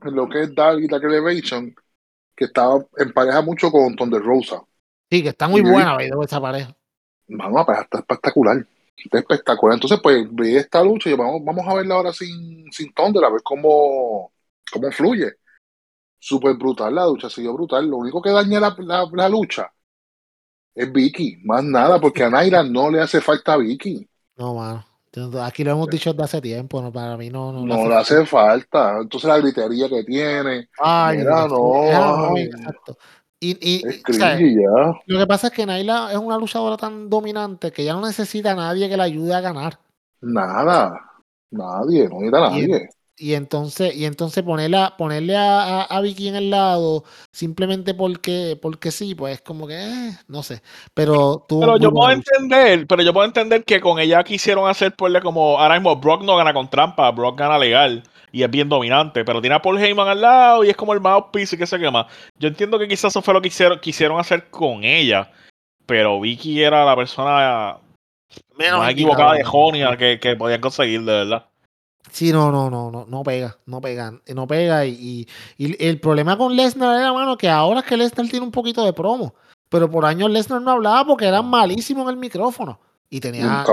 [0.03, 1.73] en lo que es Dark y Dark Elevation,
[2.35, 4.61] que estaba en pareja mucho con Thunder Rosa.
[5.09, 6.75] Sí, que está muy buena esa pareja.
[7.27, 8.67] Vamos, a está espectacular.
[8.97, 9.75] Está espectacular.
[9.75, 13.29] Entonces, pues, vi esta lucha y vamos, vamos a verla ahora sin, sin Thunder, a
[13.29, 14.33] ver cómo,
[14.71, 15.37] cómo fluye
[16.25, 17.87] súper brutal la lucha, siguió brutal.
[17.87, 18.75] Lo único que daña la,
[19.13, 19.71] la, lucha
[20.73, 24.09] es Vicky, más nada, porque a Naira no le hace falta a Vicky.
[24.37, 24.83] No, mano.
[25.43, 26.91] Aquí lo hemos dicho desde hace tiempo, ¿no?
[26.91, 28.97] para mí no, no, no le hace falta.
[28.99, 30.67] Entonces la gritería que tiene.
[30.79, 32.35] Ay, mira, no.
[32.35, 32.97] exacto.
[33.39, 33.81] Y, y
[34.55, 34.99] ya.
[35.05, 38.53] lo que pasa es que Naila es una luchadora tan dominante que ya no necesita
[38.53, 39.79] a nadie que la ayude a ganar.
[40.21, 40.99] Nada,
[41.51, 46.35] nadie, no necesita a nadie y entonces, y entonces ponerle, ponerle a, a, Vicky en
[46.35, 50.61] el lado simplemente porque, porque sí, pues como que, eh, no sé.
[50.93, 51.61] Pero tú.
[51.61, 55.59] Pero yo puedo entender, pero yo puedo entender que con ella quisieron hacer porle como
[55.59, 59.39] ahora mismo Brock no gana con trampa, Brock gana legal y es bien dominante, pero
[59.39, 62.07] tiene a Paul Heyman al lado y es como el mouthpiece y que se quema.
[62.37, 65.31] Yo entiendo que quizás eso fue lo que hicieron, quisieron hacer con ella,
[65.85, 67.77] pero Vicky era la persona
[68.57, 71.45] Menos más equivocada de Jonia que, que podían conseguir, de verdad.
[72.11, 74.85] Sí, no, no, no, no, no pega, no pega, no pega.
[74.85, 75.27] Y,
[75.57, 78.83] y, el problema con Lesnar era, mano, que ahora es que Lesnar tiene un poquito
[78.85, 79.35] de promo.
[79.69, 82.79] Pero por años Lesnar no hablaba porque era malísimo en el micrófono.
[83.09, 83.65] Y tenía,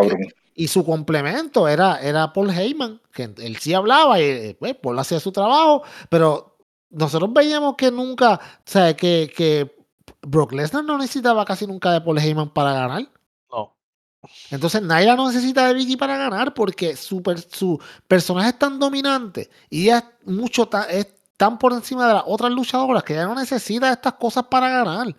[0.54, 5.20] Y su complemento era, era Paul Heyman, que él sí hablaba y pues, Paul hacía
[5.20, 6.56] su trabajo, pero
[6.90, 9.74] nosotros veíamos que nunca, o sea, que, que
[10.20, 13.08] Brock Lesnar no necesitaba casi nunca de Paul Heyman para ganar.
[14.50, 19.50] Entonces Naila no necesita de Vicky para ganar porque su, su personaje es tan dominante
[19.68, 23.92] y es mucho es tan por encima de las otras luchadoras que ella no necesita
[23.92, 25.16] estas cosas para ganar.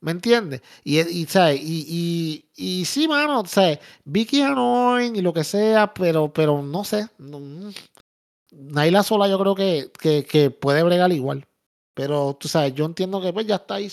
[0.00, 0.62] ¿Me entiendes?
[0.84, 1.26] Y, y,
[1.60, 3.80] y, y, sí, mano, ¿sabes?
[4.04, 7.08] Vicky annoying y lo que sea, pero, pero no sé.
[8.52, 11.47] Naila sola yo creo que, que, que, puede bregar igual.
[11.98, 13.88] Pero tú sabes, yo entiendo que pues ya está ahí,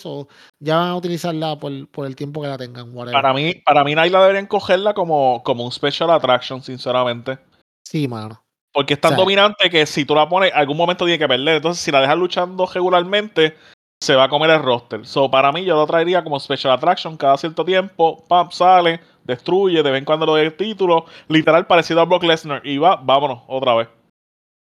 [0.60, 2.94] ya van a utilizarla por, por, el tiempo que la tengan.
[2.94, 7.40] Para mí, para mí Naila deberían cogerla como, como un special attraction, sinceramente.
[7.84, 8.46] Sí, mano.
[8.72, 11.56] Porque es tan dominante que si tú la pones, algún momento tiene que perder.
[11.56, 13.58] Entonces, si la dejas luchando regularmente,
[14.00, 15.04] se va a comer el roster.
[15.04, 18.24] So, para mí, yo lo traería como special attraction cada cierto tiempo.
[18.28, 21.08] Pam, sale, destruye, de vez en cuando lo dé el título.
[21.28, 22.62] Literal parecido a Brock Lesnar.
[22.68, 23.88] Y va, vámonos, otra vez.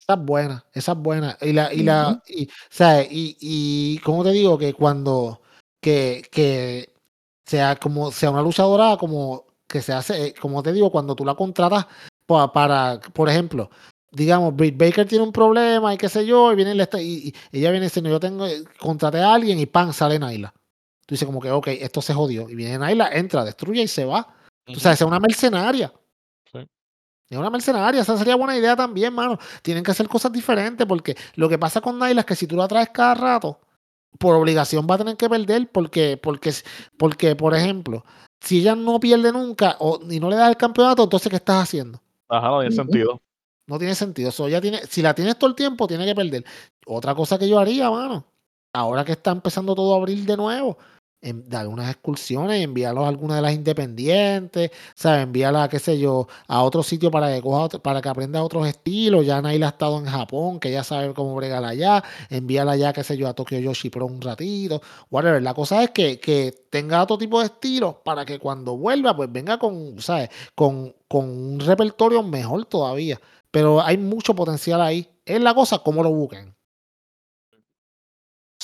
[0.06, 1.38] Esa es buena, esa es buena.
[1.40, 2.42] Y la, y la, y,
[3.10, 5.40] y, y como te digo, que cuando
[5.80, 6.92] que, que
[7.46, 11.24] sea como sea una luchadora como que se hace, eh, como te digo, cuando tú
[11.24, 11.86] la contratas
[12.26, 13.70] para, para por ejemplo,
[14.12, 17.70] digamos, Britt Baker tiene un problema y qué sé yo, y viene y, y, ella
[17.70, 18.46] viene diciendo, yo tengo,
[18.78, 20.52] contraté a alguien y pan, sale Naila.
[21.06, 22.48] Tú dices como que, ok, esto se jodió.
[22.48, 24.34] Y viene Naila, entra, destruye y se va.
[24.64, 25.92] Tú sabes, es una mercenaria.
[27.38, 29.38] Una mercenaria, esa sería buena idea también, mano.
[29.62, 32.56] Tienen que hacer cosas diferentes porque lo que pasa con Naila es que si tú
[32.56, 33.60] la traes cada rato,
[34.18, 36.52] por obligación va a tener que perder porque, porque,
[36.96, 38.04] porque por ejemplo,
[38.40, 41.62] si ella no pierde nunca o, y no le das el campeonato, entonces ¿qué estás
[41.62, 42.00] haciendo?
[42.28, 43.20] Ajá, no tiene sentido.
[43.66, 44.28] No tiene sentido.
[44.28, 46.44] Eso ya tiene, si la tienes todo el tiempo, tiene que perder.
[46.86, 48.24] Otra cosa que yo haría, mano,
[48.72, 50.76] ahora que está empezando todo a abrir de nuevo,
[51.32, 55.22] dar unas excursiones, enviarlos a alguna de las independientes, ¿sabes?
[55.24, 59.26] Enviarla, qué sé yo, a otro sitio para que coja, para que aprenda otros estilos.
[59.26, 62.02] Ya Naila ha estado en Japón, que ya sabe cómo bregar allá.
[62.30, 65.42] Enviarla allá, qué sé yo, a Tokyo Yoshi Pro un ratito, whatever.
[65.42, 69.30] La cosa es que, que tenga otro tipo de estilos para que cuando vuelva, pues
[69.32, 70.30] venga con, ¿sabes?
[70.54, 73.20] Con, con un repertorio mejor todavía.
[73.50, 75.08] Pero hay mucho potencial ahí.
[75.24, 76.53] Es la cosa cómo lo busquen.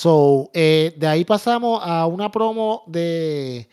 [0.01, 3.69] So, eh, de ahí pasamos a una promo de,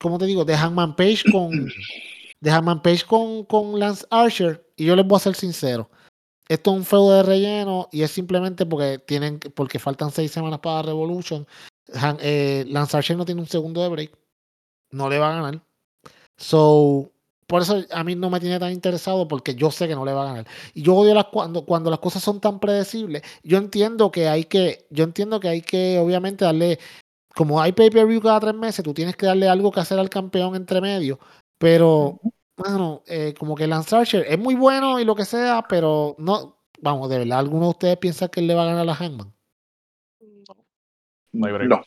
[0.00, 0.42] ¿cómo te digo?
[0.46, 1.50] De Hangman Page con,
[2.40, 4.66] de Hangman Page con, con Lance Archer.
[4.74, 5.90] Y yo les voy a ser sincero.
[6.48, 10.60] Esto es un feudo de relleno y es simplemente porque tienen, porque faltan seis semanas
[10.60, 11.46] para Revolution.
[12.20, 14.18] Eh, Lance Archer no tiene un segundo de break.
[14.92, 15.62] No le va a ganar.
[16.38, 17.12] So,
[17.46, 20.12] por eso a mí no me tiene tan interesado porque yo sé que no le
[20.12, 20.46] va a ganar.
[20.72, 23.22] Y yo odio las, cuando, cuando las cosas son tan predecibles.
[23.42, 26.78] Yo entiendo que hay que, yo entiendo que hay que obviamente darle,
[27.34, 30.56] como hay pay-per-view cada tres meses, tú tienes que darle algo que hacer al campeón
[30.56, 31.18] entre medio.
[31.58, 32.20] Pero,
[32.56, 36.58] bueno, eh, como que Lance Archer es muy bueno y lo que sea, pero no,
[36.80, 38.94] vamos, de verdad, ¿alguno de ustedes piensa que él le va a ganar a la
[38.94, 39.34] Hangman?
[41.32, 41.68] No hay break.
[41.68, 41.82] No.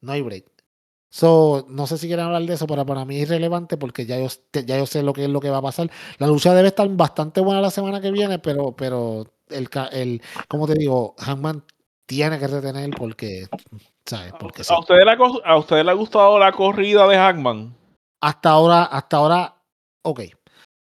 [0.00, 0.57] No hay break.
[1.10, 4.18] So, no sé si quieren hablar de eso, pero para mí es irrelevante porque ya
[4.18, 5.90] yo, ya yo sé lo que es lo que va a pasar.
[6.18, 10.66] La lucha debe estar bastante buena la semana que viene, pero, pero el, el como
[10.66, 11.64] te digo, Hangman
[12.04, 13.46] tiene que retener porque,
[14.04, 14.32] ¿sabes?
[14.38, 17.74] Porque ¿A, ustedes le, ¿A le ha gustado la corrida de Hangman?
[18.20, 19.54] Hasta ahora, hasta ahora,
[20.02, 20.20] ok.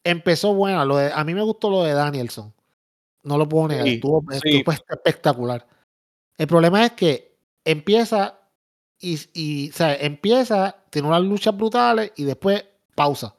[0.04, 0.86] Empezó buena.
[0.86, 2.54] Lo de, a mí me gustó lo de Danielson.
[3.24, 3.88] No lo puedo negar.
[3.88, 5.66] estuvo espectacular.
[6.38, 8.40] El problema es que empieza
[9.04, 12.66] y, y o sea, empieza, tiene unas luchas brutales y después
[12.96, 13.36] pausa.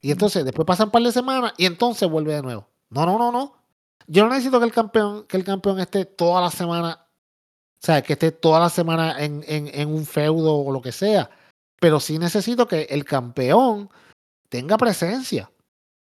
[0.00, 2.68] Y entonces después pasan un par de semanas y entonces vuelve de nuevo.
[2.90, 3.54] No, no, no, no.
[4.06, 8.02] Yo no necesito que el campeón, que el campeón esté toda la semana, o sea,
[8.02, 11.30] que esté toda la semana en, en, en un feudo o lo que sea.
[11.80, 13.88] Pero sí necesito que el campeón
[14.48, 15.50] tenga presencia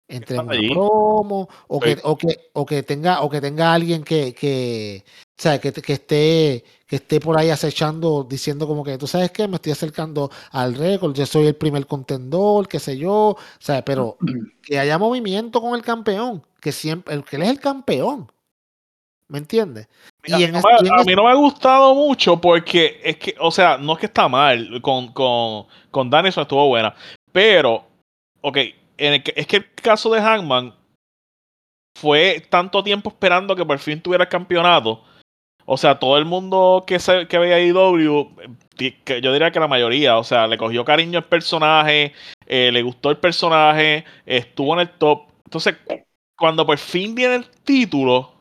[0.08, 4.34] entre un promo o que, o que, o que tenga o que tenga alguien que,
[4.34, 5.06] que
[5.40, 9.32] o sea, que, que, esté, que esté por ahí acechando, diciendo como que, tú sabes
[9.32, 13.38] qué, me estoy acercando al récord, yo soy el primer contendor, qué sé yo, o
[13.58, 14.18] sea, pero
[14.62, 18.30] que haya movimiento con el campeón, que siempre, que él es el campeón,
[19.30, 19.88] ¿me entiendes?
[20.26, 20.62] y en a
[21.06, 24.28] mí no me ha gustado mucho porque es que, o sea, no es que está
[24.28, 26.94] mal, con, con, con Danielson estuvo buena,
[27.32, 27.86] pero,
[28.42, 28.58] ok,
[28.98, 30.76] es que el caso de Hangman
[31.96, 35.06] fue tanto tiempo esperando que por fin tuviera el campeonato.
[35.72, 38.36] O sea, todo el mundo que, se, que veía IW,
[38.76, 42.12] que yo diría que la mayoría, o sea, le cogió cariño al personaje,
[42.48, 45.28] eh, le gustó el personaje, estuvo en el top.
[45.46, 45.76] Entonces,
[46.36, 48.34] cuando por fin viene el título,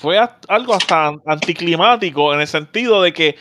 [0.00, 0.18] fue
[0.48, 3.36] algo hasta anticlimático en el sentido de que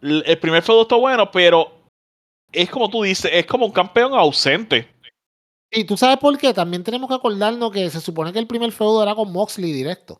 [0.00, 1.82] el primer feudo está bueno, pero
[2.50, 4.88] es como tú dices, es como un campeón ausente.
[5.70, 8.72] Y tú sabes por qué, también tenemos que acordarnos que se supone que el primer
[8.72, 10.18] feudo era con Moxley directo.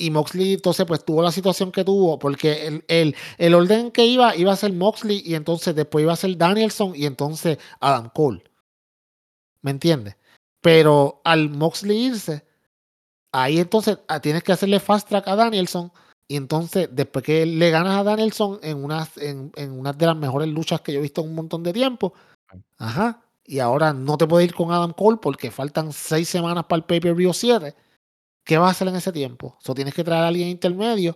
[0.00, 4.06] Y Moxley entonces pues tuvo la situación que tuvo, porque el, el, el, orden que
[4.06, 8.08] iba iba a ser Moxley y entonces después iba a ser Danielson y entonces Adam
[8.14, 8.44] Cole.
[9.60, 10.16] ¿Me entiendes?
[10.60, 12.46] Pero al Moxley irse,
[13.32, 15.90] ahí entonces ah, tienes que hacerle fast track a Danielson
[16.28, 20.48] y entonces después que le ganas a Danielson en una, en, en de las mejores
[20.48, 22.12] luchas que yo he visto en un montón de tiempo,
[22.78, 26.78] ajá, y ahora no te puedes ir con Adam Cole porque faltan seis semanas para
[26.78, 27.74] el pay-per-view 7
[28.48, 29.58] ¿qué vas a hacer en ese tiempo?
[29.66, 31.14] O tienes que traer a alguien intermedio,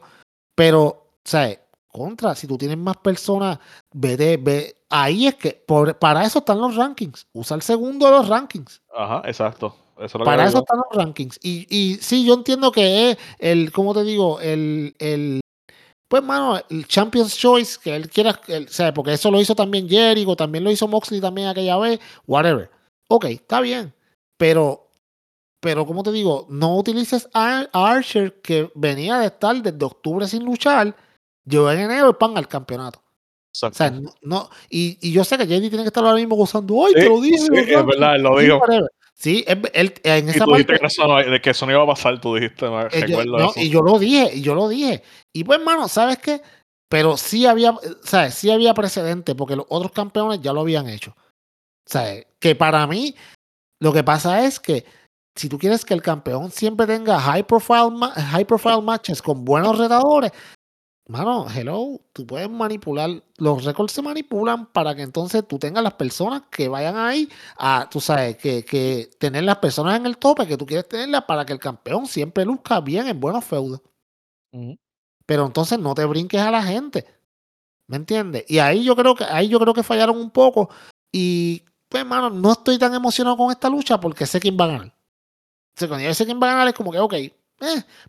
[0.54, 3.59] pero, o sea, contra, si tú tienes más personas,
[3.90, 8.12] vete, ve, ahí es que, por, para eso están los rankings, usa el segundo de
[8.12, 8.82] los rankings.
[8.94, 9.74] Ajá, exacto.
[10.22, 11.40] para eso están los rankings.
[11.42, 14.38] Y, y sí, yo entiendo que es el, ¿cómo te digo?
[14.38, 15.40] El, el
[16.09, 19.88] pues, mano, el Champions Choice, que él quiera, o sea, porque eso lo hizo también
[19.88, 22.70] Jericho, también lo hizo Moxley también aquella vez, whatever.
[23.09, 23.94] Ok, está bien.
[24.36, 24.90] Pero
[25.62, 30.44] pero como te digo, no utilices a Archer que venía de estar desde octubre sin
[30.44, 30.93] luchar,
[31.44, 33.01] llegó en enero el pan al campeonato.
[33.62, 36.84] O sea, no, y, y, yo sé que JD tiene que estar ahora mismo gozando.
[36.84, 37.39] ¡Ay, te lo dije!
[37.39, 38.60] Sí, es verdad, él lo dijo.
[39.14, 41.72] Sí, él, en esa y tú parte, dijiste que eso no, de que eso no
[41.72, 44.56] iba a pasar, tú dijiste, me eh, yo, no, Y yo lo dije, y yo
[44.56, 45.05] lo dije.
[45.32, 46.43] Y pues, hermano, ¿sabes qué?
[46.89, 48.34] Pero sí había, ¿sabes?
[48.34, 51.14] Sí había precedente, porque los otros campeones ya lo habían hecho.
[51.86, 52.26] ¿Sabes?
[52.40, 53.14] Que para mí,
[53.78, 54.84] lo que pasa es que
[55.34, 57.90] si tú quieres que el campeón siempre tenga high profile,
[58.30, 60.32] high profile matches con buenos retadores,
[61.09, 65.94] mano, hello, tú puedes manipular, los récords se manipulan para que entonces tú tengas las
[65.94, 70.46] personas que vayan ahí a, tú sabes, que, que tener las personas en el tope
[70.46, 73.80] que tú quieres tenerlas para que el campeón siempre luzca bien en buenos feudos.
[75.26, 77.06] Pero entonces no te brinques a la gente.
[77.88, 78.44] ¿Me entiendes?
[78.48, 80.70] Y ahí yo creo que ahí yo creo que fallaron un poco
[81.10, 84.68] y pues mano, no estoy tan emocionado con esta lucha porque sé quién va a
[84.68, 85.01] ganar
[85.78, 87.15] cuando yo sé quién va a ganar, es como que, ok.
[87.15, 87.32] Eh.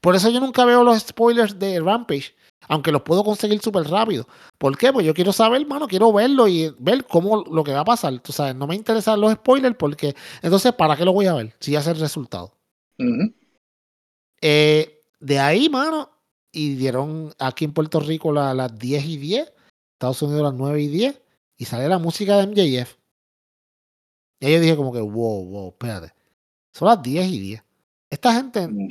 [0.02, 2.36] Por eso yo nunca veo los spoilers de Rampage.
[2.68, 4.26] Aunque los puedo conseguir súper rápido.
[4.58, 4.94] ¿Por qué?
[4.94, 8.18] Pues yo quiero saber, hermano, quiero verlo y ver cómo lo que va a pasar.
[8.20, 11.54] Tú sabes, no me interesan los spoilers porque entonces, ¿para qué lo voy a ver?
[11.60, 12.56] Si ya sé el resultado.
[14.42, 16.10] Eh, de ahí, mano,
[16.52, 19.54] y dieron aquí en Puerto Rico las 10 y 10,
[19.94, 21.22] Estados Unidos las 9 y 10,
[21.58, 22.96] y sale la música de MJF.
[24.40, 26.14] Y ahí yo dije como que, wow, wow, espérate.
[26.74, 27.64] Son las 10 y 10.
[28.10, 28.88] Esta gente, mm.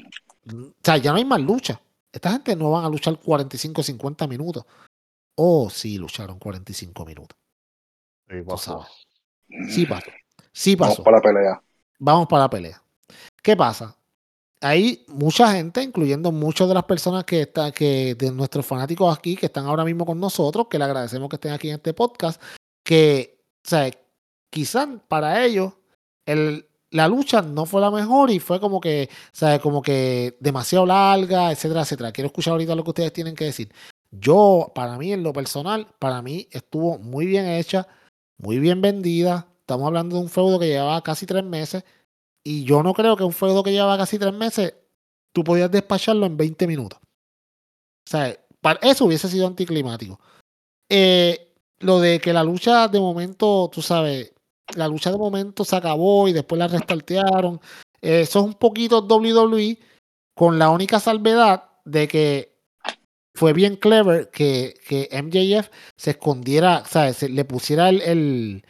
[0.47, 1.81] o sea, ya no hay más lucha.
[2.13, 4.65] Esta gente no van a luchar 45, 50 minutos.
[5.35, 7.37] Oh, sí, lucharon 45 minutos.
[8.29, 8.87] Sí, pasó.
[9.69, 10.11] Sí pasó.
[10.53, 11.03] Sí pasó.
[11.03, 11.63] Vamos para la pelea.
[11.99, 12.83] Vamos para la pelea.
[13.43, 13.97] ¿Qué pasa?
[14.61, 19.35] Hay mucha gente, incluyendo muchas de las personas que están, que de nuestros fanáticos aquí,
[19.35, 22.41] que están ahora mismo con nosotros, que le agradecemos que estén aquí en este podcast,
[22.85, 23.91] que, o sea,
[24.51, 25.73] quizás para ellos
[26.27, 29.61] el, la lucha no fue la mejor y fue como que, ¿sabes?
[29.61, 32.13] Como que demasiado larga, etcétera, etcétera.
[32.13, 33.73] Quiero escuchar ahorita lo que ustedes tienen que decir.
[34.11, 37.89] Yo, para mí, en lo personal, para mí estuvo muy bien hecha,
[38.39, 39.49] muy bien vendida.
[39.61, 41.85] Estamos hablando de un feudo que llevaba casi tres meses
[42.45, 44.75] y yo no creo que un feudo que llevaba casi tres meses
[45.33, 46.99] tú podías despacharlo en 20 minutos.
[47.01, 50.21] O sea, para eso hubiese sido anticlimático.
[50.91, 54.32] Eh, lo de que la lucha de momento, tú sabes,
[54.77, 57.61] la lucha de momento se acabó y después la restartearon.
[58.01, 59.79] Eso es un poquito WWE
[60.35, 62.53] con la única salvedad de que
[63.35, 67.17] fue bien clever que, que MJF se escondiera, ¿sabes?
[67.17, 68.63] Se le pusiera el,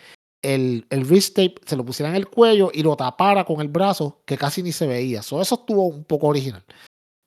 [0.42, 3.68] el, el, wrist tape, se lo pusiera en el cuello y lo tapara con el
[3.68, 5.20] brazo, que casi ni se veía.
[5.20, 6.64] eso estuvo un poco original.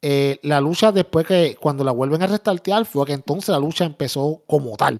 [0.01, 3.85] Eh, la lucha después que cuando la vuelven a restartear fue que entonces la lucha
[3.85, 4.99] empezó como tal.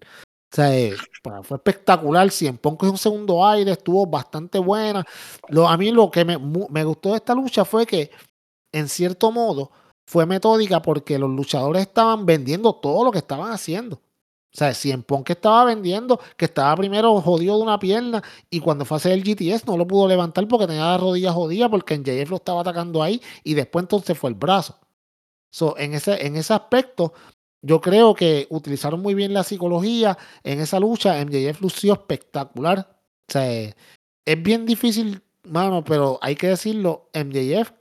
[0.56, 0.96] O sea, eh,
[1.44, 2.32] fue espectacular.
[2.32, 5.06] Cien Punk es un segundo aire, estuvo bastante buena.
[5.68, 8.10] A mí lo que me, me, gustó de esta lucha fue que,
[8.72, 9.70] en cierto modo,
[10.06, 13.98] fue metódica porque los luchadores estaban vendiendo todo lo que estaban haciendo.
[13.98, 18.86] O sea, Cien Punk estaba vendiendo, que estaba primero jodido de una pierna y cuando
[18.86, 21.96] fue a hacer el GTS no lo pudo levantar porque tenía la rodilla jodida porque
[21.96, 24.80] en JF lo estaba atacando ahí y después entonces fue el brazo.
[25.78, 27.14] En, ese, en ese aspecto,
[27.66, 31.26] yo creo que utilizaron muy bien la psicología en esa lucha.
[31.26, 32.96] MJF lució espectacular.
[33.28, 33.74] O sea,
[34.24, 37.10] es bien difícil, mano, pero hay que decirlo.
[37.16, 37.72] MJF,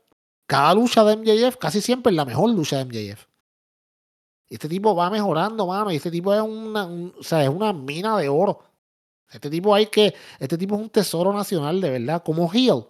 [0.47, 3.27] cada lucha de MJF casi siempre es la mejor lucha de MJF.
[4.49, 8.17] Este tipo va mejorando, mano, y este tipo es una, o sea, es una mina
[8.17, 8.63] de oro.
[9.31, 12.87] Este tipo hay que, este tipo es un tesoro nacional, de verdad, como Heel.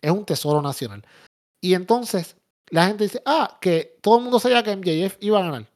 [0.00, 1.04] Es un tesoro nacional.
[1.60, 2.36] Y entonces
[2.70, 5.75] la gente dice, ah, que todo el mundo sabía que MJF iba a ganar.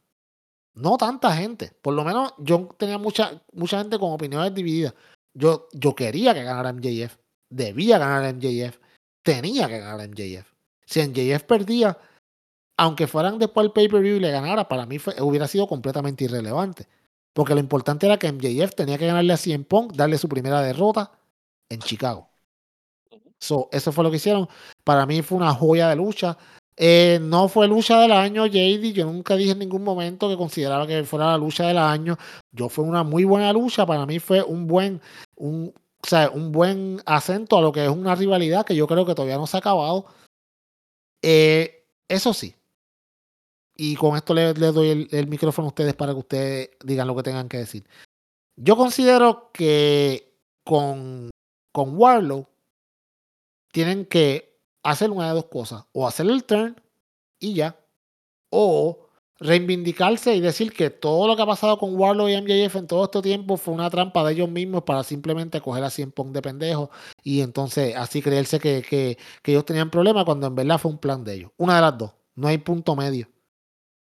[0.75, 1.73] No tanta gente.
[1.83, 4.95] Por lo menos yo tenía mucha, mucha gente con opiniones divididas.
[5.35, 7.17] Yo, yo quería que ganara MJF.
[7.51, 8.79] Debía ganar MJF.
[9.23, 10.53] Tenía que ganar MJF.
[10.87, 11.99] Si MJF perdía,
[12.77, 16.89] aunque fueran después el pay-per-view y le ganara, para mí hubiera sido completamente irrelevante.
[17.33, 20.63] Porque lo importante era que MJF tenía que ganarle a CM Punk, darle su primera
[20.63, 21.13] derrota
[21.69, 22.29] en Chicago.
[23.39, 24.49] So, eso fue lo que hicieron.
[24.85, 26.37] Para mí fue una joya de lucha.
[26.77, 28.93] Eh, no fue lucha del año, JD.
[28.93, 32.17] Yo nunca dije en ningún momento que consideraba que fuera la lucha del año.
[32.53, 33.85] Yo fue una muy buena lucha.
[33.87, 35.01] Para mí fue un buen,
[35.37, 39.05] un, o sea, un buen acento a lo que es una rivalidad que yo creo
[39.05, 40.07] que todavía no se ha acabado.
[41.23, 42.55] Eh, eso sí.
[43.77, 47.17] Y con esto le, doy el, el, micrófono a ustedes para que ustedes digan lo
[47.17, 47.85] que tengan que decir.
[48.57, 50.35] Yo considero que
[50.65, 51.31] con,
[51.73, 52.47] con Warlow
[53.73, 54.50] tienen que
[54.83, 55.85] hacer una de dos cosas.
[55.93, 56.81] O hacer el turn
[57.39, 57.77] y ya.
[58.51, 62.87] O reivindicarse y decir que todo lo que ha pasado con Warlock y MJF en
[62.87, 66.31] todo este tiempo fue una trampa de ellos mismos para simplemente coger a 100 Pong
[66.33, 66.91] de pendejo
[67.23, 70.99] y entonces así creerse que, que, que, ellos tenían problemas cuando en verdad fue un
[70.99, 71.51] plan de ellos.
[71.57, 72.13] Una de las dos.
[72.35, 73.29] No hay punto medio.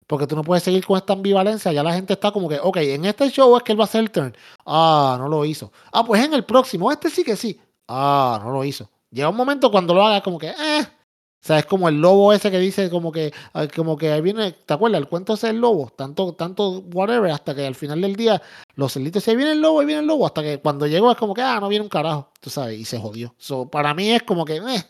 [0.07, 1.71] Porque tú no puedes seguir con esta ambivalencia.
[1.71, 3.85] Ya la gente está como que, ok, en este show es que él va a
[3.85, 4.35] hacer el turn.
[4.65, 5.71] Ah, no lo hizo.
[5.91, 7.59] Ah, pues en el próximo, este sí que sí.
[7.87, 8.89] Ah, no lo hizo.
[9.15, 10.81] Llega un momento cuando lo haga como que, eh.
[10.81, 13.31] O sea, es como el lobo ese que dice como que,
[13.73, 14.99] como que ahí viene, ¿te acuerdas?
[14.99, 18.41] El cuento es el lobo, tanto, tanto whatever, hasta que al final del día
[18.73, 21.17] los celitos ahí viene el lobo, ahí viene el lobo, hasta que cuando llegó es
[21.17, 23.33] como que, ah, no viene un carajo, tú sabes, y se jodió.
[23.37, 24.83] So, para mí es como que, eh.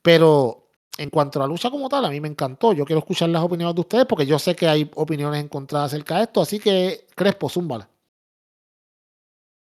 [0.00, 2.72] Pero en cuanto a la lucha como tal, a mí me encantó.
[2.72, 6.16] Yo quiero escuchar las opiniones de ustedes porque yo sé que hay opiniones encontradas acerca
[6.16, 7.90] de esto, así que Crespo, zúmbala.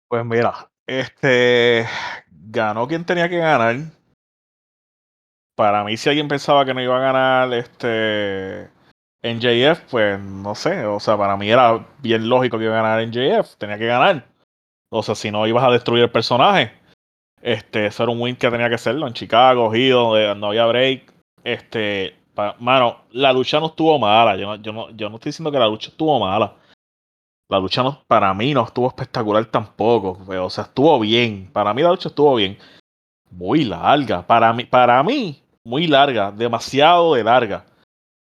[0.08, 1.86] Pues mira, este
[2.52, 3.76] ganó quien tenía que ganar.
[5.56, 8.70] Para mí, si alguien pensaba que no iba a ganar este
[9.22, 10.86] NJF, pues no sé.
[10.86, 13.56] O sea, para mí era bien lógico que iba a ganar NJF.
[13.58, 14.26] Tenía que ganar.
[14.90, 16.74] O sea, si no ibas a destruir el personaje.
[17.42, 21.14] Este, eso era un win que tenía que hacerlo en Chicago, Hill, no había break.
[21.44, 22.16] Este,
[22.60, 24.36] mano, la lucha no estuvo mala.
[24.36, 26.54] Yo no, yo, no, yo no estoy diciendo que la lucha estuvo mala.
[27.50, 30.20] La lucha no, para mí no estuvo espectacular tampoco.
[30.28, 31.50] O sea, estuvo bien.
[31.52, 32.58] Para mí la lucha estuvo bien.
[33.32, 34.26] Muy larga.
[34.26, 36.32] Para mí, para mí muy larga.
[36.32, 37.66] Demasiado de larga.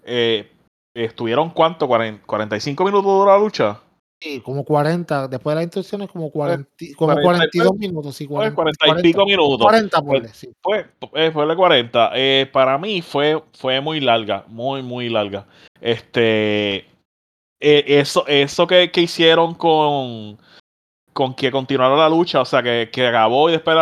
[0.04, 0.52] Eh,
[0.94, 1.88] ¿Estuvieron cuánto?
[1.88, 3.80] ¿45 minutos duró la lucha?
[4.20, 5.30] Sí, como 40.
[5.30, 8.16] Después de las instrucciones, como, 40, como 42 minutos.
[8.16, 9.66] Sí, 40, 40 y pico minutos.
[9.66, 10.50] 40, por sí.
[10.62, 12.12] Fue, fue, fue de 40.
[12.14, 14.44] Eh, para mí fue, fue muy larga.
[14.50, 15.46] Muy, muy larga.
[15.80, 16.93] Este
[17.64, 20.38] eh, eso, eso que, que, hicieron con,
[21.14, 23.78] con que continuara la lucha, o sea, que, que acabó y después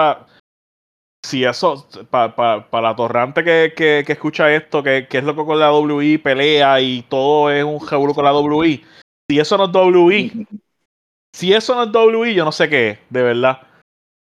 [1.26, 5.24] si eso, para pa, pa la torrante que, que, que, escucha esto, que, que es
[5.24, 8.84] lo que con la WI pelea y todo es un jaburo con la WI,
[9.30, 10.48] si eso no es WI,
[11.34, 13.62] si eso no es WI, yo no sé qué es, de verdad.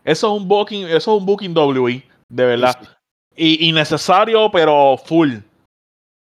[0.03, 2.75] Eso es un booking, eso es un booking WI, de verdad.
[3.35, 5.37] Y innecesario, pero full.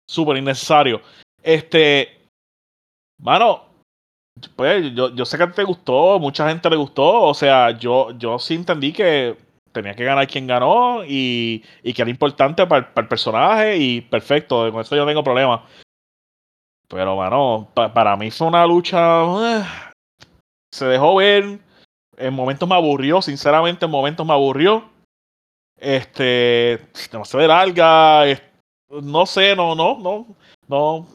[0.08, 1.02] Súper innecesario.
[1.42, 2.15] Este,
[3.18, 3.64] Mano,
[4.54, 8.38] pues yo, yo sé que te gustó, mucha gente le gustó, o sea, yo, yo
[8.38, 9.36] sí entendí que
[9.72, 14.70] tenía que ganar quien ganó y, y que era importante para, el personaje y perfecto,
[14.70, 15.64] con eso yo no tengo problema.
[16.88, 19.24] Pero, mano, para mí fue una lucha...
[19.58, 19.64] Eh,
[20.72, 21.58] se dejó ver,
[22.16, 24.84] en momentos me aburrió, sinceramente en momentos me aburrió.
[25.78, 26.80] Este,
[27.10, 28.24] demasiado larga,
[28.88, 30.26] no sé, no, no, no,
[30.68, 31.06] no,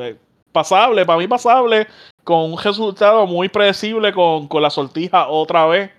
[0.00, 0.16] eh,
[0.52, 1.86] pasable, para mí pasable,
[2.24, 5.90] con un resultado muy predecible con, con la sortija otra vez.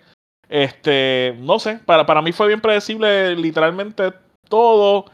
[0.50, 4.14] Este, no sé, para, para mí fue bien predecible literalmente
[4.48, 5.06] todo.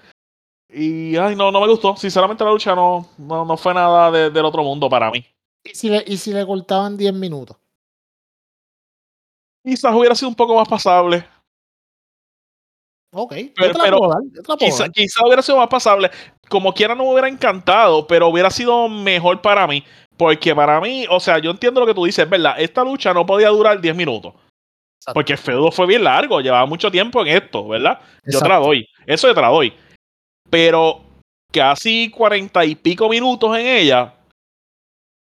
[0.71, 1.95] Y ay, no, no me gustó.
[1.95, 5.25] Sinceramente la lucha no, no, fue nada del otro mundo para mí.
[5.63, 7.57] ¿Y si le, y si le cortaban 10 minutos?
[9.65, 11.25] Quizás hubiera sido un poco más pasable.
[13.11, 14.11] Ok, pero,
[14.93, 16.11] quizá, hubiera sido más pasable.
[16.49, 19.83] Como quiera no me hubiera encantado, pero hubiera sido mejor para mí.
[20.17, 22.55] Porque para mí, o sea, yo entiendo lo que tú dices, es verdad.
[22.59, 24.33] Esta lucha no podía durar 10 minutos.
[25.13, 27.99] Porque el feudo fue bien largo, llevaba mucho tiempo en esto, ¿verdad?
[28.25, 28.85] Yo te la doy.
[29.05, 29.73] Eso yo te la doy.
[30.49, 31.01] Pero
[31.51, 34.13] casi cuarenta y pico minutos en ella,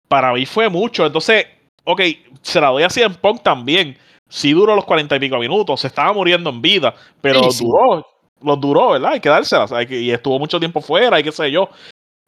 [0.08, 1.04] para mí fue mucho.
[1.04, 1.46] Entonces,
[1.84, 2.00] ok,
[2.42, 3.98] se la doy así en Punk también
[4.28, 8.06] sí duró los cuarenta y pico minutos, se estaba muriendo en vida, pero duró,
[8.46, 9.12] los duró, ¿verdad?
[9.12, 11.68] Hay que dárselas, y estuvo mucho tiempo fuera, y qué sé yo.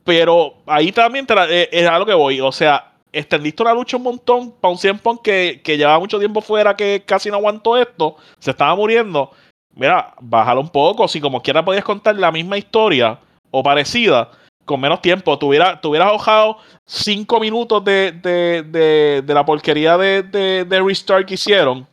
[0.05, 4.03] Pero ahí también eh, es a lo que voy, o sea, extendiste una lucha un
[4.03, 8.17] montón para un 100 que, que llevaba mucho tiempo fuera, que casi no aguantó esto,
[8.39, 9.31] se estaba muriendo.
[9.75, 13.19] Mira, bájalo un poco, si como quiera podías contar la misma historia
[13.51, 14.31] o parecida
[14.65, 15.39] con menos tiempo.
[15.39, 21.87] Tuviera, hubieras ahorrado cinco minutos de, de, de, la porquería de, de, restart que hicieron.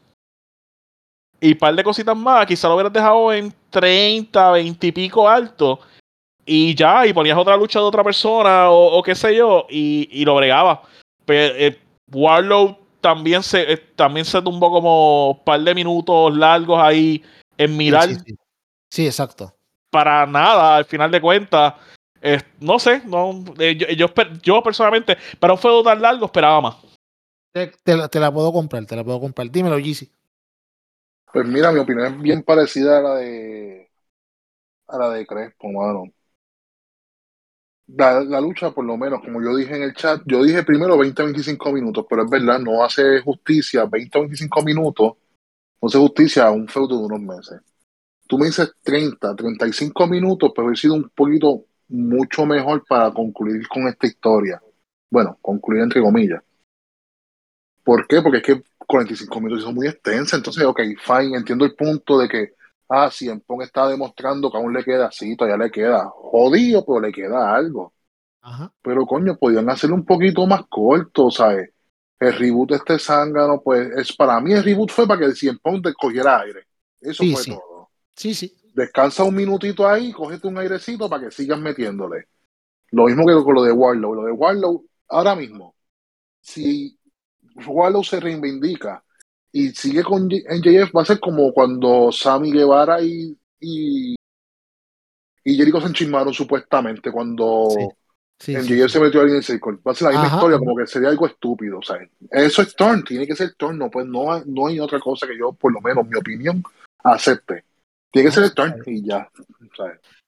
[1.45, 5.29] Y un par de cositas más, quizá lo hubieras dejado en 30, 20 y pico
[5.29, 5.79] alto.
[6.43, 10.25] Y ya, y ponías otra lucha de otra persona o, qué sé yo, y, y
[10.25, 10.81] lo bregaba.
[11.23, 11.79] Pero eh,
[12.11, 17.23] Warlow también se, eh, también se tumbó como un par de minutos largos ahí
[17.59, 18.09] en mirar.
[18.89, 19.53] sí, exacto.
[19.91, 21.75] Para nada, al final de cuentas
[22.59, 24.07] no sé, no, eh, yo,
[24.41, 26.75] yo, personalmente, para un feudo tan largo esperaba más.
[27.53, 29.49] Te, te, la, puedo comprar, te la puedo comprar.
[29.49, 30.11] Dímelo, Yeezy.
[31.35, 33.91] Pues mira, mi opinión es bien parecida a la de
[34.87, 36.05] a la de Crespo, mano.
[37.87, 40.97] La, la, lucha, por lo menos, como yo dije en el chat, yo dije primero
[40.97, 45.15] 20-25 minutos, pero es verdad, no hace justicia 20-25 minutos,
[45.81, 47.59] no hace justicia a un feudo de unos meses.
[48.25, 53.67] Tú me dices 30, 35 minutos, pero he sido un poquito mucho mejor para concluir
[53.67, 54.61] con esta historia.
[55.11, 56.41] Bueno, concluir entre comillas.
[57.83, 58.21] ¿Por qué?
[58.21, 60.35] Porque es que 45 minutos son muy extensa.
[60.35, 62.53] Entonces, ok, fine, entiendo el punto de que,
[62.89, 66.09] ah, si Pong está demostrando que aún le queda, sí, todavía le queda.
[66.09, 67.93] Jodido, pero le queda algo.
[68.81, 71.71] Pero coño, podían hacerlo un poquito más corto, ¿sabes?
[72.19, 75.35] El reboot de este zángano, pues, es para mí el reboot fue para que el
[75.35, 76.67] Cien Pong cogiera aire.
[77.01, 77.89] Eso fue todo.
[78.15, 82.27] Sí, sí descansa un minutito ahí, cógete un airecito para que sigas metiéndole.
[82.91, 84.13] Lo mismo que con lo de Warlow.
[84.13, 85.75] Lo de Warlow, ahora mismo,
[86.41, 86.99] si
[87.55, 89.03] Warlow se reivindica
[89.51, 94.15] y sigue con NJF, va a ser como cuando Sammy Guevara y, y,
[95.43, 97.69] y Jericho se enchismaron supuestamente cuando
[98.45, 99.77] NJF se metió ahí en Circle.
[99.87, 101.79] Va a ser la misma historia, como que sería algo estúpido.
[102.31, 105.37] eso es turn, tiene que ser turn, no, pues no, no hay otra cosa que
[105.37, 106.61] yo, por lo menos, mi opinión,
[107.03, 107.63] acepte.
[108.11, 109.29] Tiene que ser el turn y ya.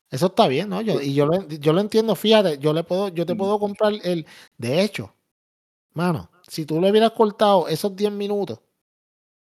[0.10, 0.82] Eso está bien, ¿no?
[0.82, 3.94] Yo, y yo lo, yo lo entiendo, fíjate, yo le puedo, yo te puedo comprar
[4.04, 4.26] el.
[4.58, 5.14] De hecho,
[5.94, 8.60] mano, si tú le hubieras cortado esos 10 minutos,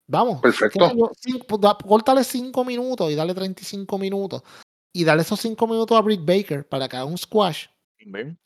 [0.06, 0.40] vamos.
[0.40, 0.90] Perfecto.
[1.86, 4.42] córtale 5 minutos y dale 35 minutos.
[4.92, 7.66] Y dale esos 5 minutos a Britt Baker para que haga un squash.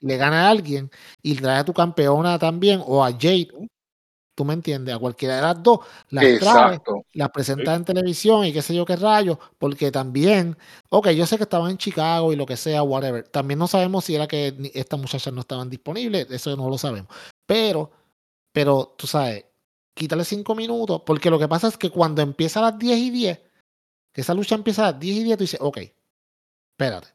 [0.00, 0.90] Le gane a alguien
[1.22, 3.48] y trae a tu campeona también o a Jade
[4.34, 5.80] tú me entiendes, a cualquiera de las dos,
[6.10, 6.80] las trae,
[7.12, 10.56] las presenta en televisión y qué sé yo qué rayos, porque también,
[10.90, 14.04] ok, yo sé que estaban en Chicago y lo que sea, whatever, también no sabemos
[14.04, 17.08] si era que estas muchachas no estaban disponibles, eso no lo sabemos,
[17.46, 17.90] pero,
[18.54, 19.46] pero tú sabes,
[19.94, 23.10] quítale cinco minutos, porque lo que pasa es que cuando empieza a las 10 y
[23.10, 23.40] 10,
[24.12, 25.78] que esa lucha empieza a las 10 y 10, tú dices, ok,
[26.70, 27.08] espérate.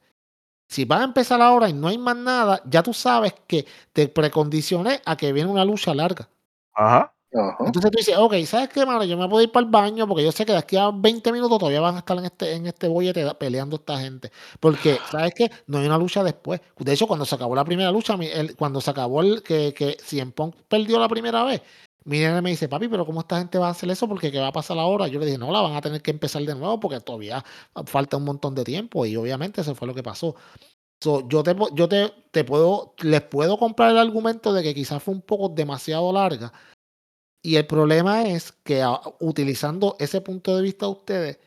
[0.67, 4.09] Si va a empezar ahora y no hay más nada, ya tú sabes que te
[4.09, 6.27] precondicioné a que viene una lucha larga.
[6.73, 7.13] Ajá.
[7.31, 9.03] Entonces tú dices, ok, ¿sabes qué, mano?
[9.03, 11.31] Yo me puedo ir para el baño porque yo sé que de aquí a 20
[11.31, 14.31] minutos todavía van a estar en este, en este bollete peleando esta gente.
[14.59, 15.51] Porque, ¿sabes qué?
[15.67, 16.59] No hay una lucha después.
[16.77, 18.17] De hecho, cuando se acabó la primera lucha,
[18.57, 21.61] cuando se acabó el que, que Cien Pong perdió la primera vez,
[22.05, 24.07] mi nene me dice, papi, pero ¿cómo esta gente va a hacer eso?
[24.07, 25.07] Porque ¿qué va a pasar ahora?
[25.07, 27.43] Yo le dije, no, la van a tener que empezar de nuevo porque todavía
[27.85, 29.05] falta un montón de tiempo.
[29.05, 30.35] Y obviamente eso fue lo que pasó.
[31.01, 35.13] yo te, yo te, te puedo, les puedo comprar el argumento de que quizás fue
[35.13, 36.51] un poco demasiado larga
[37.41, 38.83] y el problema es que
[39.19, 41.39] utilizando ese punto de vista de ustedes,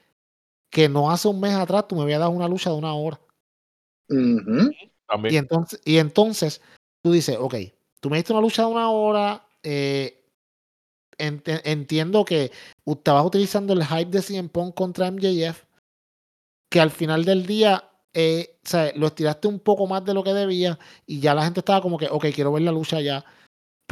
[0.70, 3.20] que no hace un mes atrás tú me habías dado una lucha de una hora.
[4.08, 6.62] y, entonces, y entonces
[7.02, 7.54] tú dices, ok,
[8.00, 10.24] tú me diste una lucha de una hora, eh,
[11.18, 12.50] entiendo que
[12.86, 15.64] estabas utilizando el hype de CM Punk contra MJF,
[16.70, 20.22] que al final del día eh, o sea, lo estiraste un poco más de lo
[20.22, 23.24] que debía y ya la gente estaba como que, ok, quiero ver la lucha ya.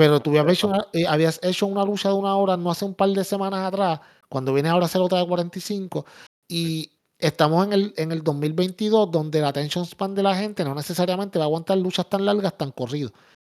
[0.00, 2.86] Pero tú habías hecho, una, eh, habías hecho una lucha de una hora no hace
[2.86, 4.00] un par de semanas atrás,
[4.30, 6.06] cuando viene ahora a hacer otra de 45,
[6.48, 10.74] y estamos en el, en el 2022, donde la attention span de la gente no
[10.74, 13.12] necesariamente va a aguantar luchas tan largas, tan corrido.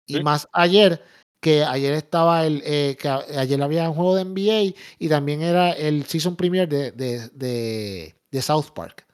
[0.06, 1.02] Y más ayer,
[1.40, 5.70] que ayer estaba el, eh, que ayer había un juego de NBA y también era
[5.70, 9.06] el season premier de, de, de, South Park.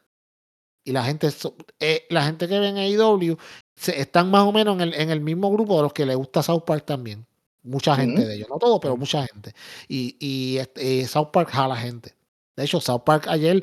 [0.85, 1.28] Y la gente,
[1.78, 3.36] eh, la gente que ve en AEW
[3.89, 6.43] están más o menos en el, en el, mismo grupo de los que le gusta
[6.43, 7.27] South Park también.
[7.62, 9.52] Mucha gente de ellos, no todo, pero mucha gente.
[9.89, 12.15] Y, y este, eh, South Park jala gente.
[12.57, 13.62] De hecho, South Park ayer,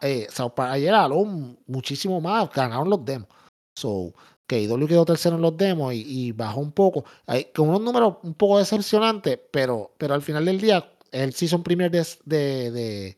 [0.00, 1.24] eh, South Park ayer jaló
[1.66, 3.28] muchísimo más, ganaron los demos.
[3.74, 4.12] So,
[4.46, 8.16] que IW quedó tercero en los demos y, bajó un poco, hay, con unos números
[8.22, 13.16] un poco decepcionantes, pero, pero al final del día, el season premier de, de, de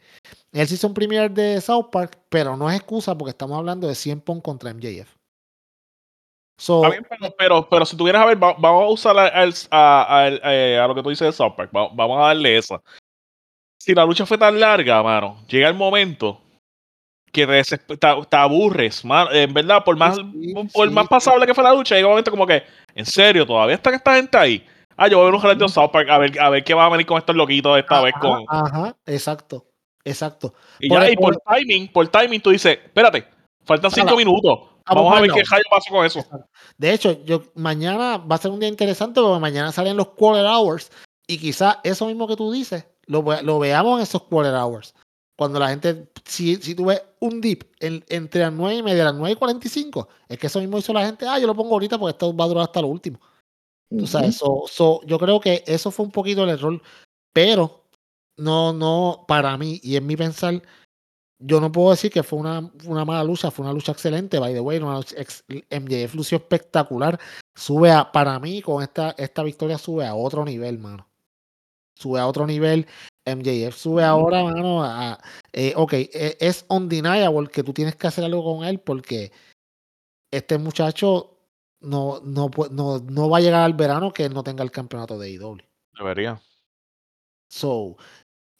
[0.52, 4.20] el season premier de South Park, pero no es excusa porque estamos hablando de 100
[4.20, 5.23] Pong contra MJF
[7.38, 11.10] pero, pero, si tuvieras a ver, vamos a usar a, eh, a, lo que tú
[11.10, 11.70] dices de South Park.
[11.72, 12.80] Vamos a darle esa.
[13.80, 16.40] Si la lucha fue tan larga, mano, llega el momento
[17.32, 17.46] que
[17.98, 19.02] te, aburres,
[19.32, 20.16] en verdad, por más,
[20.72, 22.62] por más pasable que fue la lucha, llega un momento como que,
[22.94, 24.66] en serio, todavía está esta gente ahí.
[24.96, 26.72] Ah, yo voy a ver un relato de South Park a ver, a ver qué
[26.72, 28.44] va a venir con estos loquitos esta vez con.
[28.48, 29.66] Ajá, exacto,
[30.04, 30.54] exacto.
[30.78, 33.26] Y por, ya, y por, timing, por timing, tú dices, espérate,
[33.64, 34.73] faltan cinco minutos.
[34.86, 36.24] Vamos a ver qué rayo pasa con eso.
[36.76, 40.44] De hecho, yo mañana va a ser un día interesante porque mañana salen los quarter
[40.44, 40.90] hours
[41.26, 44.94] y quizás eso mismo que tú dices lo, lo veamos en esos quarter hours.
[45.36, 49.14] Cuando la gente, si, si tú ves un dip entre las 9 y media, las
[49.14, 51.98] 9 y 45, es que eso mismo hizo la gente, ah, yo lo pongo ahorita
[51.98, 53.18] porque esto va a durar hasta lo último.
[53.90, 56.80] Tú sabes, yo creo que eso fue un poquito el error,
[57.32, 57.84] pero
[58.36, 60.62] no, no, para mí y en mi pensar,
[61.38, 64.52] yo no puedo decir que fue una, una mala lucha, fue una lucha excelente, by
[64.52, 67.18] the way, una MJF lució espectacular,
[67.54, 71.08] sube a, para mí con esta, esta victoria sube a otro nivel, mano.
[71.96, 72.86] Sube a otro nivel,
[73.26, 75.18] MJF sube ahora, mano, a,
[75.52, 79.32] eh, ok, e, es undeniable que tú tienes que hacer algo con él porque
[80.30, 81.38] este muchacho
[81.80, 85.18] no, no, no, no va a llegar al verano que él no tenga el campeonato
[85.18, 85.58] de IW.
[85.96, 86.40] Debería.
[87.48, 87.96] So,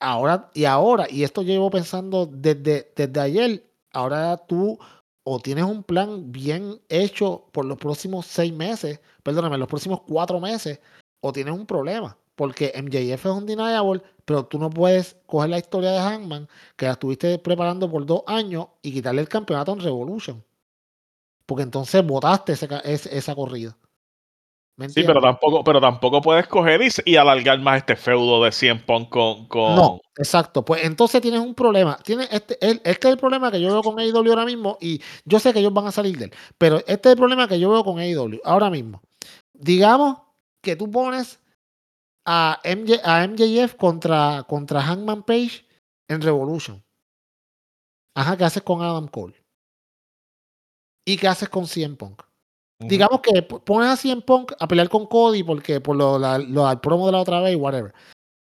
[0.04, 4.78] ahora, y ahora, y esto llevo pensando desde, desde ayer, ahora tú
[5.24, 10.40] o tienes un plan bien hecho por los próximos seis meses, perdóname, los próximos cuatro
[10.40, 10.80] meses,
[11.20, 12.16] o tienes un problema.
[12.36, 16.92] Porque MJF es undeniable, pero tú no puedes coger la historia de Hangman, que la
[16.92, 20.44] estuviste preparando por dos años, y quitarle el campeonato en Revolution
[21.46, 23.76] porque entonces votaste esa corrida.
[24.88, 29.08] Sí, pero tampoco, pero tampoco puedes coger y, alargar más este feudo de 100 Punk
[29.08, 29.46] con,
[29.76, 30.64] No, exacto.
[30.64, 31.96] Pues entonces tienes un problema.
[32.02, 35.38] Tienes este, este es el problema que yo veo con AEW ahora mismo y yo
[35.38, 36.32] sé que ellos van a salir de él.
[36.58, 39.00] Pero este es el problema que yo veo con AEW ahora mismo.
[39.52, 40.18] Digamos
[40.60, 41.38] que tú pones
[42.26, 42.60] a,
[43.04, 45.64] a MJF contra, contra Hangman Page
[46.08, 46.84] en Revolution.
[48.16, 49.34] Ajá, ¿qué haces con Adam Cole?
[51.06, 52.22] ¿Y qué haces con CM Punk?
[52.80, 57.06] Digamos que pones a CM Punk a pelear con Cody porque por lo, la, promo
[57.06, 57.94] de la otra vez, whatever.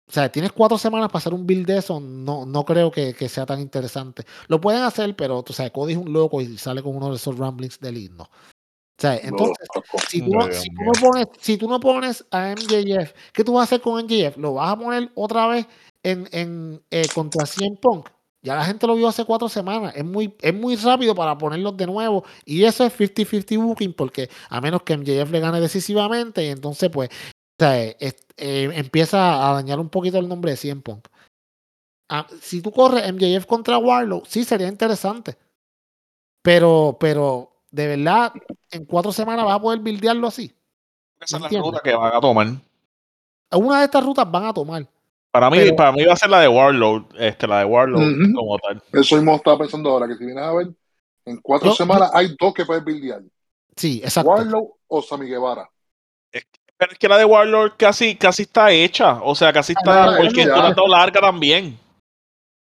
[0.07, 3.13] O sea, tienes cuatro semanas para hacer un build de eso, no, no creo que,
[3.13, 4.25] que sea tan interesante.
[4.47, 7.15] Lo pueden hacer, pero tú sabes, Cody es un loco y sale con uno de
[7.15, 8.23] esos ramblings del himno.
[8.23, 9.67] O sea, entonces,
[10.09, 13.61] si, tú, si, tú no pones, si tú no pones a MJF, ¿qué tú vas
[13.61, 14.37] a hacer con MJF?
[14.37, 15.65] ¿Lo vas a poner otra vez
[16.03, 18.09] en, en eh, contra CM Punk?
[18.43, 19.93] Ya la gente lo vio hace cuatro semanas.
[19.95, 22.23] Es muy, es muy rápido para ponerlos de nuevo.
[22.43, 26.89] Y eso es 50-50 booking, porque a menos que MJF le gane decisivamente, y entonces,
[26.89, 27.09] pues,
[27.59, 31.07] eh, empieza a dañar un poquito el nombre de 100 Punk.
[32.09, 35.37] Ah, si tú corres MJF contra Warlow, sí sería interesante.
[36.41, 38.33] Pero, pero, de verdad,
[38.71, 40.51] en cuatro semanas vas a poder buildearlo así.
[41.19, 42.47] Esa es la ruta que van a tomar.
[43.51, 44.87] Una de estas rutas van a tomar.
[45.31, 48.59] Para mí, para mí va a ser la de Warlord, este, la de Warlord como
[48.59, 48.83] tal.
[48.91, 50.67] Eso mismo estaba pensando ahora, que si vienes a ver,
[51.25, 53.21] en cuatro semanas hay dos que puedes buildear.
[53.77, 54.29] Sí, exacto.
[54.29, 55.69] Warlord o Sammy Guevara.
[56.77, 59.21] pero es que la de Warlord casi, casi está hecha.
[59.23, 61.79] O sea, casi está, ah, porque está larga también.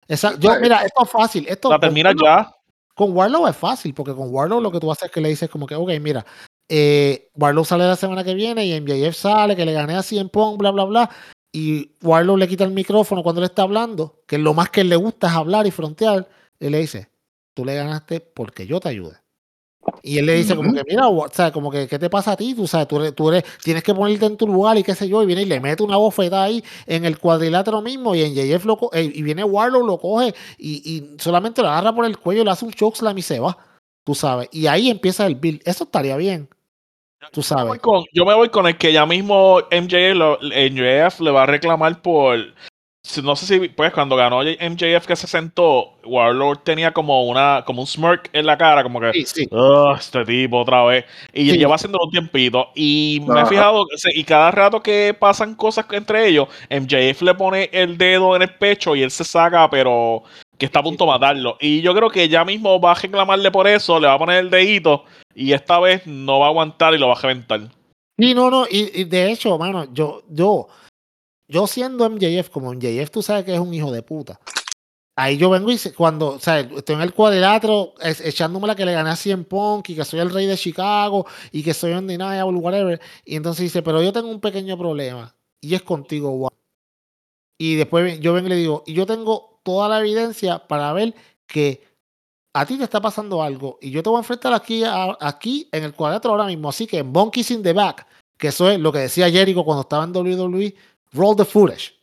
[0.06, 0.38] Exacto.
[0.38, 1.46] Yo, mira, esto es fácil.
[1.48, 2.48] Esto, la termina ya.
[2.94, 5.50] Con Warlow es fácil, porque con Warlow lo que tú haces es que le dices
[5.50, 6.24] como que, ok, mira,
[6.68, 10.28] eh, Warlow sale la semana que viene y MJF sale, que le gané a 100
[10.28, 11.10] Pong, bla, bla, bla
[11.52, 14.96] y Warlow le quita el micrófono cuando le está hablando, que lo más que le
[14.96, 17.10] gusta es hablar y frontear, y le dice,
[17.54, 19.22] tú le ganaste porque yo te ayude.
[20.02, 22.36] Y él le dice como que, mira, o sea, como que, ¿qué te pasa a
[22.36, 22.54] ti?
[22.54, 25.26] Tú sabes, tú, eres, tienes que ponerte en tu lugar y qué sé yo, y
[25.26, 28.78] viene y le mete una bofeta ahí en el cuadrilátero mismo, y en JF lo
[28.92, 32.64] eh, y viene Warlow, lo coge, y, solamente lo agarra por el cuello, le hace
[32.64, 33.58] un chokeslam y se va,
[34.04, 34.48] tú sabes.
[34.52, 35.60] Y ahí empieza el build.
[35.64, 36.48] Eso estaría bien.
[37.30, 37.80] Tú sabes.
[38.12, 42.38] Yo me voy con, el que ya mismo MJF, le va a reclamar por.
[43.22, 47.82] No sé si, pues, cuando ganó MJF que se sentó, Warlord tenía como una como
[47.82, 49.12] un smirk en la cara, como que.
[49.24, 49.48] Sí,
[49.98, 51.04] este tipo otra vez.
[51.32, 52.70] Y lleva haciendo un tiempito.
[52.74, 53.84] Y me he fijado,
[54.14, 58.54] y cada rato que pasan cosas entre ellos, MJF le pone el dedo en el
[58.54, 60.22] pecho y él se saca, pero
[60.62, 61.56] que está a punto de matarlo.
[61.60, 64.44] Y yo creo que ya mismo va a reclamarle por eso, le va a poner
[64.44, 65.02] el dedito
[65.34, 67.62] y esta vez no va a aguantar y lo va a reventar.
[68.16, 70.68] Sí, no, no, y, de hecho, mano, yo, yo,
[71.48, 74.38] yo siendo MJF, como MJF tú sabes que es un hijo de puta.
[75.16, 78.92] Ahí yo vengo y cuando, o sea, estoy en el cuadrilátero echándome la que le
[78.92, 82.56] gané a 100 Punk y que soy el rey de Chicago y que soy undeniable,
[82.60, 83.00] whatever.
[83.24, 86.48] Y entonces dice, pero yo tengo un pequeño problema y es contigo,
[87.58, 91.14] Y después yo vengo y le digo, y yo tengo toda la evidencia para ver
[91.46, 91.82] que
[92.54, 94.82] a ti te está pasando algo y yo te voy a enfrentar aquí,
[95.20, 96.68] aquí en el cuadro ahora mismo.
[96.68, 98.06] Así que en in the Back,
[98.36, 100.74] que eso es lo que decía Jericho cuando estaba en WWE,
[101.12, 101.94] roll the footage.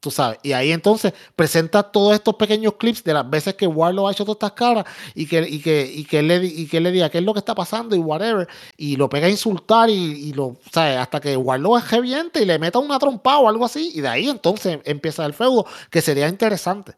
[0.00, 4.08] Tú sabes, y ahí entonces presenta todos estos pequeños clips de las veces que Warlock
[4.08, 6.92] ha hecho todas estas caras y que, y que, y que, le, y que le
[6.92, 8.46] diga qué es lo que está pasando y whatever,
[8.76, 10.98] y lo pega a insultar y, lo, ¿sabes?
[10.98, 14.08] Hasta que Warlock es reviente y le meta una trompa o algo así, y de
[14.08, 16.94] ahí entonces empieza el feudo, que sería interesante.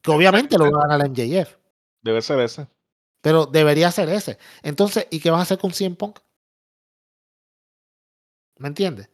[0.00, 1.54] Que obviamente lo va a ganar MJF.
[2.00, 2.66] Debe ser ese.
[3.20, 4.38] Pero debería ser ese.
[4.62, 6.18] Entonces, ¿y qué vas a hacer con CM Punk?
[8.56, 9.10] ¿Me entiendes?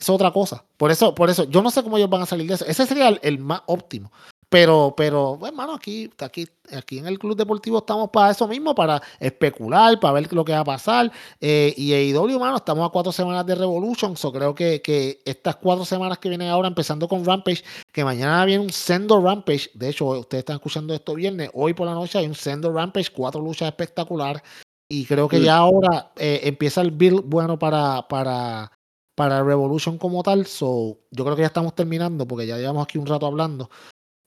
[0.00, 0.64] Es otra cosa.
[0.78, 2.64] Por eso, por eso, yo no sé cómo ellos van a salir de eso.
[2.64, 4.10] Ese sería el, más óptimo.
[4.48, 9.00] Pero, pero, bueno, aquí, aquí, aquí en el Club Deportivo estamos para eso mismo, para
[9.20, 11.12] especular, para ver lo que va a pasar.
[11.38, 14.16] Eh, y AEW, mano, estamos a cuatro semanas de Revolution.
[14.16, 17.62] So creo que, que estas cuatro semanas que vienen ahora, empezando con Rampage,
[17.92, 19.70] que mañana viene un Sendo Rampage.
[19.74, 21.50] De hecho, ustedes están escuchando esto viernes.
[21.52, 24.42] Hoy por la noche hay un Sendo Rampage, cuatro luchas espectaculares.
[24.88, 28.72] Y creo que ya ahora eh, empieza el build bueno para, para,
[29.20, 30.46] para Revolution como tal.
[30.46, 33.68] So, yo creo que ya estamos terminando porque ya llevamos aquí un rato hablando.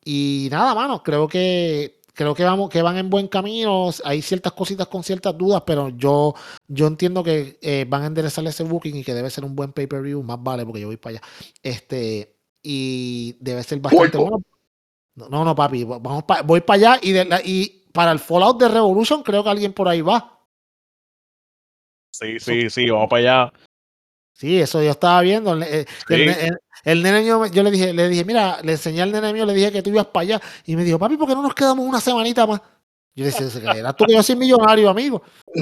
[0.05, 3.89] Y nada, mano, creo que creo que vamos que van en buen camino.
[4.05, 6.35] Hay ciertas cositas con ciertas dudas, pero yo
[6.67, 9.73] yo entiendo que eh, van a enderezar ese booking y que debe ser un buen
[9.73, 11.27] pay-per-view, más vale porque yo voy para allá.
[11.63, 14.43] Este y debe ser bastante bueno.
[15.15, 19.23] No, no, papi, vamos voy para allá y, de y para el Fallout de Revolution
[19.23, 20.39] creo que alguien por ahí va.
[22.11, 23.53] Sí, sí, sí, vamos para allá.
[24.33, 25.53] Sí, eso yo estaba viendo.
[25.53, 25.85] El,
[26.83, 29.53] el, nene mío, yo le dije, le dije, mira, le enseñé al nene mío, le
[29.53, 30.41] dije que tú ibas para allá.
[30.65, 32.61] Y me dijo, papi, ¿por qué no nos quedamos una semanita más?
[33.15, 35.21] Yo le dije, era tú que yo soy millonario, amigo.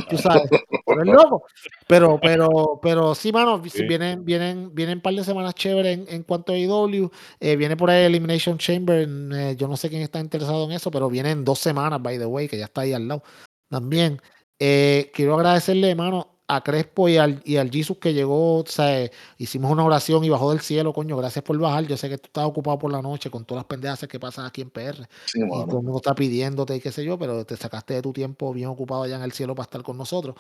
[0.09, 0.43] Tú sabes,
[0.85, 1.43] pero es loco.
[1.85, 6.23] Pero, pero, pero sí, mano, vienen, vienen, vienen un par de semanas chéveres en, en
[6.23, 7.11] cuanto a IW.
[7.41, 9.05] E eh, viene por ahí Elimination Chamber.
[9.33, 12.25] Eh, yo no sé quién está interesado en eso, pero vienen dos semanas, by the
[12.25, 13.23] way, que ya está ahí al lado.
[13.69, 14.21] También.
[14.57, 19.09] Eh, quiero agradecerle, hermano, a Crespo y al, y al Jesus que llegó, o sea,
[19.37, 21.87] hicimos una oración y bajó del cielo, coño, gracias por bajar.
[21.87, 24.45] Yo sé que tú estás ocupado por la noche con todas las pendejas que pasan
[24.45, 25.07] aquí en PR.
[25.33, 28.11] y todo el mundo está pidiéndote y qué sé yo, pero te sacaste de tu
[28.11, 30.35] tiempo bien ocupado allá en el cielo para estar con nosotros.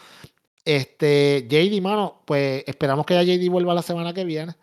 [0.65, 4.53] Este, JD, mano, pues esperamos que ya JD vuelva la semana que viene.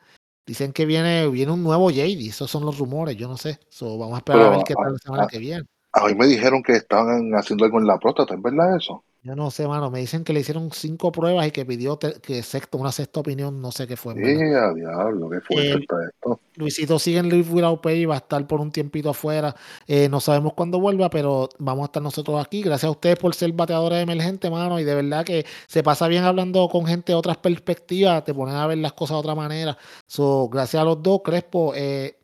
[0.45, 3.59] Dicen que viene, viene un nuevo JD, esos son los rumores, yo no sé.
[3.81, 5.65] vamos a esperar a ver qué tal la semana que viene.
[5.95, 9.03] A mí me dijeron que estaban haciendo algo en la próstata, ¿es verdad eso?
[9.23, 9.91] Yo no sé, mano.
[9.91, 13.61] Me dicen que le hicieron cinco pruebas y que pidió que sexto, una sexta opinión.
[13.61, 14.15] No sé qué fue.
[14.15, 16.41] Sí, diablo, qué fuerte está esto.
[16.55, 19.55] Luisito sigue en Live Without Pay y va a estar por un tiempito afuera.
[19.87, 22.63] Eh, no sabemos cuándo vuelva, pero vamos a estar nosotros aquí.
[22.63, 24.79] Gracias a ustedes por ser bateadores emergentes, mano.
[24.79, 28.25] Y de verdad que se pasa bien hablando con gente de otras perspectivas.
[28.25, 29.77] Te ponen a ver las cosas de otra manera.
[30.07, 31.73] So, gracias a los dos, Crespo.
[31.75, 32.17] Eh,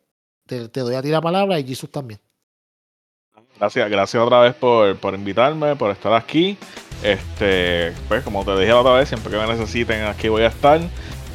[0.45, 2.19] te, te doy a ti la palabra y Jesus también.
[3.57, 6.57] Gracias, gracias otra vez por, por, invitarme, por estar aquí.
[7.03, 10.47] Este, pues como te dije la otra vez, siempre que me necesiten aquí voy a
[10.47, 10.81] estar.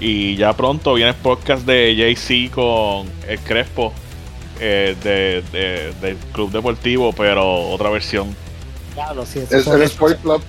[0.01, 3.93] Y ya pronto viene el podcast de JC con el Crespo
[4.59, 8.35] eh, de, del Club Deportivo, pero otra versión.
[8.95, 10.43] Claro, sí, es, el Sport Club.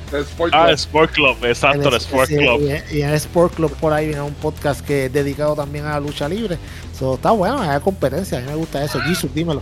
[0.52, 2.62] Ah, el Sport Club, exacto, el, Sport Club.
[2.92, 5.92] Y, en el Sport Club por ahí viene un podcast que es dedicado también a
[5.92, 6.58] la lucha libre.
[6.98, 9.00] So, está bueno, hay competencia, a mí me gusta eso.
[9.02, 9.62] Jesus, dímelo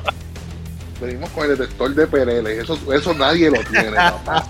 [1.00, 2.64] venimos con el detector de pereles.
[2.64, 4.48] Eso, eso nadie lo tiene, papá.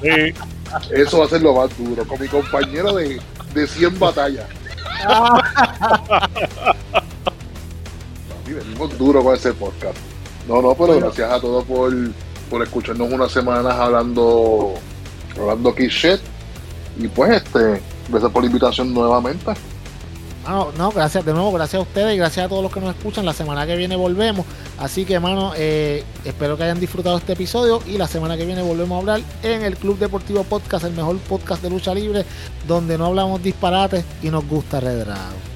[0.92, 2.06] Eso va a ser lo más duro.
[2.06, 3.22] Con mi compañero de,
[3.54, 4.46] de 100 batallas.
[8.54, 9.98] venimos duro con ese podcast.
[10.48, 11.94] No, no, pero gracias a todos por,
[12.50, 14.74] por escucharnos unas semanas hablando
[15.38, 16.20] hablando shit.
[16.98, 19.52] Y pues este, gracias por la invitación nuevamente.
[20.50, 22.96] No, no, gracias de nuevo, gracias a ustedes y gracias a todos los que nos
[22.96, 23.24] escuchan.
[23.24, 24.48] La semana que viene volvemos.
[24.80, 28.64] Así que, hermano, eh, espero que hayan disfrutado este episodio y la semana que viene
[28.64, 32.26] volvemos a hablar en el Club Deportivo Podcast, el mejor podcast de lucha libre,
[32.68, 35.49] donde no hablamos disparates y nos gusta Redrado.